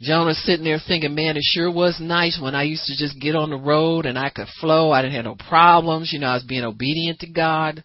Jonah's 0.01 0.43
sitting 0.45 0.65
there 0.65 0.81
thinking, 0.87 1.15
man, 1.15 1.37
it 1.37 1.43
sure 1.43 1.71
was 1.71 1.99
nice 2.01 2.39
when 2.41 2.55
I 2.55 2.63
used 2.63 2.87
to 2.87 2.97
just 2.97 3.21
get 3.21 3.37
on 3.37 3.51
the 3.51 3.57
road 3.57 4.07
and 4.07 4.19
I 4.19 4.31
could 4.31 4.49
flow. 4.59 4.91
I 4.91 5.03
didn't 5.03 5.15
have 5.15 5.27
no 5.27 5.37
problems. 5.37 6.11
You 6.13 6.21
know, 6.21 6.29
I 6.29 6.35
was 6.35 6.43
being 6.43 6.65
obedient 6.65 7.21
to 7.21 7.31
God. 7.31 7.85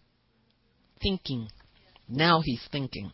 Thinking. 1.01 1.49
Now 2.07 2.41
he's 2.43 2.65
thinking. 2.71 3.11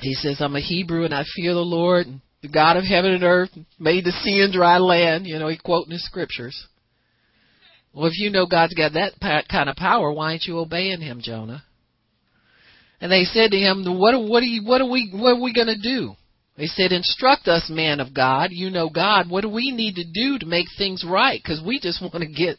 He 0.00 0.14
says, 0.14 0.40
I'm 0.40 0.56
a 0.56 0.60
Hebrew 0.60 1.04
and 1.04 1.14
I 1.14 1.24
fear 1.36 1.54
the 1.54 1.60
Lord 1.60 2.06
the 2.42 2.48
God 2.48 2.76
of 2.76 2.84
heaven 2.84 3.12
and 3.12 3.24
earth 3.24 3.50
made 3.78 4.04
the 4.04 4.12
sea 4.12 4.40
and 4.40 4.52
dry 4.52 4.78
land. 4.78 5.26
You 5.26 5.38
know, 5.38 5.48
he 5.48 5.58
quoting 5.58 5.92
his 5.92 6.04
scriptures. 6.04 6.66
Well, 7.92 8.06
if 8.06 8.18
you 8.18 8.30
know 8.30 8.46
God's 8.46 8.74
got 8.74 8.92
that 8.92 9.48
kind 9.50 9.68
of 9.68 9.76
power, 9.76 10.12
why 10.12 10.30
aren't 10.30 10.44
you 10.44 10.58
obeying 10.58 11.00
him, 11.00 11.20
Jonah? 11.20 11.64
And 13.00 13.10
they 13.10 13.24
said 13.24 13.50
to 13.50 13.58
him, 13.58 13.84
"What? 13.98 14.20
What 14.20 14.42
are 14.42 14.46
you? 14.46 14.64
What 14.64 14.80
are 14.80 14.88
we? 14.88 15.10
What 15.12 15.32
are 15.32 15.40
we 15.40 15.52
going 15.52 15.66
to 15.66 15.76
do?" 15.76 16.14
They 16.56 16.66
said, 16.66 16.92
"Instruct 16.92 17.48
us, 17.48 17.68
man 17.70 17.98
of 17.98 18.14
God. 18.14 18.50
You 18.52 18.70
know 18.70 18.90
God. 18.90 19.28
What 19.28 19.40
do 19.40 19.48
we 19.48 19.70
need 19.70 19.96
to 19.96 20.04
do 20.04 20.38
to 20.38 20.46
make 20.46 20.66
things 20.76 21.04
right? 21.04 21.40
Because 21.42 21.62
we 21.64 21.80
just 21.80 22.00
want 22.02 22.18
to 22.18 22.26
get 22.26 22.58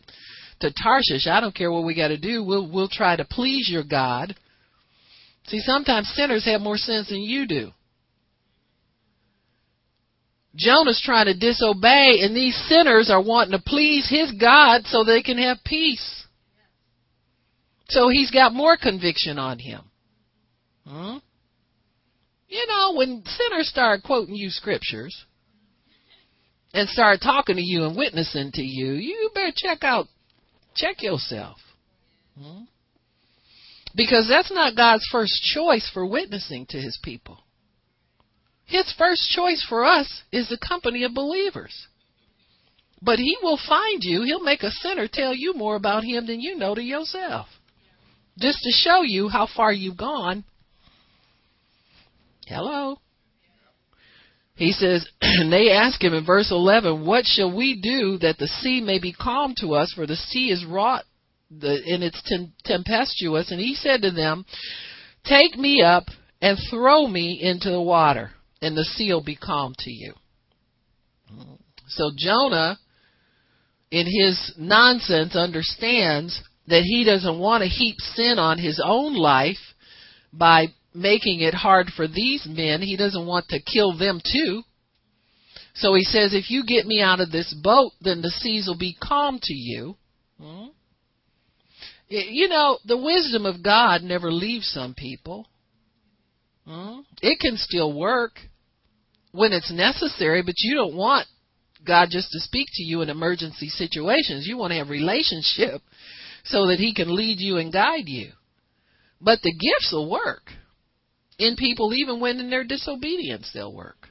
to 0.61 0.73
Tarshish. 0.83 1.27
I 1.27 1.39
don't 1.39 1.55
care 1.55 1.71
what 1.71 1.85
we 1.85 1.95
got 1.95 2.09
to 2.09 2.17
do. 2.17 2.43
We'll 2.43 2.69
we'll 2.69 2.89
try 2.89 3.15
to 3.15 3.25
please 3.25 3.69
your 3.69 3.83
God. 3.83 4.35
See, 5.47 5.59
sometimes 5.59 6.11
sinners 6.15 6.45
have 6.45 6.61
more 6.61 6.77
sense 6.77 7.09
than 7.09 7.21
you 7.21 7.47
do. 7.47 7.71
Jonah's 10.55 11.01
trying 11.03 11.27
to 11.27 11.37
disobey, 11.37 12.19
and 12.21 12.35
these 12.35 12.55
sinners 12.67 13.09
are 13.09 13.23
wanting 13.23 13.57
to 13.57 13.63
please 13.65 14.09
his 14.09 14.31
God 14.33 14.85
so 14.85 15.03
they 15.03 15.21
can 15.21 15.37
have 15.37 15.57
peace. 15.65 16.25
So 17.87 18.09
he's 18.09 18.31
got 18.31 18.53
more 18.53 18.77
conviction 18.77 19.37
on 19.37 19.59
him. 19.59 19.81
Hmm? 20.85 21.17
You 22.47 22.67
know, 22.67 22.93
when 22.95 23.23
sinners 23.25 23.69
start 23.69 24.03
quoting 24.03 24.35
you 24.35 24.49
scriptures 24.49 25.25
and 26.73 26.89
start 26.89 27.19
talking 27.21 27.55
to 27.55 27.61
you 27.61 27.85
and 27.85 27.97
witnessing 27.97 28.51
to 28.53 28.61
you, 28.61 28.93
you 28.93 29.29
better 29.33 29.53
check 29.55 29.83
out, 29.83 30.07
check 30.75 31.01
yourself. 31.01 31.57
Hmm? 32.37 32.63
Because 33.95 34.27
that's 34.27 34.51
not 34.51 34.75
God's 34.75 35.07
first 35.11 35.41
choice 35.53 35.89
for 35.93 36.05
witnessing 36.05 36.65
to 36.67 36.77
his 36.77 36.97
people. 37.01 37.37
His 38.71 38.93
first 38.97 39.29
choice 39.29 39.65
for 39.67 39.83
us 39.83 40.23
is 40.31 40.47
the 40.47 40.57
company 40.57 41.03
of 41.03 41.13
believers. 41.13 41.87
But 43.01 43.19
he 43.19 43.35
will 43.43 43.59
find 43.67 44.01
you, 44.01 44.23
he'll 44.23 44.43
make 44.43 44.63
a 44.63 44.71
sinner 44.71 45.09
tell 45.11 45.35
you 45.35 45.53
more 45.53 45.75
about 45.75 46.05
him 46.05 46.25
than 46.25 46.39
you 46.39 46.55
know 46.55 46.73
to 46.73 46.81
yourself. 46.81 47.47
Just 48.39 48.59
to 48.59 48.71
show 48.71 49.01
you 49.01 49.27
how 49.27 49.45
far 49.53 49.73
you've 49.73 49.97
gone. 49.97 50.45
Hello? 52.47 52.99
He 54.55 54.71
says, 54.71 55.05
and 55.19 55.51
they 55.53 55.71
ask 55.71 56.01
him 56.01 56.13
in 56.13 56.25
verse 56.25 56.49
11, 56.49 57.05
What 57.05 57.25
shall 57.25 57.53
we 57.53 57.77
do 57.81 58.19
that 58.19 58.37
the 58.37 58.47
sea 58.47 58.79
may 58.79 58.99
be 58.99 59.11
calm 59.11 59.53
to 59.57 59.73
us? 59.73 59.91
For 59.93 60.07
the 60.07 60.15
sea 60.15 60.49
is 60.49 60.63
wrought 60.65 61.03
and 61.49 62.03
it's 62.03 62.21
tem- 62.23 62.53
tempestuous. 62.63 63.51
And 63.51 63.59
he 63.59 63.75
said 63.75 64.01
to 64.03 64.11
them, 64.11 64.45
Take 65.25 65.57
me 65.57 65.81
up 65.81 66.05
and 66.41 66.57
throw 66.69 67.05
me 67.05 67.37
into 67.41 67.69
the 67.69 67.81
water, 67.81 68.31
and 68.61 68.77
the 68.77 68.83
sea 68.83 69.11
will 69.11 69.23
be 69.23 69.35
calm 69.35 69.73
to 69.79 69.91
you. 69.91 70.13
So 71.87 72.11
Jonah, 72.15 72.77
in 73.89 74.05
his 74.05 74.53
nonsense, 74.57 75.35
understands 75.35 76.41
that 76.67 76.83
he 76.83 77.03
doesn't 77.03 77.39
want 77.39 77.63
to 77.63 77.69
heap 77.69 77.97
sin 77.99 78.39
on 78.39 78.57
his 78.57 78.81
own 78.83 79.15
life 79.15 79.57
by 80.31 80.67
making 80.93 81.41
it 81.41 81.53
hard 81.53 81.87
for 81.95 82.07
these 82.07 82.47
men. 82.49 82.81
He 82.81 82.97
doesn't 82.97 83.25
want 83.25 83.47
to 83.49 83.61
kill 83.61 83.97
them 83.97 84.21
too. 84.23 84.63
So 85.73 85.93
he 85.93 86.03
says, 86.03 86.33
if 86.33 86.51
you 86.51 86.65
get 86.65 86.85
me 86.85 87.01
out 87.01 87.21
of 87.21 87.31
this 87.31 87.53
boat, 87.63 87.93
then 88.01 88.21
the 88.21 88.29
seas 88.29 88.67
will 88.67 88.77
be 88.77 88.97
calm 89.01 89.39
to 89.41 89.53
you. 89.53 89.95
Hmm? 90.39 90.67
You 92.07 92.49
know, 92.49 92.77
the 92.85 92.97
wisdom 92.97 93.45
of 93.45 93.63
God 93.63 94.03
never 94.03 94.31
leaves 94.31 94.67
some 94.67 94.93
people. 94.93 95.47
Hmm? 96.67 96.99
It 97.21 97.39
can 97.39 97.55
still 97.55 97.97
work 97.97 98.33
when 99.31 99.53
it's 99.53 99.71
necessary, 99.71 100.41
but 100.41 100.55
you 100.57 100.75
don't 100.75 100.95
want 100.95 101.27
God 101.85 102.09
just 102.11 102.31
to 102.31 102.39
speak 102.39 102.67
to 102.73 102.83
you 102.83 103.01
in 103.01 103.09
emergency 103.09 103.69
situations. 103.69 104.47
You 104.47 104.57
want 104.57 104.71
to 104.71 104.77
have 104.77 104.89
relationship 104.89 105.81
so 106.43 106.67
that 106.67 106.79
he 106.79 106.93
can 106.93 107.15
lead 107.15 107.39
you 107.39 107.57
and 107.57 107.73
guide 107.73 108.07
you. 108.07 108.31
But 109.19 109.39
the 109.41 109.53
gifts 109.53 109.91
will 109.91 110.09
work 110.09 110.51
in 111.37 111.55
people 111.55 111.93
even 111.93 112.19
when 112.19 112.39
in 112.39 112.49
their 112.49 112.63
disobedience 112.63 113.49
they'll 113.53 113.73
work. 113.73 114.07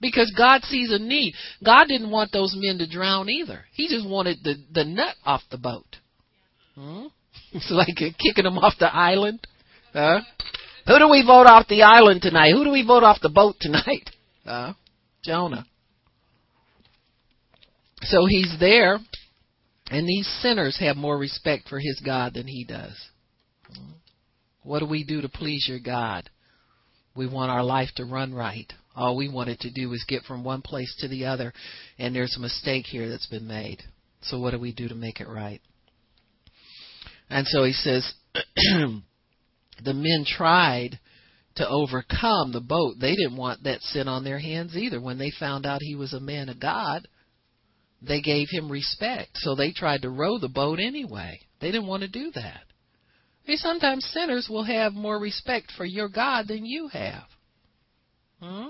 Because 0.00 0.32
God 0.36 0.62
sees 0.64 0.92
a 0.92 0.98
need. 0.98 1.34
God 1.64 1.86
didn't 1.88 2.10
want 2.10 2.30
those 2.30 2.54
men 2.56 2.78
to 2.78 2.88
drown 2.88 3.30
either. 3.30 3.64
He 3.72 3.88
just 3.88 4.06
wanted 4.06 4.38
the, 4.44 4.56
the 4.72 4.84
nut 4.84 5.14
off 5.24 5.42
the 5.50 5.58
boat. 5.58 5.96
Hmm? 6.74 7.06
It's 7.52 7.70
like 7.70 7.96
kicking 7.96 8.44
them 8.44 8.58
off 8.58 8.74
the 8.78 8.92
island. 8.92 9.46
Huh? 9.92 10.20
Who 10.86 10.98
do 10.98 11.08
we 11.08 11.24
vote 11.26 11.46
off 11.46 11.66
the 11.68 11.82
island 11.82 12.22
tonight? 12.22 12.52
Who 12.52 12.64
do 12.64 12.70
we 12.70 12.86
vote 12.86 13.02
off 13.02 13.18
the 13.20 13.28
boat 13.28 13.56
tonight? 13.60 14.10
Huh? 14.44 14.74
Jonah. 15.24 15.66
So 18.02 18.26
he's 18.26 18.54
there, 18.60 18.98
and 19.90 20.06
these 20.06 20.28
sinners 20.40 20.78
have 20.78 20.96
more 20.96 21.18
respect 21.18 21.68
for 21.68 21.80
his 21.80 22.00
God 22.04 22.34
than 22.34 22.46
he 22.46 22.64
does. 22.64 22.94
What 24.62 24.80
do 24.80 24.86
we 24.86 25.02
do 25.02 25.20
to 25.22 25.28
please 25.28 25.66
your 25.68 25.80
God? 25.80 26.30
We 27.16 27.26
want 27.26 27.50
our 27.50 27.64
life 27.64 27.88
to 27.96 28.04
run 28.04 28.34
right. 28.34 28.70
All 28.94 29.16
we 29.16 29.28
wanted 29.28 29.60
to 29.60 29.70
do 29.70 29.92
is 29.92 30.04
get 30.06 30.22
from 30.22 30.44
one 30.44 30.62
place 30.62 30.94
to 31.00 31.08
the 31.08 31.24
other, 31.24 31.52
and 31.98 32.14
there's 32.14 32.36
a 32.36 32.40
mistake 32.40 32.86
here 32.86 33.08
that's 33.08 33.26
been 33.26 33.46
made. 33.46 33.82
So 34.22 34.38
what 34.38 34.52
do 34.52 34.58
we 34.58 34.72
do 34.72 34.88
to 34.88 34.94
make 34.94 35.20
it 35.20 35.28
right? 35.28 35.60
And 37.28 37.46
so 37.46 37.64
he 37.64 37.72
says, 37.72 38.12
the 39.84 39.94
men 39.94 40.24
tried 40.26 40.98
to 41.56 41.68
overcome 41.68 42.52
the 42.52 42.60
boat. 42.60 42.96
They 43.00 43.14
didn't 43.14 43.36
want 43.36 43.64
that 43.64 43.82
sin 43.82 44.08
on 44.08 44.24
their 44.24 44.38
hands 44.38 44.76
either. 44.76 45.00
When 45.00 45.18
they 45.18 45.30
found 45.30 45.66
out 45.66 45.80
he 45.82 45.94
was 45.94 46.12
a 46.12 46.20
man 46.20 46.48
of 46.48 46.60
God, 46.60 47.08
they 48.02 48.20
gave 48.20 48.48
him 48.50 48.70
respect. 48.70 49.30
So 49.34 49.54
they 49.54 49.72
tried 49.72 50.02
to 50.02 50.10
row 50.10 50.38
the 50.38 50.48
boat 50.48 50.78
anyway. 50.78 51.40
They 51.60 51.70
didn't 51.70 51.88
want 51.88 52.02
to 52.02 52.08
do 52.08 52.30
that. 52.34 52.60
See, 53.46 53.56
sometimes 53.56 54.04
sinners 54.12 54.48
will 54.50 54.64
have 54.64 54.92
more 54.92 55.18
respect 55.18 55.72
for 55.76 55.84
your 55.84 56.08
God 56.08 56.48
than 56.48 56.66
you 56.66 56.88
have. 56.88 57.24
Hmm? 58.40 58.68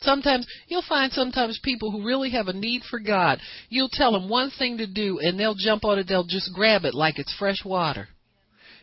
Sometimes 0.00 0.46
you'll 0.66 0.84
find 0.88 1.12
sometimes 1.12 1.60
people 1.62 1.90
who 1.90 2.04
really 2.04 2.30
have 2.30 2.48
a 2.48 2.52
need 2.52 2.82
for 2.90 2.98
God. 2.98 3.38
You'll 3.68 3.88
tell 3.90 4.12
them 4.12 4.28
one 4.28 4.50
thing 4.50 4.78
to 4.78 4.86
do 4.86 5.18
and 5.20 5.38
they'll 5.38 5.54
jump 5.54 5.84
on 5.84 5.98
it, 5.98 6.08
they'll 6.08 6.24
just 6.24 6.52
grab 6.52 6.84
it 6.84 6.94
like 6.94 7.18
it's 7.18 7.34
fresh 7.38 7.64
water. 7.64 8.08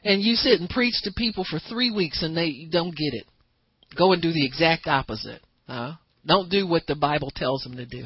And 0.04 0.22
you 0.22 0.36
sit 0.36 0.60
and 0.60 0.70
preach 0.70 0.96
to 1.04 1.12
people 1.16 1.46
for 1.50 1.60
three 1.60 1.92
weeks 1.92 2.24
and 2.24 2.36
they 2.36 2.68
don't 2.72 2.96
get 2.96 3.14
it. 3.14 3.26
Go 3.98 4.14
and 4.14 4.22
do 4.22 4.32
the 4.32 4.46
exact 4.46 4.88
opposite. 4.88 5.42
Huh? 5.68 5.94
Don't 6.26 6.50
do 6.50 6.68
what 6.68 6.86
the 6.88 6.96
Bible 6.96 7.32
tells 7.36 7.64
them 7.64 7.76
to 7.78 7.86
do. 7.86 8.06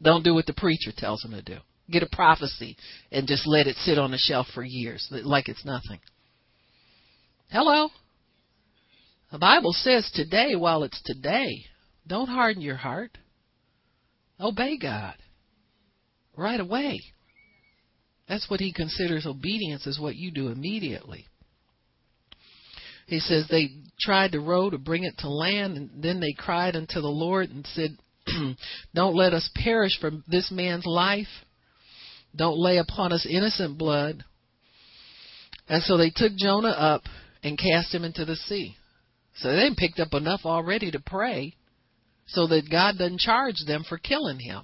Don't 0.00 0.24
do 0.24 0.34
what 0.34 0.46
the 0.46 0.54
preacher 0.54 0.92
tells 0.96 1.20
them 1.22 1.32
to 1.32 1.42
do. 1.42 1.58
Get 1.90 2.02
a 2.02 2.08
prophecy 2.10 2.76
and 3.10 3.26
just 3.26 3.46
let 3.46 3.66
it 3.66 3.76
sit 3.76 3.98
on 3.98 4.10
the 4.10 4.18
shelf 4.18 4.46
for 4.54 4.62
years 4.64 5.06
like 5.10 5.48
it's 5.48 5.64
nothing. 5.64 6.00
Hello? 7.50 7.88
The 9.30 9.38
Bible 9.38 9.72
says 9.72 10.10
today 10.14 10.54
while 10.54 10.84
it's 10.84 11.00
today. 11.02 11.64
Don't 12.06 12.28
harden 12.28 12.62
your 12.62 12.76
heart. 12.76 13.16
Obey 14.40 14.76
God 14.76 15.14
right 16.36 16.60
away. 16.60 17.00
That's 18.28 18.48
what 18.48 18.60
he 18.60 18.72
considers 18.72 19.26
obedience 19.26 19.86
is 19.86 20.00
what 20.00 20.16
you 20.16 20.30
do 20.30 20.48
immediately. 20.48 21.26
He 23.12 23.20
says 23.20 23.46
they 23.46 23.68
tried 24.00 24.32
to 24.32 24.40
row 24.40 24.70
to 24.70 24.78
bring 24.78 25.04
it 25.04 25.18
to 25.18 25.28
land 25.28 25.76
and 25.76 25.90
then 26.02 26.18
they 26.18 26.32
cried 26.32 26.76
unto 26.76 27.02
the 27.02 27.08
Lord 27.08 27.50
and 27.50 27.66
said, 27.66 27.98
Don't 28.94 29.14
let 29.14 29.34
us 29.34 29.50
perish 29.54 29.98
from 30.00 30.24
this 30.26 30.50
man's 30.50 30.86
life. 30.86 31.28
Don't 32.34 32.58
lay 32.58 32.78
upon 32.78 33.12
us 33.12 33.26
innocent 33.28 33.76
blood. 33.76 34.24
And 35.68 35.82
so 35.82 35.98
they 35.98 36.08
took 36.08 36.34
Jonah 36.36 36.68
up 36.68 37.02
and 37.42 37.58
cast 37.58 37.94
him 37.94 38.04
into 38.04 38.24
the 38.24 38.36
sea. 38.36 38.76
So 39.36 39.54
they 39.54 39.68
picked 39.76 40.00
up 40.00 40.14
enough 40.14 40.40
already 40.46 40.90
to 40.90 41.00
pray 41.00 41.54
so 42.26 42.46
that 42.46 42.70
God 42.70 42.96
doesn't 42.96 43.20
charge 43.20 43.56
them 43.66 43.84
for 43.86 43.98
killing 43.98 44.38
him. 44.38 44.62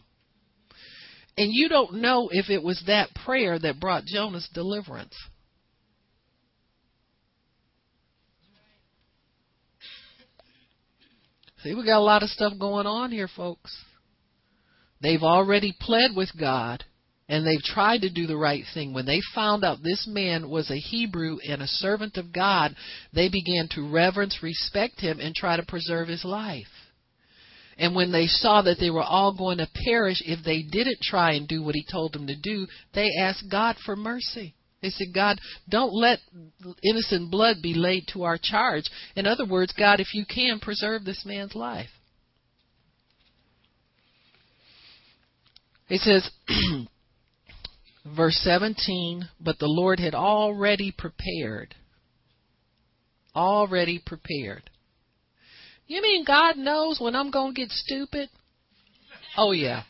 And 1.37 1.51
you 1.53 1.69
don't 1.69 1.97
know 1.97 2.31
if 2.33 2.49
it 2.49 2.63
was 2.63 2.83
that 2.87 3.15
prayer 3.27 3.59
that 3.59 3.79
brought 3.79 4.07
Jonah's 4.07 4.49
deliverance. 4.55 5.15
See, 11.63 11.75
we 11.75 11.85
got 11.85 11.99
a 11.99 12.01
lot 12.01 12.23
of 12.23 12.29
stuff 12.29 12.53
going 12.59 12.87
on 12.87 13.11
here, 13.11 13.29
folks. 13.35 13.77
They've 15.01 15.23
already 15.23 15.77
pled 15.79 16.15
with 16.15 16.31
God 16.39 16.85
and 17.29 17.47
they've 17.47 17.63
tried 17.63 18.03
to 18.03 18.11
do 18.11 18.27
the 18.27 18.37
right 18.37 18.65
thing. 18.75 18.95
When 18.95 19.07
they 19.07 19.21
found 19.35 19.65
out 19.65 19.83
this 19.83 20.07
man 20.09 20.49
was 20.49 20.71
a 20.71 20.77
Hebrew 20.77 21.39
and 21.47 21.61
a 21.61 21.67
servant 21.67 22.17
of 22.17 22.33
God, 22.33 22.75
they 23.13 23.29
began 23.29 23.69
to 23.73 23.91
reverence, 23.91 24.43
respect 24.43 25.01
him, 25.01 25.21
and 25.21 25.35
try 25.35 25.57
to 25.57 25.63
preserve 25.63 26.09
his 26.09 26.25
life. 26.25 26.67
And 27.77 27.95
when 27.95 28.11
they 28.11 28.27
saw 28.27 28.63
that 28.63 28.79
they 28.81 28.91
were 28.91 29.03
all 29.03 29.37
going 29.37 29.59
to 29.59 29.69
perish 29.85 30.23
if 30.25 30.45
they 30.45 30.63
didn't 30.63 31.01
try 31.01 31.33
and 31.33 31.47
do 31.47 31.63
what 31.63 31.75
he 31.77 31.85
told 31.91 32.13
them 32.13 32.27
to 32.27 32.35
do, 32.37 32.67
they 32.95 33.09
asked 33.21 33.45
God 33.51 33.77
for 33.85 33.95
mercy. 33.95 34.55
They 34.81 34.91
said, 34.91 35.09
God, 35.13 35.41
don't 35.69 35.93
let 35.93 36.21
innocent 36.85 37.31
blood 37.31 37.57
be 37.63 37.75
laid 37.75 38.07
to 38.13 38.23
our 38.23 38.39
charge. 38.41 38.85
In 39.17 39.27
other 39.27 39.45
words, 39.45 39.73
God, 39.77 39.99
if 39.99 40.15
you 40.15 40.25
can, 40.25 40.61
preserve 40.61 41.05
this 41.05 41.25
man's 41.27 41.55
life. 41.55 41.89
He 45.89 45.99
says, 45.99 46.31
verse 48.17 48.39
17, 48.43 49.29
but 49.41 49.59
the 49.59 49.67
Lord 49.67 49.99
had 49.99 50.15
already 50.15 50.95
prepared. 50.97 51.75
Already 53.35 54.01
prepared. 54.05 54.71
You 55.87 56.03
mean 56.03 56.25
God 56.25 56.57
knows 56.57 57.01
when 57.01 57.17
I'm 57.17 57.31
going 57.31 57.55
to 57.55 57.61
get 57.61 57.71
stupid? 57.71 58.29
Oh, 59.37 59.53
yeah. 59.53 59.85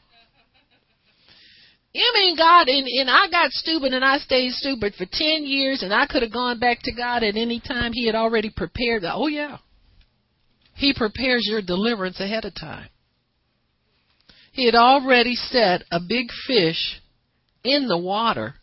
I 1.95 2.13
mean, 2.15 2.37
God, 2.37 2.69
and, 2.69 2.87
and 2.87 3.11
I 3.11 3.31
got 3.31 3.51
stupid 3.51 3.93
and 3.93 4.05
I 4.05 4.19
stayed 4.19 4.53
stupid 4.53 4.95
for 4.95 5.07
10 5.11 5.45
years 5.45 5.83
and 5.83 5.93
I 5.93 6.07
could 6.07 6.23
have 6.23 6.33
gone 6.33 6.59
back 6.59 6.81
to 6.83 6.93
God 6.93 7.23
at 7.23 7.37
any 7.37 7.61
time. 7.61 7.93
He 7.93 8.07
had 8.07 8.15
already 8.15 8.51
prepared. 8.51 9.03
the, 9.03 9.13
Oh, 9.13 9.27
yeah. 9.27 9.59
He 10.75 10.95
prepares 10.95 11.47
your 11.49 11.63
deliverance 11.63 12.21
ahead 12.21 12.45
of 12.45 12.55
time. 12.55 12.89
He 14.53 14.67
had 14.67 14.75
already 14.75 15.35
set 15.35 15.83
a 15.91 15.99
big 16.01 16.29
fish 16.47 17.01
in 17.65 17.89
the 17.89 17.99
water 17.99 18.55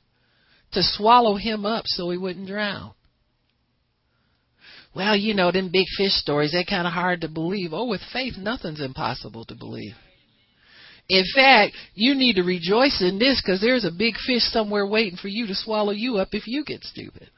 to 0.73 0.81
swallow 0.83 1.35
him 1.35 1.65
up 1.65 1.85
so 1.87 2.09
he 2.09 2.17
wouldn't 2.17 2.47
drown. 2.47 2.93
Well, 4.95 5.15
you 5.15 5.33
know, 5.33 5.51
them 5.51 5.69
big 5.71 5.87
fish 5.97 6.13
stories, 6.13 6.53
they're 6.53 6.63
kind 6.63 6.87
of 6.87 6.93
hard 6.93 7.21
to 7.21 7.27
believe. 7.27 7.73
Oh, 7.73 7.87
with 7.87 8.01
faith, 8.13 8.35
nothing's 8.37 8.81
impossible 8.81 9.43
to 9.45 9.55
believe. 9.55 9.95
In 11.07 11.23
fact, 11.35 11.75
you 11.93 12.15
need 12.15 12.37
to 12.37 12.43
rejoice 12.43 13.01
in 13.01 13.19
this 13.19 13.41
because 13.41 13.61
there's 13.61 13.85
a 13.85 13.91
big 13.91 14.15
fish 14.25 14.41
somewhere 14.43 14.87
waiting 14.87 15.17
for 15.17 15.27
you 15.27 15.45
to 15.47 15.55
swallow 15.55 15.91
you 15.91 16.17
up 16.17 16.29
if 16.31 16.47
you 16.47 16.65
get 16.65 16.83
stupid. 16.83 17.29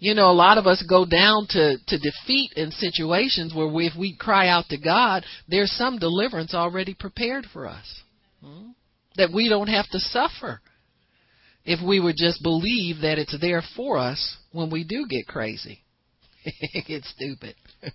You 0.00 0.14
know, 0.14 0.30
a 0.30 0.32
lot 0.32 0.58
of 0.58 0.66
us 0.66 0.84
go 0.88 1.04
down 1.04 1.46
to, 1.50 1.76
to 1.76 1.98
defeat 1.98 2.52
in 2.54 2.70
situations 2.70 3.52
where 3.52 3.66
we, 3.66 3.86
if 3.86 3.94
we 3.98 4.16
cry 4.16 4.48
out 4.48 4.66
to 4.70 4.78
God, 4.78 5.24
there's 5.48 5.72
some 5.72 5.98
deliverance 5.98 6.54
already 6.54 6.94
prepared 6.94 7.46
for 7.52 7.66
us. 7.66 8.02
Hmm? 8.42 8.70
That 9.16 9.32
we 9.32 9.48
don't 9.48 9.66
have 9.68 9.88
to 9.90 9.98
suffer 9.98 10.60
if 11.64 11.84
we 11.84 11.98
would 11.98 12.14
just 12.16 12.42
believe 12.42 13.02
that 13.02 13.18
it's 13.18 13.36
there 13.40 13.62
for 13.76 13.98
us 13.98 14.36
when 14.52 14.70
we 14.70 14.84
do 14.84 15.06
get 15.08 15.26
crazy. 15.26 15.80
get 16.86 17.04
stupid. 17.04 17.56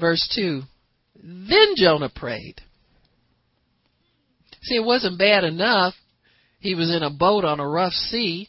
Verse 0.00 0.26
2 0.34 0.62
Then 1.22 1.74
Jonah 1.76 2.10
prayed. 2.14 2.56
See, 4.62 4.76
it 4.76 4.84
wasn't 4.84 5.18
bad 5.18 5.44
enough. 5.44 5.94
He 6.58 6.74
was 6.74 6.94
in 6.94 7.02
a 7.02 7.10
boat 7.10 7.44
on 7.44 7.60
a 7.60 7.68
rough 7.68 7.92
sea. 7.92 8.48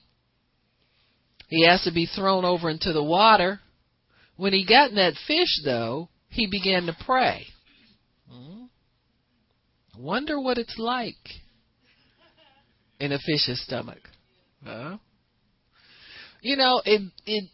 He 1.47 1.65
has 1.65 1.83
to 1.83 1.91
be 1.91 2.05
thrown 2.05 2.45
over 2.45 2.69
into 2.69 2.93
the 2.93 3.03
water. 3.03 3.59
When 4.37 4.53
he 4.53 4.65
got 4.65 4.89
in 4.89 4.95
that 4.95 5.13
fish, 5.27 5.61
though, 5.63 6.09
he 6.29 6.47
began 6.47 6.85
to 6.85 6.95
pray. 7.05 7.45
Hmm? 8.29 8.63
Wonder 9.97 10.39
what 10.39 10.57
it's 10.57 10.77
like 10.77 11.15
in 12.99 13.11
a 13.11 13.19
fish's 13.19 13.63
stomach. 13.65 13.99
Huh? 14.65 14.97
You 16.41 16.55
know, 16.55 16.81
it 16.85 17.01
it 17.25 17.49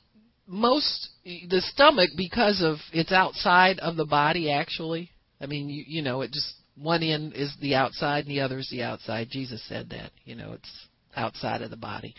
most 0.47 1.09
the 1.23 1.61
stomach 1.61 2.09
because 2.15 2.61
of 2.63 2.77
it's 2.93 3.11
outside 3.11 3.79
of 3.79 3.95
the 3.95 4.05
body 4.05 4.51
actually. 4.51 5.11
I 5.39 5.45
mean, 5.45 5.69
you 5.69 5.83
you 5.85 6.01
know, 6.01 6.21
it 6.21 6.31
just 6.31 6.53
one 6.75 7.03
end 7.03 7.33
is 7.33 7.53
the 7.61 7.75
outside 7.75 8.25
and 8.25 8.29
the 8.29 8.41
other 8.41 8.59
is 8.59 8.69
the 8.71 8.83
outside. 8.83 9.27
Jesus 9.29 9.61
said 9.67 9.89
that. 9.89 10.11
You 10.23 10.35
know, 10.35 10.53
it's 10.53 10.87
outside 11.15 11.61
of 11.61 11.69
the 11.69 11.77
body. 11.77 12.15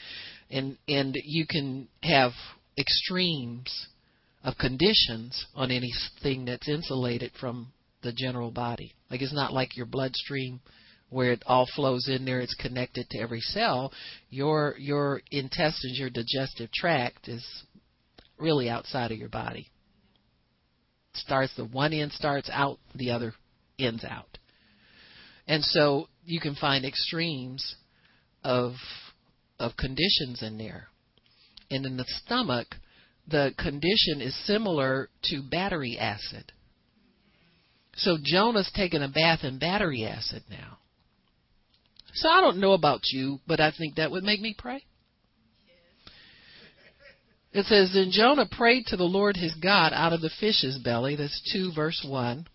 And 0.50 0.76
and 0.86 1.16
you 1.24 1.46
can 1.48 1.88
have 2.02 2.32
extremes 2.78 3.88
of 4.44 4.56
conditions 4.58 5.46
on 5.54 5.70
anything 5.70 6.44
that's 6.44 6.68
insulated 6.68 7.32
from 7.40 7.72
the 8.02 8.12
general 8.12 8.50
body. 8.50 8.94
Like 9.10 9.22
it's 9.22 9.34
not 9.34 9.52
like 9.52 9.76
your 9.76 9.86
bloodstream 9.86 10.60
where 11.10 11.32
it 11.32 11.42
all 11.46 11.66
flows 11.74 12.08
in 12.08 12.24
there 12.24 12.40
it's 12.40 12.54
connected 12.54 13.08
to 13.08 13.18
every 13.18 13.40
cell 13.40 13.92
your 14.28 14.74
your 14.78 15.22
intestines 15.30 15.98
your 15.98 16.10
digestive 16.10 16.70
tract 16.72 17.28
is 17.28 17.44
really 18.38 18.68
outside 18.68 19.12
of 19.12 19.18
your 19.18 19.28
body. 19.28 19.68
Starts 21.14 21.54
the 21.56 21.64
one 21.64 21.92
end 21.92 22.12
starts 22.12 22.48
out, 22.52 22.78
the 22.94 23.10
other 23.10 23.34
ends 23.78 24.04
out. 24.04 24.38
And 25.46 25.64
so 25.64 26.08
you 26.24 26.40
can 26.40 26.54
find 26.54 26.84
extremes 26.84 27.76
of 28.44 28.74
of 29.58 29.76
conditions 29.76 30.42
in 30.42 30.58
there. 30.58 30.88
And 31.70 31.84
in 31.84 31.96
the 31.96 32.04
stomach, 32.24 32.68
the 33.26 33.52
condition 33.58 34.20
is 34.20 34.46
similar 34.46 35.08
to 35.24 35.42
battery 35.42 35.98
acid. 35.98 36.52
So 37.96 38.16
Jonah's 38.22 38.70
taking 38.74 39.02
a 39.02 39.08
bath 39.08 39.40
in 39.42 39.58
battery 39.58 40.04
acid 40.04 40.44
now. 40.48 40.78
So 42.14 42.28
I 42.28 42.40
don't 42.40 42.58
know 42.58 42.72
about 42.72 43.00
you, 43.10 43.40
but 43.46 43.60
I 43.60 43.72
think 43.76 43.96
that 43.96 44.10
would 44.10 44.24
make 44.24 44.40
me 44.40 44.54
pray. 44.56 44.84
It 47.52 47.66
says, 47.66 47.92
Then 47.92 48.10
Jonah 48.10 48.48
prayed 48.50 48.86
to 48.86 48.96
the 48.96 49.04
Lord 49.04 49.36
his 49.36 49.54
God 49.54 49.92
out 49.94 50.12
of 50.12 50.20
the 50.20 50.30
fish's 50.40 50.78
belly. 50.78 51.16
That's 51.16 51.40
2 51.52 51.72
verse 51.74 52.04
1. 52.06 52.46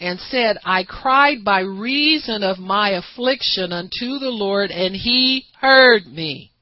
And 0.00 0.18
said, 0.18 0.56
I 0.64 0.84
cried 0.84 1.44
by 1.44 1.60
reason 1.60 2.42
of 2.42 2.58
my 2.58 2.90
affliction 2.90 3.72
unto 3.72 4.18
the 4.18 4.30
Lord, 4.30 4.70
and 4.70 4.94
he 4.94 5.44
heard 5.60 6.06
me. 6.06 6.52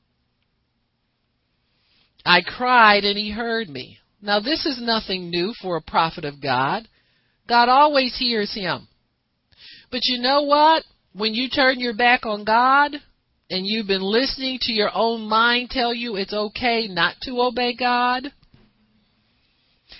I 2.24 2.40
cried, 2.42 3.04
and 3.04 3.16
he 3.16 3.30
heard 3.30 3.68
me. 3.68 3.98
Now, 4.20 4.40
this 4.40 4.66
is 4.66 4.82
nothing 4.82 5.30
new 5.30 5.54
for 5.62 5.76
a 5.76 5.82
prophet 5.82 6.24
of 6.24 6.42
God. 6.42 6.88
God 7.48 7.68
always 7.68 8.16
hears 8.18 8.52
him. 8.52 8.88
But 9.90 10.00
you 10.04 10.20
know 10.20 10.42
what? 10.42 10.82
When 11.12 11.34
you 11.34 11.48
turn 11.48 11.80
your 11.80 11.94
back 11.94 12.26
on 12.26 12.44
God, 12.44 12.96
and 13.50 13.66
you've 13.66 13.86
been 13.86 14.02
listening 14.02 14.58
to 14.62 14.72
your 14.72 14.90
own 14.94 15.28
mind 15.28 15.70
tell 15.70 15.94
you 15.94 16.16
it's 16.16 16.34
okay 16.34 16.86
not 16.88 17.16
to 17.22 17.40
obey 17.40 17.74
God, 17.74 18.24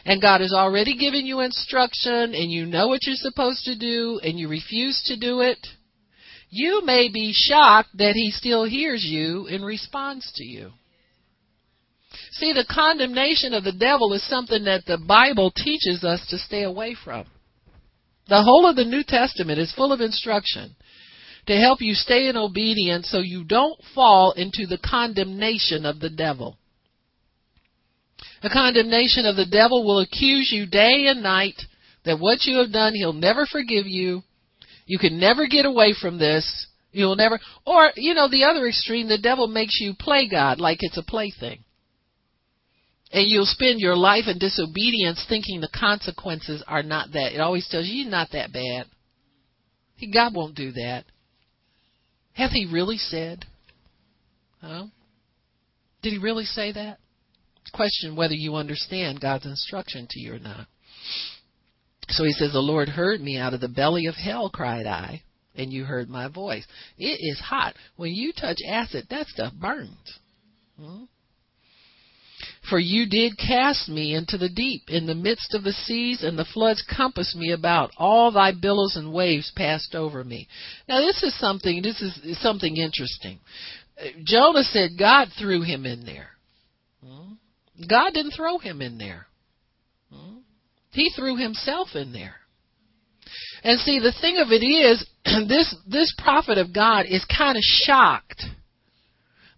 and 0.05 0.21
God 0.21 0.41
has 0.41 0.53
already 0.53 0.97
given 0.97 1.27
you 1.27 1.41
instruction 1.41 2.35
and 2.35 2.51
you 2.51 2.67
know 2.67 2.89
what 2.89 3.05
you're 3.05 3.17
supposed 3.17 3.65
to 3.65 3.77
do 3.77 4.21
and 4.23 4.39
you 4.39 4.49
refuse 4.49 5.03
to 5.07 5.19
do 5.19 5.41
it, 5.41 5.59
you 6.51 6.83
may 6.85 7.11
be 7.13 7.33
shocked 7.35 7.91
that 7.97 8.15
He 8.15 8.31
still 8.31 8.65
hears 8.65 9.05
you 9.05 9.47
and 9.49 9.65
responds 9.65 10.31
to 10.37 10.45
you. 10.45 10.71
See, 12.33 12.53
the 12.53 12.67
condemnation 12.71 13.55
of 13.55 13.65
the 13.65 13.73
devil 13.73 14.13
is 14.13 14.27
something 14.29 14.65
that 14.65 14.85
the 14.87 14.99
Bible 14.99 15.51
teaches 15.51 16.05
us 16.05 16.27
to 16.29 16.39
stay 16.39 16.63
away 16.63 16.95
from. 17.03 17.27
The 18.29 18.43
whole 18.43 18.67
of 18.67 18.77
the 18.77 18.85
New 18.85 19.03
Testament 19.07 19.59
is 19.59 19.73
full 19.73 19.93
of 19.93 20.01
instruction 20.01 20.77
to 21.49 21.57
help 21.57 21.81
you 21.81 21.95
stay 21.95 22.29
in 22.29 22.37
obedience 22.37 23.11
so 23.11 23.21
you 23.21 23.43
don't 23.43 23.81
fall 23.95 24.33
into 24.33 24.67
the 24.67 24.79
condemnation 24.79 25.87
of 25.87 25.99
the 25.99 26.11
devil. 26.11 26.59
The 28.43 28.51
condemnation 28.51 29.25
of 29.25 29.37
the 29.37 29.47
devil 29.47 29.85
will 29.85 30.01
accuse 30.01 30.51
you 30.53 30.67
day 30.67 31.07
and 31.07 31.23
night 31.23 31.61
that 32.05 32.21
what 32.21 32.45
you 32.45 32.59
have 32.59 32.71
done, 32.71 32.93
he'll 32.95 33.15
never 33.15 33.47
forgive 33.47 33.87
you. 33.87 34.23
You 34.85 34.99
can 34.99 35.19
never 35.19 35.47
get 35.47 35.65
away 35.65 35.95
from 35.99 36.19
this. 36.19 36.67
You'll 36.93 37.17
never, 37.17 37.41
or, 37.67 37.93
you 37.97 38.13
know, 38.13 38.29
the 38.29 38.45
other 38.45 38.67
extreme, 38.67 39.09
the 39.09 39.19
devil 39.19 39.49
makes 39.49 39.79
you 39.81 39.95
play 39.99 40.29
God 40.31 40.61
like 40.61 40.79
it's 40.81 40.99
a 40.99 41.03
plaything. 41.03 41.65
And 43.11 43.27
you'll 43.27 43.47
spend 43.47 43.81
your 43.81 43.97
life 43.97 44.25
in 44.27 44.39
disobedience 44.39 45.25
thinking 45.27 45.63
the 45.63 45.71
consequences 45.75 46.63
are 46.69 46.83
not 46.83 47.13
that. 47.13 47.33
It 47.33 47.41
always 47.41 47.67
tells 47.69 47.87
you, 47.87 48.03
you're 48.03 48.11
not 48.11 48.29
that 48.33 48.53
bad. 48.53 48.87
God 50.13 50.35
won't 50.35 50.55
do 50.55 50.73
that. 50.73 51.05
Hath 52.39 52.53
he 52.53 52.67
really 52.73 52.99
said? 52.99 53.45
Huh? 54.61 54.85
Did 56.03 56.13
he 56.13 56.19
really 56.19 56.45
say 56.45 56.71
that? 56.71 56.99
Question 57.75 58.15
whether 58.15 58.35
you 58.35 58.55
understand 58.55 59.21
God's 59.21 59.45
instruction 59.45 60.07
to 60.09 60.21
you 60.21 60.35
or 60.35 60.39
not. 60.39 60.69
So 62.11 62.23
he 62.23 62.31
says, 62.31 62.53
The 62.53 62.61
Lord 62.61 62.89
heard 62.89 63.21
me 63.21 63.39
out 63.39 63.55
of 63.55 63.61
the 63.61 63.69
belly 63.69 64.07
of 64.07 64.15
hell, 64.15 64.51
cried 64.51 64.87
I, 64.87 65.25
and 65.57 65.73
you 65.73 65.85
heard 65.85 66.09
my 66.09 66.29
voice. 66.29 66.65
It 66.97 67.19
is 67.21 67.41
hot. 67.41 67.75
When 67.97 68.13
you 68.13 68.33
touch 68.33 68.59
acid, 68.71 69.09
that 69.11 69.27
stuff 69.27 69.53
burns. 69.55 70.19
Hmm? 70.81 71.05
For 72.69 72.79
you 72.79 73.07
did 73.07 73.39
cast 73.39 73.89
me 73.89 74.15
into 74.15 74.37
the 74.37 74.49
deep, 74.49 74.85
in 74.89 75.07
the 75.07 75.15
midst 75.15 75.55
of 75.55 75.65
the 75.65 75.73
seas, 75.73 76.23
and 76.23 76.39
the 76.39 76.45
floods 76.45 76.83
compassed 76.83 77.37
me 77.37 77.53
about. 77.53 77.91
All 77.97 78.31
thy 78.31 78.53
billows 78.53 78.97
and 78.97 79.13
waves 79.13 79.53
passed 79.57 79.95
over 79.95 80.23
me. 80.25 80.49
Now 80.89 81.01
this 81.01 81.23
is 81.23 81.39
something. 81.39 81.83
This 81.83 82.01
is 82.03 82.41
something 82.41 82.77
interesting. 82.77 83.39
Jonah 84.25 84.65
said 84.65 84.99
God 84.99 85.29
threw 85.39 85.63
him 85.63 85.87
in 85.87 86.05
there. 86.05 86.31
Hmm? 87.05 87.35
God 87.89 88.13
didn't 88.13 88.33
throw 88.33 88.59
him 88.59 88.83
in 88.83 88.99
there. 88.99 89.27
Hmm? 90.13 90.39
He 90.91 91.11
threw 91.11 91.37
himself 91.37 91.89
in 91.95 92.13
there. 92.13 92.37
And 93.63 93.79
see, 93.81 93.99
the 93.99 94.15
thing 94.21 94.39
of 94.39 94.49
it 94.51 94.65
is, 94.65 95.05
this 95.49 95.75
this 95.87 96.15
prophet 96.19 96.59
of 96.59 96.75
God 96.75 97.07
is 97.07 97.25
kind 97.25 97.57
of 97.57 97.63
shocked 97.63 98.45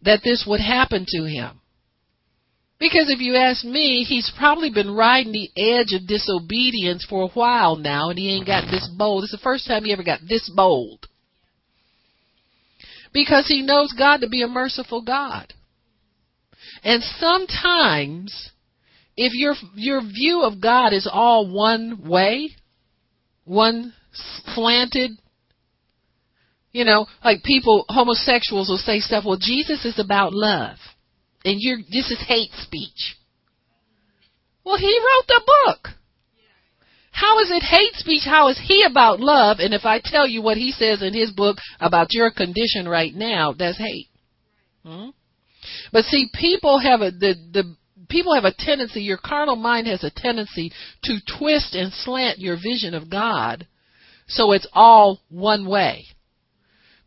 that 0.02 0.20
this 0.24 0.44
would 0.46 0.60
happen 0.60 1.04
to 1.08 1.24
him. 1.24 1.59
Because 2.80 3.10
if 3.10 3.20
you 3.20 3.36
ask 3.36 3.62
me, 3.62 4.04
he's 4.08 4.32
probably 4.38 4.70
been 4.70 4.94
riding 4.94 5.32
the 5.32 5.50
edge 5.54 5.92
of 5.92 6.08
disobedience 6.08 7.06
for 7.08 7.24
a 7.24 7.28
while 7.28 7.76
now, 7.76 8.08
and 8.08 8.18
he 8.18 8.34
ain't 8.34 8.46
got 8.46 8.70
this 8.70 8.88
bold. 8.96 9.22
It's 9.22 9.32
the 9.32 9.38
first 9.38 9.68
time 9.68 9.84
he 9.84 9.92
ever 9.92 10.02
got 10.02 10.20
this 10.26 10.50
bold. 10.56 11.06
Because 13.12 13.46
he 13.46 13.60
knows 13.62 13.92
God 13.92 14.22
to 14.22 14.28
be 14.28 14.40
a 14.42 14.48
merciful 14.48 15.02
God. 15.02 15.52
And 16.82 17.02
sometimes, 17.02 18.50
if 19.14 19.34
your 19.34 19.54
your 19.74 20.00
view 20.00 20.42
of 20.42 20.62
God 20.62 20.94
is 20.94 21.06
all 21.10 21.52
one 21.52 22.08
way, 22.08 22.50
one 23.44 23.92
slanted 24.54 25.10
You 26.72 26.84
know, 26.84 27.06
like 27.24 27.42
people, 27.42 27.84
homosexuals 27.88 28.68
will 28.68 28.78
say 28.78 29.00
stuff, 29.00 29.24
well, 29.26 29.38
Jesus 29.38 29.84
is 29.84 29.98
about 29.98 30.32
love. 30.32 30.78
And 31.44 31.56
you're, 31.58 31.78
this 31.90 32.10
is 32.10 32.22
hate 32.26 32.50
speech. 32.52 33.16
Well, 34.64 34.76
he 34.76 34.98
wrote 34.98 35.26
the 35.26 35.42
book. 35.66 35.88
How 37.12 37.40
is 37.40 37.50
it 37.50 37.62
hate 37.62 37.94
speech? 37.94 38.22
How 38.24 38.48
is 38.48 38.60
he 38.62 38.84
about 38.88 39.20
love? 39.20 39.58
And 39.58 39.74
if 39.74 39.84
I 39.84 40.00
tell 40.02 40.26
you 40.26 40.42
what 40.42 40.56
he 40.56 40.72
says 40.72 41.02
in 41.02 41.12
his 41.12 41.30
book 41.32 41.58
about 41.80 42.12
your 42.12 42.30
condition 42.30 42.88
right 42.88 43.14
now, 43.14 43.52
that's 43.52 43.78
hate. 43.78 44.08
Hmm? 44.84 45.10
But 45.92 46.04
see, 46.06 46.30
people 46.32 46.78
have 46.78 47.00
a 47.00 47.10
the 47.10 47.34
the 47.52 47.76
people 48.08 48.34
have 48.34 48.44
a 48.44 48.54
tendency. 48.56 49.02
Your 49.02 49.18
carnal 49.18 49.56
mind 49.56 49.86
has 49.86 50.04
a 50.04 50.10
tendency 50.10 50.72
to 51.04 51.18
twist 51.38 51.74
and 51.74 51.92
slant 51.92 52.38
your 52.38 52.56
vision 52.56 52.94
of 52.94 53.10
God, 53.10 53.66
so 54.26 54.52
it's 54.52 54.66
all 54.72 55.20
one 55.28 55.66
way. 55.66 56.06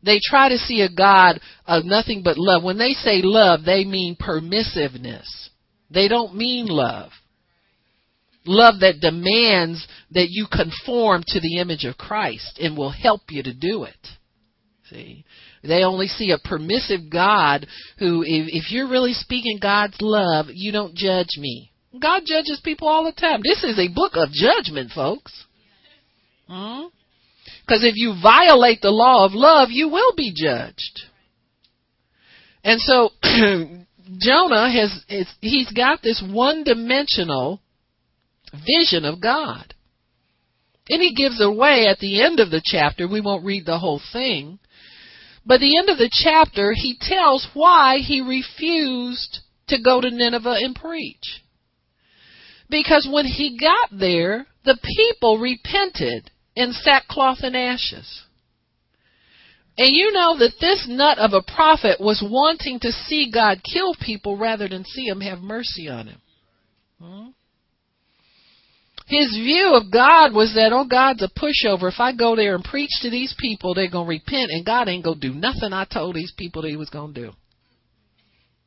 They 0.03 0.19
try 0.23 0.49
to 0.49 0.57
see 0.57 0.81
a 0.81 0.89
God 0.89 1.39
of 1.65 1.85
nothing 1.85 2.21
but 2.23 2.37
love. 2.37 2.63
When 2.63 2.77
they 2.77 2.91
say 2.93 3.21
love, 3.23 3.63
they 3.65 3.85
mean 3.85 4.17
permissiveness. 4.19 5.27
They 5.89 6.07
don't 6.07 6.35
mean 6.35 6.67
love. 6.67 7.11
Love 8.45 8.81
that 8.81 8.99
demands 8.99 9.87
that 10.11 10.27
you 10.29 10.47
conform 10.51 11.23
to 11.27 11.39
the 11.39 11.59
image 11.59 11.85
of 11.85 11.97
Christ 11.97 12.59
and 12.61 12.75
will 12.75 12.91
help 12.91 13.21
you 13.29 13.43
to 13.43 13.53
do 13.53 13.85
it. 13.85 14.07
See? 14.89 15.23
They 15.63 15.83
only 15.83 16.07
see 16.07 16.31
a 16.31 16.37
permissive 16.37 17.09
God 17.09 17.65
who, 17.99 18.21
if, 18.23 18.49
if 18.49 18.71
you're 18.71 18.89
really 18.89 19.13
speaking 19.13 19.59
God's 19.61 19.95
love, 20.01 20.47
you 20.49 20.73
don't 20.73 20.93
judge 20.93 21.37
me. 21.37 21.71
God 22.01 22.23
judges 22.25 22.59
people 22.63 22.89
all 22.89 23.05
the 23.05 23.13
time. 23.13 23.39
This 23.43 23.63
is 23.63 23.79
a 23.79 23.87
book 23.87 24.13
of 24.15 24.29
judgment, 24.31 24.91
folks. 24.93 25.45
Hmm? 26.47 26.87
Because 27.65 27.83
if 27.83 27.95
you 27.95 28.15
violate 28.21 28.81
the 28.81 28.91
law 28.91 29.25
of 29.25 29.31
love, 29.33 29.69
you 29.71 29.89
will 29.89 30.13
be 30.15 30.33
judged. 30.35 31.03
And 32.63 32.79
so 32.81 33.09
Jonah 33.23 34.69
has 34.71 35.03
he's 35.39 35.71
got 35.71 36.01
this 36.01 36.23
one-dimensional 36.25 37.61
vision 38.53 39.05
of 39.05 39.21
God. 39.21 39.73
And 40.89 41.01
he 41.01 41.15
gives 41.15 41.41
away 41.41 41.87
at 41.87 41.99
the 41.99 42.21
end 42.21 42.41
of 42.41 42.51
the 42.51 42.61
chapter, 42.63 43.07
we 43.07 43.21
won't 43.21 43.45
read 43.45 43.65
the 43.65 43.79
whole 43.79 44.01
thing, 44.11 44.59
but 45.45 45.59
the 45.59 45.77
end 45.77 45.89
of 45.89 45.97
the 45.97 46.11
chapter, 46.11 46.73
he 46.73 46.97
tells 46.99 47.47
why 47.53 47.97
he 47.97 48.21
refused 48.21 49.39
to 49.67 49.81
go 49.81 50.01
to 50.01 50.11
Nineveh 50.11 50.57
and 50.59 50.75
preach. 50.75 51.41
Because 52.69 53.07
when 53.09 53.25
he 53.25 53.57
got 53.57 53.97
there, 53.97 54.47
the 54.65 54.77
people 54.97 55.37
repented 55.37 56.31
in 56.55 56.71
sackcloth 56.71 57.39
and 57.41 57.55
ashes. 57.55 58.23
And 59.77 59.91
you 59.91 60.11
know 60.11 60.37
that 60.37 60.53
this 60.61 60.85
nut 60.87 61.17
of 61.17 61.33
a 61.33 61.41
prophet 61.41 61.99
was 61.99 62.23
wanting 62.25 62.79
to 62.81 62.91
see 62.91 63.31
God 63.33 63.61
kill 63.63 63.95
people 63.99 64.37
rather 64.37 64.67
than 64.67 64.85
see 64.85 65.05
him 65.05 65.21
have 65.21 65.39
mercy 65.39 65.89
on 65.89 66.07
him. 66.07 66.21
Hmm? 67.01 67.29
His 69.07 69.31
view 69.35 69.73
of 69.75 69.91
God 69.91 70.33
was 70.33 70.53
that, 70.53 70.71
oh, 70.71 70.85
God's 70.85 71.23
a 71.23 71.27
pushover. 71.27 71.91
If 71.91 71.99
I 71.99 72.15
go 72.15 72.35
there 72.35 72.55
and 72.55 72.63
preach 72.63 72.91
to 73.01 73.09
these 73.09 73.35
people, 73.37 73.73
they're 73.73 73.89
going 73.89 74.05
to 74.05 74.09
repent, 74.09 74.51
and 74.51 74.65
God 74.65 74.87
ain't 74.87 75.03
going 75.03 75.19
to 75.19 75.27
do 75.29 75.33
nothing 75.33 75.73
I 75.73 75.85
told 75.85 76.15
these 76.15 76.33
people 76.37 76.61
that 76.61 76.69
He 76.69 76.77
was 76.77 76.89
going 76.89 77.13
to 77.13 77.21
do. 77.21 77.31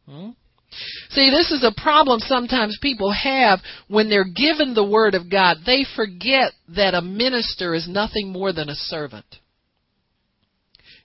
Hmm? 0.06 0.30
See, 1.10 1.30
this 1.30 1.50
is 1.52 1.64
a 1.64 1.80
problem 1.80 2.20
sometimes 2.20 2.78
people 2.82 3.12
have 3.12 3.60
when 3.88 4.08
they're 4.08 4.24
given 4.24 4.74
the 4.74 4.84
Word 4.84 5.14
of 5.14 5.30
God. 5.30 5.58
They 5.64 5.84
forget 5.94 6.52
that 6.68 6.94
a 6.94 7.02
minister 7.02 7.74
is 7.74 7.88
nothing 7.88 8.30
more 8.30 8.52
than 8.52 8.68
a 8.68 8.74
servant. 8.74 9.24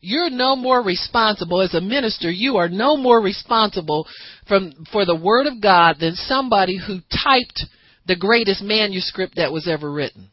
You're 0.01 0.32
no 0.32 0.55
more 0.55 0.82
responsible 0.82 1.62
as 1.62 1.76
a 1.76 1.82
minister. 1.82 2.30
You 2.30 2.57
are 2.57 2.70
no 2.70 2.97
more 2.97 3.22
responsible 3.22 4.07
from, 4.47 4.74
for 4.91 5.05
the 5.05 5.16
Word 5.16 5.45
of 5.45 5.62
God 5.62 5.97
than 5.99 6.16
somebody 6.16 6.78
who 6.78 6.99
typed 7.24 7.66
the 8.07 8.16
greatest 8.16 8.64
manuscript 8.64 9.36
that 9.36 9.51
was 9.51 9.68
ever 9.68 9.91
written. 9.91 10.32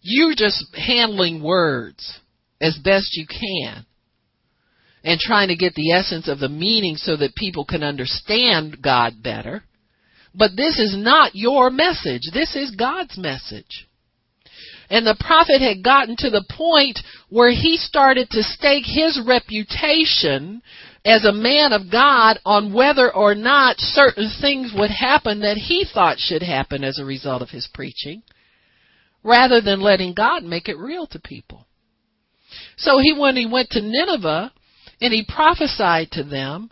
You're 0.00 0.34
just 0.34 0.64
handling 0.74 1.42
words 1.42 2.18
as 2.60 2.78
best 2.82 3.14
you 3.14 3.26
can 3.26 3.84
and 5.04 5.18
trying 5.18 5.48
to 5.48 5.56
get 5.56 5.74
the 5.74 5.92
essence 5.92 6.28
of 6.28 6.38
the 6.38 6.48
meaning 6.48 6.96
so 6.96 7.16
that 7.16 7.34
people 7.34 7.64
can 7.64 7.82
understand 7.82 8.80
God 8.82 9.22
better. 9.22 9.64
But 10.34 10.56
this 10.56 10.78
is 10.78 10.96
not 10.96 11.34
your 11.34 11.70
message. 11.70 12.30
This 12.32 12.56
is 12.56 12.74
God's 12.76 13.18
message. 13.18 13.86
And 14.88 15.06
the 15.06 15.16
prophet 15.18 15.60
had 15.60 15.82
gotten 15.82 16.16
to 16.18 16.30
the 16.30 16.44
point 16.50 17.00
where 17.30 17.50
he 17.50 17.76
started 17.76 18.28
to 18.30 18.42
stake 18.42 18.84
his 18.86 19.20
reputation 19.26 20.62
as 21.04 21.24
a 21.24 21.32
man 21.32 21.72
of 21.72 21.90
God 21.90 22.38
on 22.44 22.72
whether 22.72 23.12
or 23.12 23.34
not 23.34 23.76
certain 23.78 24.30
things 24.40 24.72
would 24.76 24.90
happen 24.90 25.40
that 25.40 25.56
he 25.56 25.84
thought 25.92 26.18
should 26.18 26.42
happen 26.42 26.84
as 26.84 26.98
a 26.98 27.04
result 27.04 27.42
of 27.42 27.50
his 27.50 27.68
preaching, 27.72 28.22
rather 29.24 29.60
than 29.60 29.80
letting 29.80 30.14
God 30.14 30.44
make 30.44 30.68
it 30.68 30.78
real 30.78 31.06
to 31.08 31.18
people. 31.18 31.66
So 32.76 32.98
he, 32.98 33.14
when 33.18 33.34
he 33.34 33.46
went 33.46 33.70
to 33.70 33.80
Nineveh 33.80 34.52
and 35.02 35.12
he 35.12 35.24
prophesied 35.28 36.12
to 36.12 36.22
them, 36.22 36.70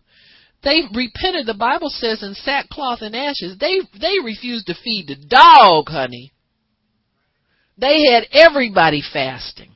they 0.63 0.83
repented. 0.95 1.47
The 1.47 1.57
Bible 1.59 1.91
says 1.91 2.23
in 2.23 2.35
sackcloth 2.35 3.01
and 3.03 3.17
ashes. 3.17 3.59
They 3.59 3.81
they 4.01 4.21
refused 4.23 4.67
to 4.67 4.75
feed 4.75 5.09
the 5.09 5.17
dog, 5.17 5.89
honey. 5.89 6.33
They 7.77 8.05
had 8.13 8.29
everybody 8.33 9.03
fasting. 9.13 9.73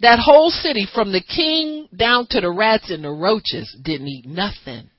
That 0.00 0.18
whole 0.18 0.50
city, 0.50 0.86
from 0.94 1.10
the 1.10 1.22
king 1.22 1.88
down 1.96 2.26
to 2.30 2.40
the 2.40 2.50
rats 2.50 2.90
and 2.90 3.02
the 3.02 3.10
roaches, 3.10 3.74
didn't 3.82 4.08
eat 4.08 4.26
nothing. 4.26 4.90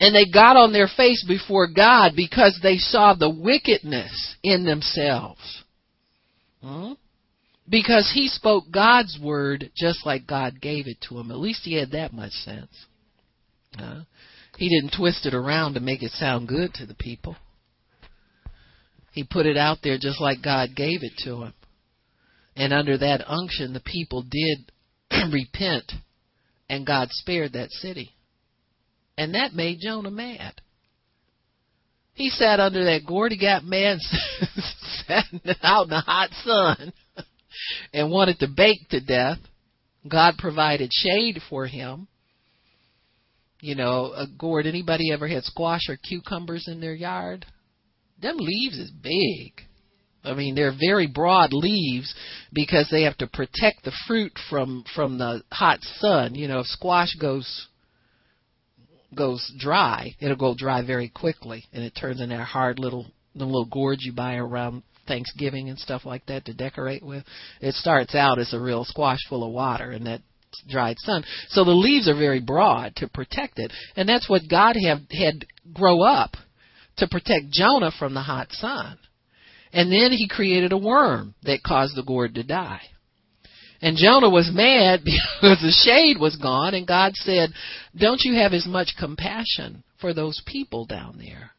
And 0.00 0.14
they 0.14 0.30
got 0.30 0.56
on 0.56 0.72
their 0.72 0.86
face 0.86 1.24
before 1.26 1.66
God 1.66 2.12
because 2.14 2.58
they 2.62 2.76
saw 2.76 3.14
the 3.14 3.30
wickedness 3.30 4.36
in 4.44 4.64
themselves. 4.64 5.64
Hmm? 6.62 6.92
Because 7.68 8.10
he 8.14 8.28
spoke 8.28 8.70
God's 8.70 9.18
word 9.22 9.70
just 9.76 10.06
like 10.06 10.26
God 10.26 10.60
gave 10.60 10.86
it 10.86 10.98
to 11.08 11.18
him. 11.18 11.30
At 11.30 11.38
least 11.38 11.62
he 11.64 11.74
had 11.74 11.90
that 11.90 12.12
much 12.12 12.32
sense. 12.32 12.72
Uh, 13.78 14.02
he 14.56 14.68
didn't 14.68 14.96
twist 14.96 15.26
it 15.26 15.34
around 15.34 15.74
to 15.74 15.80
make 15.80 16.02
it 16.02 16.12
sound 16.12 16.48
good 16.48 16.72
to 16.74 16.86
the 16.86 16.94
people. 16.94 17.36
He 19.12 19.24
put 19.24 19.46
it 19.46 19.56
out 19.56 19.78
there 19.82 19.98
just 19.98 20.20
like 20.20 20.42
God 20.42 20.70
gave 20.74 21.02
it 21.02 21.12
to 21.24 21.42
him. 21.42 21.54
And 22.56 22.72
under 22.72 22.98
that 22.98 23.28
unction, 23.28 23.72
the 23.72 23.80
people 23.80 24.22
did 24.28 24.72
repent, 25.32 25.92
and 26.68 26.86
God 26.86 27.08
spared 27.10 27.52
that 27.52 27.70
city. 27.70 28.10
And 29.16 29.34
that 29.34 29.54
made 29.54 29.78
Jonah 29.80 30.10
mad. 30.10 30.60
He 32.14 32.30
sat 32.30 32.58
under 32.58 32.84
that 32.84 33.06
gourd, 33.06 33.30
he 33.30 33.38
got 33.38 33.64
mad, 33.64 33.98
sat 35.06 35.24
out 35.62 35.84
in 35.84 35.90
the 35.90 36.00
hot 36.00 36.30
sun, 36.44 36.92
and 37.92 38.10
wanted 38.10 38.38
to 38.40 38.48
bake 38.48 38.88
to 38.90 39.00
death. 39.00 39.38
God 40.08 40.34
provided 40.38 40.90
shade 40.92 41.40
for 41.48 41.66
him. 41.66 42.08
You 43.60 43.74
know, 43.74 44.12
a 44.14 44.26
gourd. 44.26 44.66
Anybody 44.66 45.12
ever 45.12 45.26
had 45.26 45.44
squash 45.44 45.88
or 45.88 45.96
cucumbers 45.96 46.66
in 46.68 46.80
their 46.80 46.94
yard? 46.94 47.44
Them 48.20 48.36
leaves 48.38 48.78
is 48.78 48.90
big. 48.90 49.52
I 50.24 50.34
mean, 50.34 50.54
they're 50.54 50.74
very 50.78 51.06
broad 51.06 51.52
leaves 51.52 52.14
because 52.52 52.88
they 52.90 53.02
have 53.02 53.16
to 53.18 53.26
protect 53.26 53.84
the 53.84 53.92
fruit 54.06 54.32
from 54.50 54.84
from 54.94 55.18
the 55.18 55.42
hot 55.50 55.80
sun. 55.82 56.34
You 56.34 56.48
know, 56.48 56.60
if 56.60 56.66
squash 56.66 57.14
goes 57.20 57.68
goes 59.14 59.52
dry, 59.58 60.14
it'll 60.20 60.36
go 60.36 60.54
dry 60.56 60.84
very 60.84 61.08
quickly, 61.08 61.64
and 61.72 61.82
it 61.82 61.94
turns 61.98 62.20
into 62.20 62.40
a 62.40 62.44
hard 62.44 62.78
little 62.78 63.06
the 63.34 63.44
little 63.44 63.66
gourds 63.66 64.04
you 64.04 64.12
buy 64.12 64.36
around 64.36 64.82
Thanksgiving 65.08 65.68
and 65.68 65.78
stuff 65.78 66.04
like 66.04 66.26
that 66.26 66.44
to 66.44 66.54
decorate 66.54 67.02
with. 67.02 67.24
It 67.60 67.74
starts 67.74 68.14
out 68.14 68.38
as 68.38 68.52
a 68.52 68.60
real 68.60 68.84
squash 68.84 69.18
full 69.28 69.44
of 69.44 69.52
water, 69.52 69.90
and 69.90 70.06
that 70.06 70.20
dried 70.68 70.98
sun. 71.00 71.24
So 71.48 71.64
the 71.64 71.70
leaves 71.72 72.08
are 72.08 72.14
very 72.14 72.40
broad 72.40 72.94
to 72.96 73.08
protect 73.08 73.58
it, 73.58 73.72
and 73.96 74.08
that's 74.08 74.28
what 74.28 74.48
God 74.48 74.76
had 74.76 75.06
had 75.10 75.46
grow 75.72 76.02
up 76.02 76.36
to 76.98 77.08
protect 77.08 77.50
Jonah 77.50 77.90
from 77.98 78.14
the 78.14 78.22
hot 78.22 78.48
sun. 78.52 78.98
And 79.72 79.92
then 79.92 80.12
he 80.12 80.28
created 80.28 80.72
a 80.72 80.78
worm 80.78 81.34
that 81.42 81.62
caused 81.62 81.96
the 81.96 82.02
gourd 82.02 82.34
to 82.36 82.42
die. 82.42 82.80
And 83.80 83.96
Jonah 83.96 84.30
was 84.30 84.50
mad 84.52 85.00
because 85.04 85.60
the 85.60 85.70
shade 85.84 86.18
was 86.18 86.36
gone, 86.36 86.74
and 86.74 86.86
God 86.86 87.12
said, 87.14 87.50
Don't 87.96 88.22
you 88.22 88.34
have 88.34 88.52
as 88.52 88.66
much 88.66 88.94
compassion 88.98 89.84
for 90.00 90.14
those 90.14 90.42
people 90.46 90.86
down 90.86 91.18
there 91.18 91.52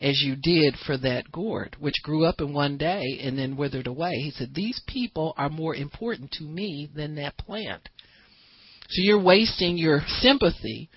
as 0.00 0.20
you 0.22 0.36
did 0.36 0.74
for 0.86 0.96
that 0.98 1.32
gourd, 1.32 1.76
which 1.80 2.02
grew 2.02 2.24
up 2.24 2.40
in 2.40 2.52
one 2.52 2.78
day 2.78 3.20
and 3.22 3.38
then 3.38 3.56
withered 3.56 3.86
away? 3.86 4.12
He 4.16 4.30
said, 4.30 4.54
These 4.54 4.80
people 4.86 5.34
are 5.36 5.48
more 5.48 5.74
important 5.74 6.30
to 6.32 6.44
me 6.44 6.88
than 6.94 7.16
that 7.16 7.36
plant. 7.36 7.88
So 8.88 9.02
you're 9.02 9.22
wasting 9.22 9.76
your 9.76 10.02
sympathy 10.20 10.88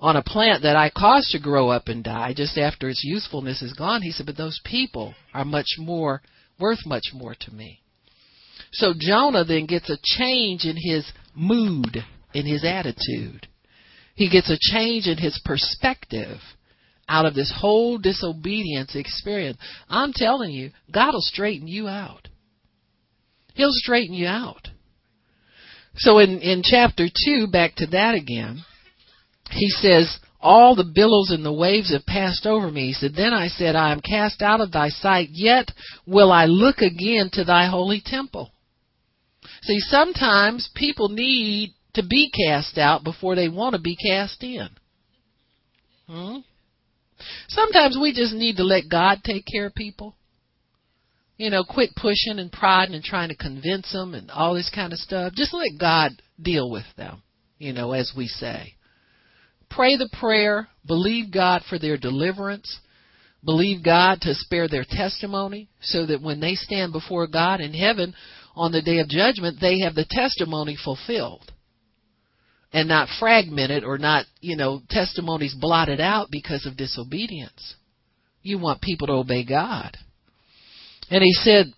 on 0.00 0.16
a 0.16 0.22
plant 0.22 0.62
that 0.62 0.76
I 0.76 0.90
caused 0.90 1.30
to 1.30 1.38
grow 1.38 1.68
up 1.68 1.88
and 1.88 2.02
die 2.02 2.34
just 2.34 2.58
after 2.58 2.88
its 2.88 3.02
usefulness 3.04 3.62
is 3.62 3.72
gone. 3.74 4.02
He 4.02 4.10
said, 4.10 4.26
but 4.26 4.36
those 4.36 4.60
people 4.64 5.14
are 5.32 5.44
much 5.44 5.76
more, 5.78 6.22
worth 6.58 6.84
much 6.86 7.10
more 7.14 7.34
to 7.38 7.54
me. 7.54 7.80
So 8.72 8.94
Jonah 8.98 9.44
then 9.44 9.66
gets 9.66 9.90
a 9.90 9.98
change 10.02 10.64
in 10.64 10.76
his 10.76 11.10
mood, 11.34 12.04
in 12.34 12.46
his 12.46 12.64
attitude. 12.64 13.46
He 14.14 14.28
gets 14.28 14.50
a 14.50 14.58
change 14.60 15.06
in 15.06 15.18
his 15.18 15.40
perspective 15.44 16.38
out 17.10 17.26
of 17.26 17.34
this 17.34 17.52
whole 17.54 17.98
disobedience 17.98 18.94
experience. 18.94 19.58
I'm 19.88 20.12
telling 20.14 20.52
you, 20.52 20.70
God 20.92 21.12
will 21.12 21.20
straighten 21.20 21.66
you 21.66 21.88
out. 21.88 22.28
He'll 23.54 23.72
straighten 23.72 24.14
you 24.14 24.28
out. 24.28 24.68
So 25.96 26.18
in, 26.18 26.38
in 26.38 26.62
chapter 26.62 27.06
2, 27.26 27.48
back 27.48 27.74
to 27.76 27.86
that 27.88 28.14
again, 28.14 28.62
he 29.50 29.68
says, 29.68 30.18
all 30.40 30.74
the 30.74 30.90
billows 30.94 31.30
and 31.30 31.44
the 31.44 31.52
waves 31.52 31.92
have 31.92 32.06
passed 32.06 32.46
over 32.46 32.70
me. 32.70 32.86
He 32.88 32.92
said, 32.94 33.12
Then 33.14 33.34
I 33.34 33.48
said, 33.48 33.76
I 33.76 33.92
am 33.92 34.00
cast 34.00 34.40
out 34.40 34.60
of 34.60 34.72
thy 34.72 34.88
sight, 34.88 35.28
yet 35.32 35.70
will 36.06 36.32
I 36.32 36.46
look 36.46 36.78
again 36.78 37.28
to 37.34 37.44
thy 37.44 37.66
holy 37.66 38.00
temple. 38.04 38.50
See, 39.62 39.80
sometimes 39.80 40.70
people 40.74 41.10
need 41.10 41.74
to 41.94 42.02
be 42.02 42.30
cast 42.30 42.78
out 42.78 43.04
before 43.04 43.34
they 43.34 43.48
want 43.48 43.74
to 43.74 43.80
be 43.80 43.96
cast 43.96 44.42
in. 44.42 44.68
Hmm? 46.08 46.38
Sometimes 47.48 47.98
we 48.00 48.12
just 48.12 48.34
need 48.34 48.56
to 48.56 48.64
let 48.64 48.88
God 48.90 49.18
take 49.24 49.44
care 49.50 49.66
of 49.66 49.74
people. 49.74 50.16
You 51.36 51.50
know, 51.50 51.64
quit 51.64 51.90
pushing 51.96 52.38
and 52.38 52.52
prodding 52.52 52.94
and 52.94 53.04
trying 53.04 53.30
to 53.30 53.36
convince 53.36 53.90
them 53.92 54.14
and 54.14 54.30
all 54.30 54.54
this 54.54 54.70
kind 54.74 54.92
of 54.92 54.98
stuff. 54.98 55.32
Just 55.34 55.54
let 55.54 55.78
God 55.80 56.12
deal 56.40 56.70
with 56.70 56.84
them, 56.96 57.22
you 57.58 57.72
know, 57.72 57.92
as 57.92 58.12
we 58.14 58.26
say. 58.26 58.74
Pray 59.70 59.96
the 59.96 60.10
prayer, 60.20 60.68
believe 60.86 61.32
God 61.32 61.62
for 61.68 61.78
their 61.78 61.96
deliverance, 61.96 62.80
believe 63.44 63.82
God 63.82 64.20
to 64.22 64.34
spare 64.34 64.68
their 64.68 64.84
testimony 64.88 65.70
so 65.80 66.04
that 66.06 66.20
when 66.20 66.40
they 66.40 66.54
stand 66.54 66.92
before 66.92 67.26
God 67.26 67.60
in 67.60 67.72
heaven 67.72 68.14
on 68.54 68.72
the 68.72 68.82
day 68.82 68.98
of 68.98 69.08
judgment, 69.08 69.58
they 69.60 69.78
have 69.80 69.94
the 69.94 70.06
testimony 70.10 70.76
fulfilled 70.84 71.52
and 72.72 72.88
not 72.88 73.08
fragmented 73.18 73.84
or 73.84 73.98
not, 73.98 74.26
you 74.40 74.56
know, 74.56 74.82
testimonies 74.88 75.54
blotted 75.54 76.00
out 76.00 76.28
because 76.30 76.66
of 76.66 76.76
disobedience. 76.76 77.74
You 78.42 78.58
want 78.58 78.80
people 78.80 79.08
to 79.08 79.14
obey 79.14 79.44
God. 79.44 79.96
And 81.10 81.22
he 81.22 81.32
said, 81.32 81.72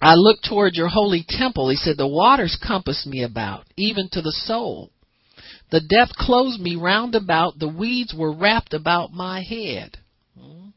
I 0.00 0.14
look 0.14 0.38
toward 0.42 0.74
your 0.74 0.88
holy 0.88 1.24
temple. 1.28 1.70
He 1.70 1.76
said, 1.76 1.96
the 1.96 2.06
waters 2.06 2.58
compass 2.64 3.06
me 3.06 3.22
about, 3.22 3.64
even 3.76 4.08
to 4.12 4.22
the 4.22 4.32
soul. 4.32 4.90
The 5.70 5.80
depth 5.80 6.12
closed 6.14 6.60
me 6.60 6.76
round 6.76 7.14
about. 7.14 7.58
The 7.58 7.68
weeds 7.68 8.14
were 8.16 8.32
wrapped 8.32 8.74
about 8.74 9.12
my 9.12 9.42
head. 9.42 9.98
Hmm. 10.38 10.68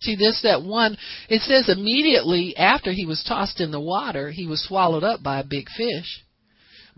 See 0.00 0.16
this, 0.16 0.40
that 0.42 0.62
one, 0.62 0.96
it 1.28 1.42
says 1.42 1.68
immediately 1.68 2.56
after 2.56 2.92
he 2.92 3.04
was 3.04 3.24
tossed 3.26 3.60
in 3.60 3.70
the 3.70 3.80
water, 3.80 4.30
he 4.30 4.46
was 4.46 4.64
swallowed 4.64 5.04
up 5.04 5.22
by 5.22 5.40
a 5.40 5.44
big 5.44 5.68
fish. 5.76 6.24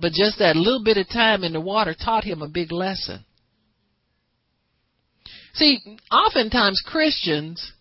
But 0.01 0.13
just 0.13 0.39
that 0.39 0.57
little 0.57 0.83
bit 0.83 0.97
of 0.97 1.09
time 1.09 1.45
in 1.45 1.53
the 1.53 1.61
water 1.61 1.95
taught 1.95 2.25
him 2.25 2.43
a 2.43 2.49
big 2.49 2.73
lesson. 2.73 3.25
See, 5.55 5.79
oftentimes 6.11 6.83
Christians 6.87 7.73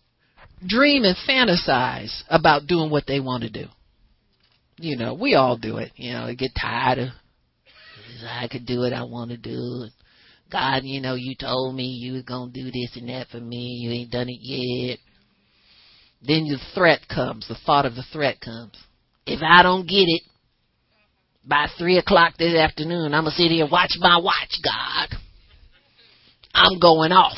dream 0.66 1.04
and 1.04 1.16
fantasize 1.28 2.22
about 2.28 2.66
doing 2.66 2.90
what 2.90 3.06
they 3.06 3.20
want 3.20 3.44
to 3.44 3.50
do. 3.50 3.66
You 4.76 4.96
know, 4.96 5.14
we 5.14 5.34
all 5.34 5.56
do 5.56 5.78
it. 5.78 5.92
You 5.96 6.12
know, 6.12 6.34
get 6.36 6.50
tired 6.60 6.98
of, 6.98 7.08
I 8.28 8.48
could 8.48 8.66
do 8.66 8.80
what 8.80 8.92
I 8.92 9.04
want 9.04 9.30
to 9.30 9.36
do. 9.36 9.86
God, 10.50 10.82
you 10.84 11.00
know, 11.00 11.14
you 11.14 11.34
told 11.34 11.74
me 11.74 11.84
you 11.84 12.14
was 12.14 12.22
going 12.22 12.52
to 12.52 12.62
do 12.62 12.70
this 12.70 12.96
and 12.96 13.08
that 13.08 13.28
for 13.28 13.40
me. 13.40 13.78
You 13.80 13.92
ain't 13.92 14.10
done 14.10 14.28
it 14.28 14.40
yet. 14.40 14.98
Then 16.22 16.44
the 16.44 16.58
threat 16.74 17.00
comes. 17.08 17.46
The 17.48 17.56
thought 17.64 17.86
of 17.86 17.94
the 17.94 18.04
threat 18.12 18.40
comes. 18.40 18.76
If 19.26 19.40
I 19.42 19.62
don't 19.62 19.86
get 19.86 20.04
it, 20.06 20.22
by 21.50 21.66
three 21.76 21.98
o'clock 21.98 22.34
this 22.38 22.54
afternoon, 22.54 23.12
I'm 23.12 23.24
gonna 23.24 23.32
sit 23.32 23.50
here 23.50 23.64
and 23.64 23.72
watch 23.72 23.90
my 23.98 24.18
watch, 24.18 24.60
God. 24.64 25.18
I'm 26.54 26.78
going 26.78 27.12
off. 27.12 27.36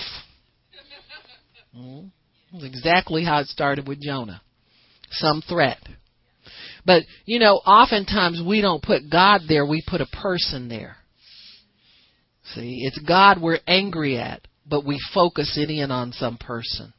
Mm-hmm. 1.77 2.09
That's 2.53 2.65
exactly 2.65 3.25
how 3.25 3.41
it 3.41 3.49
started 3.49 3.89
with 3.89 4.01
Jonah. 4.01 4.43
Some 5.11 5.43
threat. 5.49 5.79
But, 6.85 7.05
you 7.25 7.39
know, 7.39 7.55
oftentimes 7.55 8.43
we 8.47 8.61
don't 8.61 8.83
put 8.83 9.11
God 9.11 9.43
there, 9.49 9.65
we 9.65 9.83
put 9.87 10.01
a 10.01 10.07
person 10.07 10.69
there. 10.69 10.97
See, 12.55 12.81
it's 12.83 12.99
God 12.99 13.41
we're 13.41 13.61
angry 13.67 14.19
at, 14.19 14.47
but 14.67 14.85
we 14.85 14.99
focus 15.15 15.57
it 15.57 15.71
in 15.71 15.91
on 15.91 16.13
some 16.13 16.37
person. 16.37 16.93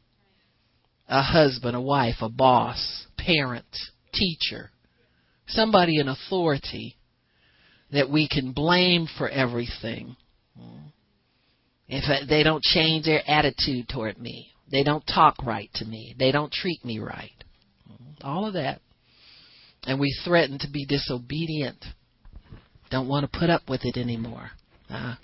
A 1.08 1.22
husband, 1.22 1.76
a 1.76 1.80
wife, 1.80 2.16
a 2.22 2.28
boss, 2.28 3.06
parent, 3.18 3.66
teacher, 4.12 4.70
somebody 5.46 6.00
in 6.00 6.08
authority 6.08 6.96
that 7.94 8.10
we 8.10 8.28
can 8.28 8.52
blame 8.52 9.08
for 9.18 9.28
everything. 9.28 10.16
If 11.88 12.28
they 12.28 12.42
don't 12.42 12.62
change 12.62 13.04
their 13.04 13.22
attitude 13.26 13.88
toward 13.88 14.18
me, 14.18 14.50
they 14.70 14.82
don't 14.82 15.06
talk 15.06 15.36
right 15.44 15.70
to 15.74 15.84
me, 15.84 16.14
they 16.18 16.32
don't 16.32 16.52
treat 16.52 16.84
me 16.84 16.98
right. 16.98 17.30
All 18.22 18.46
of 18.46 18.54
that. 18.54 18.80
And 19.86 20.00
we 20.00 20.16
threaten 20.24 20.58
to 20.60 20.70
be 20.70 20.86
disobedient. 20.86 21.84
Don't 22.90 23.08
want 23.08 23.30
to 23.30 23.38
put 23.38 23.50
up 23.50 23.62
with 23.68 23.84
it 23.84 23.98
anymore. 23.98 24.50
Uh, 24.88 25.16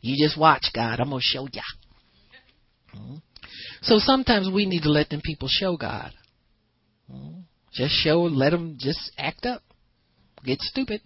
you 0.00 0.24
just 0.24 0.38
watch, 0.38 0.66
God. 0.74 1.00
I'm 1.00 1.10
going 1.10 1.20
to 1.20 1.24
show 1.24 1.48
ya. 1.52 1.62
So 3.82 3.98
sometimes 3.98 4.48
we 4.52 4.66
need 4.66 4.82
to 4.82 4.90
let 4.90 5.08
them 5.10 5.20
people 5.24 5.48
show 5.50 5.76
God. 5.76 6.12
Just 7.72 7.94
show, 7.94 8.20
let 8.20 8.50
them 8.50 8.76
just 8.78 9.10
act 9.18 9.44
up, 9.46 9.62
get 10.44 10.60
stupid. 10.60 11.00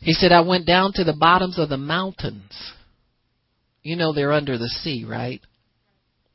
He 0.00 0.12
said, 0.12 0.32
I 0.32 0.40
went 0.40 0.66
down 0.66 0.92
to 0.94 1.04
the 1.04 1.16
bottoms 1.18 1.58
of 1.58 1.68
the 1.68 1.76
mountains. 1.76 2.52
You 3.82 3.96
know 3.96 4.12
they're 4.12 4.32
under 4.32 4.58
the 4.58 4.68
sea, 4.68 5.04
right? 5.08 5.40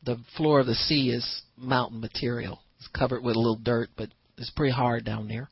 The 0.04 0.18
floor 0.38 0.62
of 0.62 0.68
the 0.68 0.76
sea 0.76 1.10
is 1.10 1.44
mountain 1.58 2.00
material. 2.00 2.60
It's 2.80 2.88
covered 2.88 3.24
with 3.24 3.36
a 3.36 3.40
little 3.40 3.60
dirt, 3.62 3.90
but 3.96 4.10
it's 4.38 4.50
pretty 4.52 4.74
hard 4.74 5.06
down 5.06 5.28
there. 5.28 5.50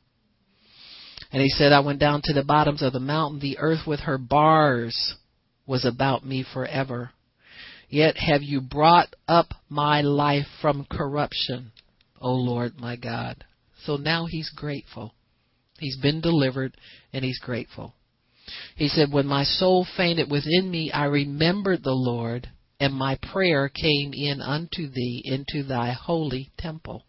And 1.32 1.40
he 1.40 1.48
said, 1.48 1.72
I 1.72 1.80
went 1.80 2.00
down 2.00 2.22
to 2.24 2.32
the 2.32 2.42
bottoms 2.42 2.82
of 2.82 2.92
the 2.92 3.00
mountain. 3.00 3.38
The 3.38 3.58
earth 3.58 3.86
with 3.86 4.00
her 4.00 4.18
bars 4.18 5.14
was 5.66 5.84
about 5.84 6.26
me 6.26 6.44
forever. 6.52 7.10
Yet 7.88 8.16
have 8.16 8.42
you 8.42 8.60
brought 8.60 9.14
up 9.28 9.48
my 9.68 10.00
life 10.00 10.46
from 10.60 10.86
corruption. 10.90 11.72
O 12.20 12.32
Lord 12.32 12.78
my 12.78 12.96
God. 12.96 13.44
So 13.84 13.96
now 13.96 14.26
he's 14.26 14.50
grateful. 14.50 15.14
He's 15.78 15.96
been 15.96 16.20
delivered 16.20 16.76
and 17.12 17.24
he's 17.24 17.38
grateful. 17.38 17.94
He 18.76 18.88
said, 18.88 19.12
When 19.12 19.26
my 19.26 19.44
soul 19.44 19.84
fainted 19.96 20.30
within 20.30 20.70
me, 20.70 20.90
I 20.90 21.04
remembered 21.04 21.82
the 21.82 21.94
Lord, 21.94 22.50
and 22.78 22.94
my 22.94 23.16
prayer 23.16 23.68
came 23.68 24.12
in 24.12 24.40
unto 24.40 24.88
thee 24.88 25.22
into 25.24 25.62
thy 25.62 25.92
holy 25.92 26.50
temple. 26.58 27.04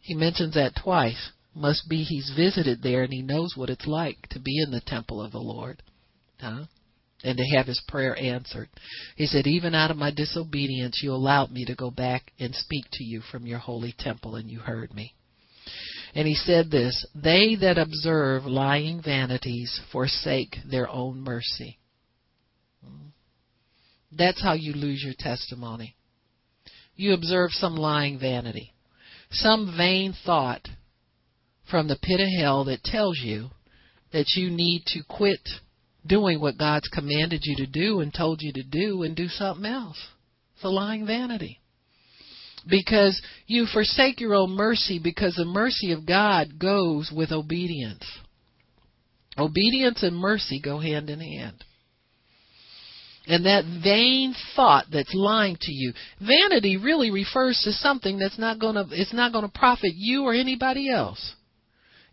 He 0.00 0.14
mentions 0.14 0.54
that 0.54 0.76
twice. 0.76 1.32
Must 1.54 1.88
be 1.88 2.02
he's 2.02 2.30
visited 2.36 2.82
there 2.82 3.02
and 3.02 3.12
he 3.12 3.22
knows 3.22 3.56
what 3.56 3.70
it's 3.70 3.86
like 3.86 4.28
to 4.28 4.38
be 4.38 4.60
in 4.62 4.70
the 4.70 4.82
temple 4.82 5.22
of 5.22 5.32
the 5.32 5.40
Lord. 5.40 5.82
Huh? 6.38 6.66
and 7.24 7.38
to 7.38 7.56
have 7.56 7.66
his 7.66 7.82
prayer 7.88 8.16
answered. 8.18 8.68
He 9.16 9.26
said, 9.26 9.46
Even 9.46 9.74
out 9.74 9.90
of 9.90 9.96
my 9.96 10.10
disobedience, 10.10 11.00
you 11.02 11.12
allowed 11.12 11.50
me 11.50 11.64
to 11.64 11.74
go 11.74 11.90
back 11.90 12.32
and 12.38 12.54
speak 12.54 12.84
to 12.92 13.04
you 13.04 13.20
from 13.20 13.46
your 13.46 13.58
holy 13.58 13.94
temple, 13.98 14.36
and 14.36 14.50
you 14.50 14.60
heard 14.60 14.94
me. 14.94 15.14
And 16.16 16.26
he 16.26 16.34
said 16.34 16.70
this 16.70 17.06
They 17.14 17.56
that 17.56 17.76
observe 17.76 18.46
lying 18.46 19.02
vanities 19.02 19.80
forsake 19.92 20.56
their 20.68 20.88
own 20.88 21.20
mercy. 21.20 21.78
That's 24.10 24.42
how 24.42 24.54
you 24.54 24.72
lose 24.72 25.04
your 25.04 25.12
testimony. 25.18 25.94
You 26.94 27.12
observe 27.12 27.50
some 27.52 27.76
lying 27.76 28.18
vanity, 28.18 28.72
some 29.30 29.74
vain 29.76 30.14
thought 30.24 30.66
from 31.70 31.86
the 31.86 31.98
pit 32.00 32.20
of 32.20 32.28
hell 32.40 32.64
that 32.64 32.82
tells 32.82 33.18
you 33.18 33.50
that 34.14 34.30
you 34.36 34.48
need 34.48 34.84
to 34.86 35.02
quit 35.06 35.46
doing 36.06 36.40
what 36.40 36.56
God's 36.56 36.88
commanded 36.88 37.40
you 37.42 37.56
to 37.56 37.66
do 37.66 38.00
and 38.00 38.14
told 38.14 38.40
you 38.40 38.54
to 38.54 38.62
do 38.62 39.02
and 39.02 39.14
do 39.14 39.28
something 39.28 39.66
else. 39.66 40.02
It's 40.54 40.64
a 40.64 40.70
lying 40.70 41.04
vanity. 41.04 41.60
Because 42.68 43.20
you 43.46 43.66
forsake 43.72 44.20
your 44.20 44.34
own 44.34 44.50
mercy 44.50 44.98
because 45.02 45.34
the 45.34 45.44
mercy 45.44 45.92
of 45.92 46.06
God 46.06 46.58
goes 46.58 47.12
with 47.14 47.30
obedience. 47.30 48.04
Obedience 49.38 50.02
and 50.02 50.16
mercy 50.16 50.60
go 50.60 50.78
hand 50.78 51.10
in 51.10 51.20
hand. 51.20 51.62
And 53.28 53.44
that 53.46 53.64
vain 53.82 54.34
thought 54.54 54.86
that's 54.92 55.14
lying 55.14 55.56
to 55.60 55.72
you, 55.72 55.92
vanity 56.20 56.76
really 56.76 57.10
refers 57.10 57.60
to 57.64 57.72
something 57.72 58.18
that's 58.18 58.38
not 58.38 58.60
going 58.60 58.76
to 58.76 58.86
it's 58.92 59.12
not 59.12 59.32
going 59.32 59.44
to 59.44 59.58
profit 59.58 59.92
you 59.94 60.24
or 60.24 60.32
anybody 60.32 60.90
else. 60.90 61.34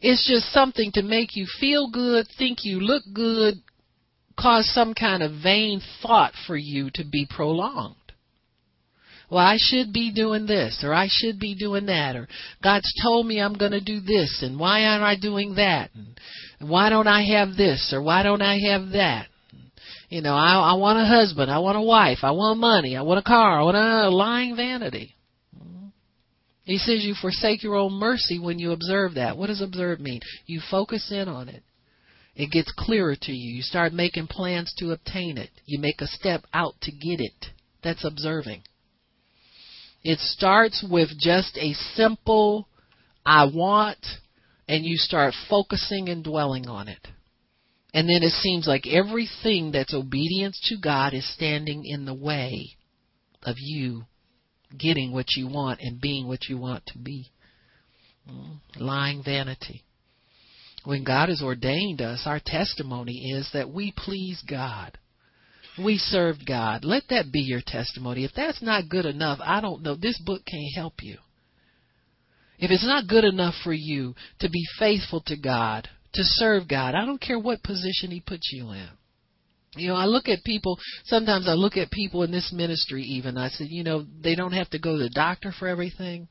It's 0.01 0.27
just 0.27 0.51
something 0.51 0.91
to 0.95 1.03
make 1.03 1.35
you 1.35 1.45
feel 1.59 1.89
good, 1.89 2.27
think 2.37 2.59
you 2.65 2.79
look 2.79 3.03
good, 3.13 3.55
cause 4.37 4.69
some 4.73 4.93
kind 4.93 5.21
of 5.21 5.43
vain 5.43 5.81
thought 6.01 6.33
for 6.47 6.57
you 6.57 6.89
to 6.95 7.05
be 7.05 7.27
prolonged. 7.29 7.95
Well, 9.33 9.43
I 9.43 9.57
should 9.57 9.91
be 9.91 10.11
doing 10.13 10.45
this, 10.45 10.83
or 10.83 10.93
I 10.93 11.07
should 11.09 11.39
be 11.39 11.55
doing 11.55 11.87
that, 11.87 12.15
or 12.15 12.27
God's 12.61 12.93
told 13.01 13.25
me 13.25 13.41
I'm 13.41 13.57
going 13.57 13.71
to 13.71 13.81
do 13.81 13.99
this, 13.99 14.43
and 14.43 14.59
why 14.59 14.85
aren't 14.85 15.03
I 15.03 15.15
doing 15.15 15.55
that? 15.55 15.89
And 16.59 16.69
why 16.69 16.91
don't 16.91 17.07
I 17.07 17.23
have 17.23 17.57
this, 17.57 17.91
or 17.91 18.03
why 18.03 18.21
don't 18.21 18.43
I 18.43 18.59
have 18.69 18.91
that? 18.91 19.29
You 20.09 20.21
know, 20.21 20.35
I, 20.35 20.73
I 20.73 20.73
want 20.75 20.99
a 20.99 21.05
husband, 21.05 21.49
I 21.49 21.57
want 21.57 21.79
a 21.79 21.81
wife, 21.81 22.19
I 22.21 22.29
want 22.29 22.59
money, 22.59 22.95
I 22.95 23.01
want 23.01 23.17
a 23.21 23.23
car, 23.23 23.59
I 23.59 23.63
want 23.63 23.75
a 23.75 24.09
lying 24.09 24.55
vanity. 24.55 25.15
He 26.63 26.77
says 26.77 27.03
you 27.03 27.15
forsake 27.19 27.63
your 27.63 27.75
own 27.75 27.93
mercy 27.93 28.37
when 28.37 28.59
you 28.59 28.71
observe 28.71 29.15
that. 29.15 29.35
What 29.35 29.47
does 29.47 29.61
observe 29.61 29.99
mean? 29.99 30.21
You 30.45 30.61
focus 30.69 31.11
in 31.11 31.27
on 31.27 31.49
it. 31.49 31.63
It 32.35 32.51
gets 32.51 32.71
clearer 32.77 33.15
to 33.19 33.31
you. 33.31 33.55
You 33.55 33.63
start 33.63 33.93
making 33.93 34.27
plans 34.27 34.75
to 34.77 34.91
obtain 34.91 35.39
it. 35.39 35.49
You 35.65 35.79
make 35.79 36.01
a 36.01 36.07
step 36.07 36.43
out 36.53 36.75
to 36.83 36.91
get 36.91 37.19
it. 37.19 37.47
That's 37.83 38.05
observing. 38.05 38.61
It 40.03 40.19
starts 40.19 40.85
with 40.89 41.09
just 41.17 41.57
a 41.57 41.73
simple, 41.95 42.67
I 43.25 43.45
want, 43.45 44.05
and 44.67 44.85
you 44.85 44.97
start 44.97 45.33
focusing 45.49 46.09
and 46.09 46.23
dwelling 46.23 46.67
on 46.67 46.87
it. 46.87 47.07
And 47.93 48.09
then 48.09 48.23
it 48.23 48.31
seems 48.31 48.67
like 48.67 48.87
everything 48.87 49.71
that's 49.71 49.93
obedience 49.93 50.59
to 50.69 50.77
God 50.77 51.13
is 51.13 51.31
standing 51.33 51.85
in 51.85 52.05
the 52.05 52.13
way 52.13 52.69
of 53.43 53.55
you 53.59 54.03
getting 54.77 55.11
what 55.11 55.35
you 55.35 55.47
want 55.47 55.79
and 55.81 56.01
being 56.01 56.27
what 56.27 56.49
you 56.49 56.57
want 56.57 56.85
to 56.87 56.97
be. 56.97 57.31
Mm, 58.29 58.59
lying 58.79 59.21
vanity. 59.23 59.83
When 60.85 61.03
God 61.03 61.29
has 61.29 61.41
ordained 61.41 62.01
us, 62.01 62.23
our 62.25 62.41
testimony 62.43 63.31
is 63.31 63.49
that 63.53 63.69
we 63.69 63.93
please 63.95 64.43
God. 64.47 64.97
We 65.77 65.97
served 65.97 66.45
God. 66.45 66.85
Let 66.85 67.03
that 67.09 67.31
be 67.31 67.39
your 67.39 67.61
testimony. 67.65 68.23
If 68.23 68.31
that's 68.35 68.61
not 68.61 68.89
good 68.89 69.05
enough, 69.05 69.39
I 69.41 69.61
don't 69.61 69.81
know. 69.81 69.95
This 69.95 70.19
book 70.19 70.43
can't 70.45 70.75
help 70.75 71.01
you. 71.01 71.17
If 72.59 72.69
it's 72.71 72.85
not 72.85 73.07
good 73.07 73.23
enough 73.23 73.55
for 73.63 73.73
you 73.73 74.13
to 74.39 74.49
be 74.49 74.63
faithful 74.77 75.21
to 75.25 75.35
God, 75.35 75.89
to 76.13 76.23
serve 76.23 76.67
God, 76.67 76.93
I 76.95 77.05
don't 77.05 77.19
care 77.19 77.39
what 77.39 77.63
position 77.63 78.11
He 78.11 78.21
puts 78.21 78.51
you 78.53 78.71
in. 78.71 78.89
You 79.75 79.87
know, 79.89 79.95
I 79.95 80.05
look 80.05 80.27
at 80.27 80.43
people, 80.43 80.77
sometimes 81.05 81.47
I 81.47 81.53
look 81.53 81.77
at 81.77 81.89
people 81.89 82.21
in 82.21 82.31
this 82.31 82.53
ministry 82.53 83.01
even. 83.03 83.37
I 83.37 83.49
said, 83.49 83.67
you 83.69 83.83
know, 83.83 84.05
they 84.21 84.35
don't 84.35 84.53
have 84.53 84.69
to 84.69 84.79
go 84.79 84.97
to 84.97 85.03
the 85.03 85.09
doctor 85.09 85.51
for 85.57 85.67
everything. 85.67 86.27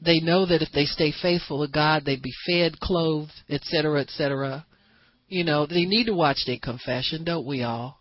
They 0.00 0.20
know 0.20 0.46
that 0.46 0.62
if 0.62 0.68
they 0.72 0.84
stay 0.84 1.12
faithful 1.20 1.66
to 1.66 1.70
God, 1.70 2.04
they'd 2.04 2.22
be 2.22 2.32
fed, 2.46 2.78
clothed, 2.78 3.32
etc., 3.48 4.00
etc. 4.00 4.64
You 5.28 5.44
know, 5.44 5.66
they 5.66 5.84
need 5.84 6.06
to 6.06 6.14
watch 6.14 6.44
their 6.46 6.58
confession, 6.62 7.24
don't 7.24 7.46
we 7.46 7.64
all? 7.64 7.99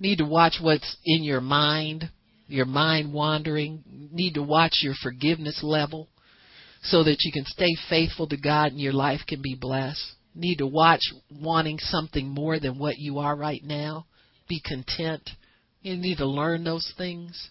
Need 0.00 0.18
to 0.18 0.24
watch 0.24 0.58
what's 0.60 0.96
in 1.04 1.22
your 1.22 1.40
mind, 1.40 2.10
your 2.46 2.66
mind 2.66 3.12
wandering. 3.12 3.82
Need 4.12 4.34
to 4.34 4.42
watch 4.42 4.78
your 4.82 4.94
forgiveness 5.02 5.60
level 5.62 6.08
so 6.82 7.02
that 7.04 7.18
you 7.22 7.32
can 7.32 7.44
stay 7.44 7.76
faithful 7.88 8.28
to 8.28 8.36
God 8.36 8.72
and 8.72 8.80
your 8.80 8.92
life 8.92 9.20
can 9.26 9.42
be 9.42 9.56
blessed 9.58 10.14
need 10.38 10.58
to 10.58 10.66
watch 10.66 11.00
wanting 11.30 11.78
something 11.78 12.28
more 12.28 12.58
than 12.60 12.78
what 12.78 12.98
you 12.98 13.18
are 13.18 13.36
right 13.36 13.62
now. 13.62 14.06
Be 14.48 14.62
content. 14.64 15.28
You 15.82 15.96
need 15.96 16.18
to 16.18 16.26
learn 16.26 16.64
those 16.64 16.92
things. 16.96 17.50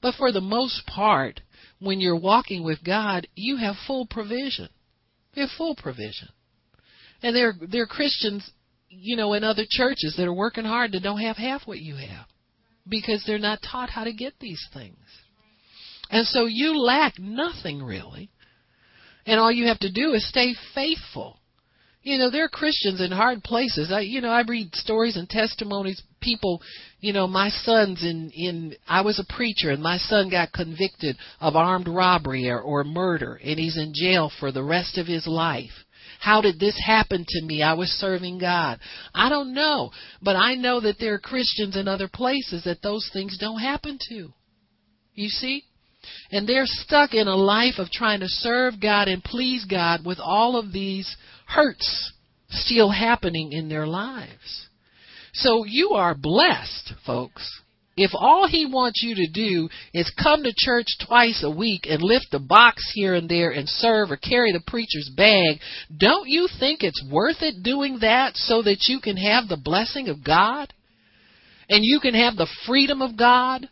But 0.00 0.14
for 0.14 0.30
the 0.30 0.40
most 0.40 0.86
part, 0.86 1.40
when 1.80 2.00
you're 2.00 2.18
walking 2.18 2.64
with 2.64 2.84
God, 2.84 3.26
you 3.34 3.56
have 3.56 3.76
full 3.86 4.06
provision. 4.06 4.68
You 5.34 5.42
have 5.42 5.50
full 5.56 5.74
provision. 5.74 6.28
And 7.22 7.34
there, 7.34 7.54
there 7.60 7.82
are 7.82 7.86
Christians, 7.86 8.50
you 8.92 9.16
know, 9.16 9.32
in 9.34 9.44
other 9.44 9.64
churches 9.68 10.14
that 10.16 10.26
are 10.26 10.32
working 10.32 10.64
hard 10.64 10.92
that 10.92 11.02
don't 11.02 11.20
have 11.20 11.36
half 11.36 11.66
what 11.66 11.78
you 11.78 11.96
have 11.96 12.26
because 12.88 13.24
they're 13.26 13.38
not 13.38 13.60
taught 13.62 13.90
how 13.90 14.04
to 14.04 14.12
get 14.12 14.34
these 14.40 14.64
things. 14.72 14.96
And 16.10 16.26
so 16.26 16.46
you 16.46 16.78
lack 16.78 17.18
nothing 17.18 17.82
really. 17.82 18.30
And 19.24 19.40
all 19.40 19.52
you 19.52 19.66
have 19.66 19.78
to 19.80 19.92
do 19.92 20.12
is 20.12 20.28
stay 20.28 20.54
faithful 20.74 21.38
you 22.02 22.18
know, 22.18 22.30
there 22.30 22.44
are 22.44 22.48
Christians 22.48 23.00
in 23.00 23.12
hard 23.12 23.44
places. 23.44 23.92
I, 23.92 24.00
you 24.00 24.20
know, 24.20 24.30
I 24.30 24.42
read 24.42 24.74
stories 24.74 25.16
and 25.16 25.28
testimonies. 25.28 26.02
People, 26.20 26.60
you 27.00 27.12
know, 27.12 27.28
my 27.28 27.48
son's 27.48 28.02
in 28.02 28.30
in. 28.34 28.74
I 28.88 29.02
was 29.02 29.20
a 29.20 29.34
preacher, 29.34 29.70
and 29.70 29.82
my 29.82 29.98
son 29.98 30.28
got 30.28 30.52
convicted 30.52 31.16
of 31.40 31.54
armed 31.54 31.88
robbery 31.88 32.48
or, 32.50 32.60
or 32.60 32.82
murder, 32.82 33.40
and 33.42 33.58
he's 33.58 33.76
in 33.76 33.92
jail 33.94 34.32
for 34.40 34.50
the 34.50 34.64
rest 34.64 34.98
of 34.98 35.06
his 35.06 35.26
life. 35.26 35.84
How 36.22 36.40
did 36.40 36.60
this 36.60 36.80
happen 36.86 37.26
to 37.28 37.42
me? 37.44 37.64
I 37.64 37.72
was 37.72 37.88
serving 37.88 38.38
God. 38.38 38.78
I 39.12 39.28
don't 39.28 39.52
know, 39.52 39.90
but 40.22 40.36
I 40.36 40.54
know 40.54 40.80
that 40.80 41.00
there 41.00 41.14
are 41.14 41.18
Christians 41.18 41.76
in 41.76 41.88
other 41.88 42.06
places 42.06 42.62
that 42.62 42.80
those 42.80 43.10
things 43.12 43.36
don't 43.40 43.58
happen 43.58 43.98
to. 44.08 44.32
You 45.14 45.28
see? 45.28 45.64
And 46.30 46.48
they're 46.48 46.62
stuck 46.64 47.12
in 47.12 47.26
a 47.26 47.34
life 47.34 47.74
of 47.78 47.90
trying 47.90 48.20
to 48.20 48.28
serve 48.28 48.80
God 48.80 49.08
and 49.08 49.24
please 49.24 49.64
God 49.64 50.06
with 50.06 50.20
all 50.20 50.56
of 50.56 50.72
these 50.72 51.16
hurts 51.48 52.12
still 52.50 52.90
happening 52.90 53.50
in 53.50 53.68
their 53.68 53.88
lives. 53.88 54.68
So 55.32 55.64
you 55.64 55.90
are 55.90 56.14
blessed, 56.14 56.92
folks. 57.04 57.61
If 57.96 58.12
all 58.14 58.48
he 58.48 58.64
wants 58.64 59.02
you 59.02 59.14
to 59.16 59.26
do 59.30 59.68
is 59.92 60.10
come 60.22 60.44
to 60.44 60.54
church 60.56 60.86
twice 61.06 61.42
a 61.44 61.50
week 61.50 61.86
and 61.88 62.02
lift 62.02 62.28
a 62.32 62.38
box 62.38 62.90
here 62.94 63.14
and 63.14 63.28
there 63.28 63.50
and 63.50 63.68
serve 63.68 64.10
or 64.10 64.16
carry 64.16 64.52
the 64.52 64.62
preacher's 64.66 65.10
bag, 65.14 65.60
don't 65.94 66.26
you 66.26 66.48
think 66.58 66.82
it's 66.82 67.04
worth 67.10 67.42
it 67.42 67.62
doing 67.62 67.98
that 68.00 68.36
so 68.36 68.62
that 68.62 68.86
you 68.88 69.00
can 69.00 69.18
have 69.18 69.48
the 69.48 69.60
blessing 69.62 70.08
of 70.08 70.24
God? 70.24 70.72
And 71.68 71.84
you 71.84 72.00
can 72.00 72.14
have 72.14 72.36
the 72.36 72.48
freedom 72.66 73.02
of 73.02 73.16
God? 73.16 73.68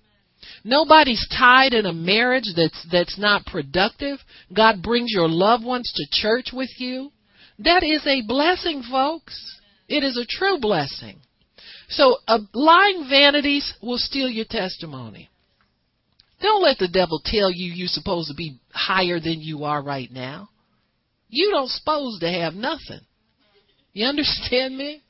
Nobody's 0.65 1.27
tied 1.37 1.73
in 1.73 1.87
a 1.87 1.93
marriage 1.93 2.53
that's 2.55 2.87
that's 2.91 3.19
not 3.19 3.47
productive. 3.47 4.19
God 4.55 4.83
brings 4.83 5.11
your 5.11 5.29
loved 5.29 5.65
ones 5.65 5.91
to 5.95 6.21
church 6.21 6.51
with 6.53 6.71
you. 6.79 7.11
That 7.59 7.83
is 7.83 8.07
a 8.07 8.23
blessing, 8.27 8.83
folks. 8.83 9.59
It 9.89 10.05
is 10.05 10.17
a 10.17 10.27
true 10.27 10.59
blessing. 10.61 11.21
So, 11.91 12.19
uh, 12.27 12.39
lying 12.55 13.07
vanities 13.11 13.75
will 13.83 13.99
steal 13.99 14.29
your 14.29 14.47
testimony. 14.49 15.29
Don't 16.41 16.63
let 16.63 16.79
the 16.79 16.89
devil 16.89 17.21
tell 17.23 17.51
you 17.51 17.73
you're 17.73 17.89
supposed 17.89 18.29
to 18.29 18.35
be 18.35 18.59
higher 18.73 19.21
than 19.21 19.41
you 19.41 19.65
are 19.65 19.83
right 19.83 20.11
now. 20.11 20.49
You 21.29 21.51
don't 21.51 21.69
supposed 21.69 22.21
to 22.21 22.31
have 22.31 22.55
nothing. 22.55 23.01
You 23.93 24.07
understand 24.07 24.77
me? 24.77 25.03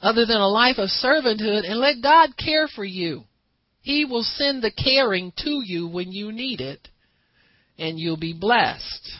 Other 0.00 0.26
than 0.26 0.40
a 0.40 0.48
life 0.48 0.76
of 0.78 0.88
servanthood 0.88 1.64
and 1.64 1.78
let 1.78 2.02
God 2.02 2.36
care 2.36 2.68
for 2.68 2.84
you. 2.84 3.24
He 3.82 4.04
will 4.04 4.24
send 4.24 4.62
the 4.62 4.70
caring 4.72 5.32
to 5.38 5.62
you 5.64 5.88
when 5.88 6.10
you 6.10 6.32
need 6.32 6.60
it 6.60 6.88
and 7.78 7.98
you'll 7.98 8.18
be 8.18 8.32
blessed. 8.32 9.10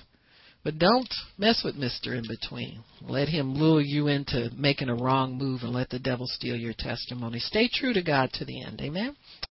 But 0.63 0.79
don't 0.79 1.13
mess 1.37 1.63
with 1.65 1.77
Mr. 1.77 2.17
In 2.17 2.25
Between. 2.27 2.83
Let 3.07 3.29
him 3.29 3.55
lure 3.55 3.83
you 3.83 4.09
into 4.09 4.51
making 4.57 4.89
a 4.89 4.95
wrong 4.95 5.37
move 5.37 5.63
and 5.63 5.73
let 5.73 5.91
the 5.91 5.99
devil 5.99 6.27
steal 6.27 6.57
your 6.57 6.73
testimony. 6.73 7.39
Stay 7.39 7.69
true 7.69 7.93
to 7.93 8.03
God 8.03 8.33
to 8.35 8.45
the 8.45 8.63
end. 8.63 8.81
Amen. 8.81 9.17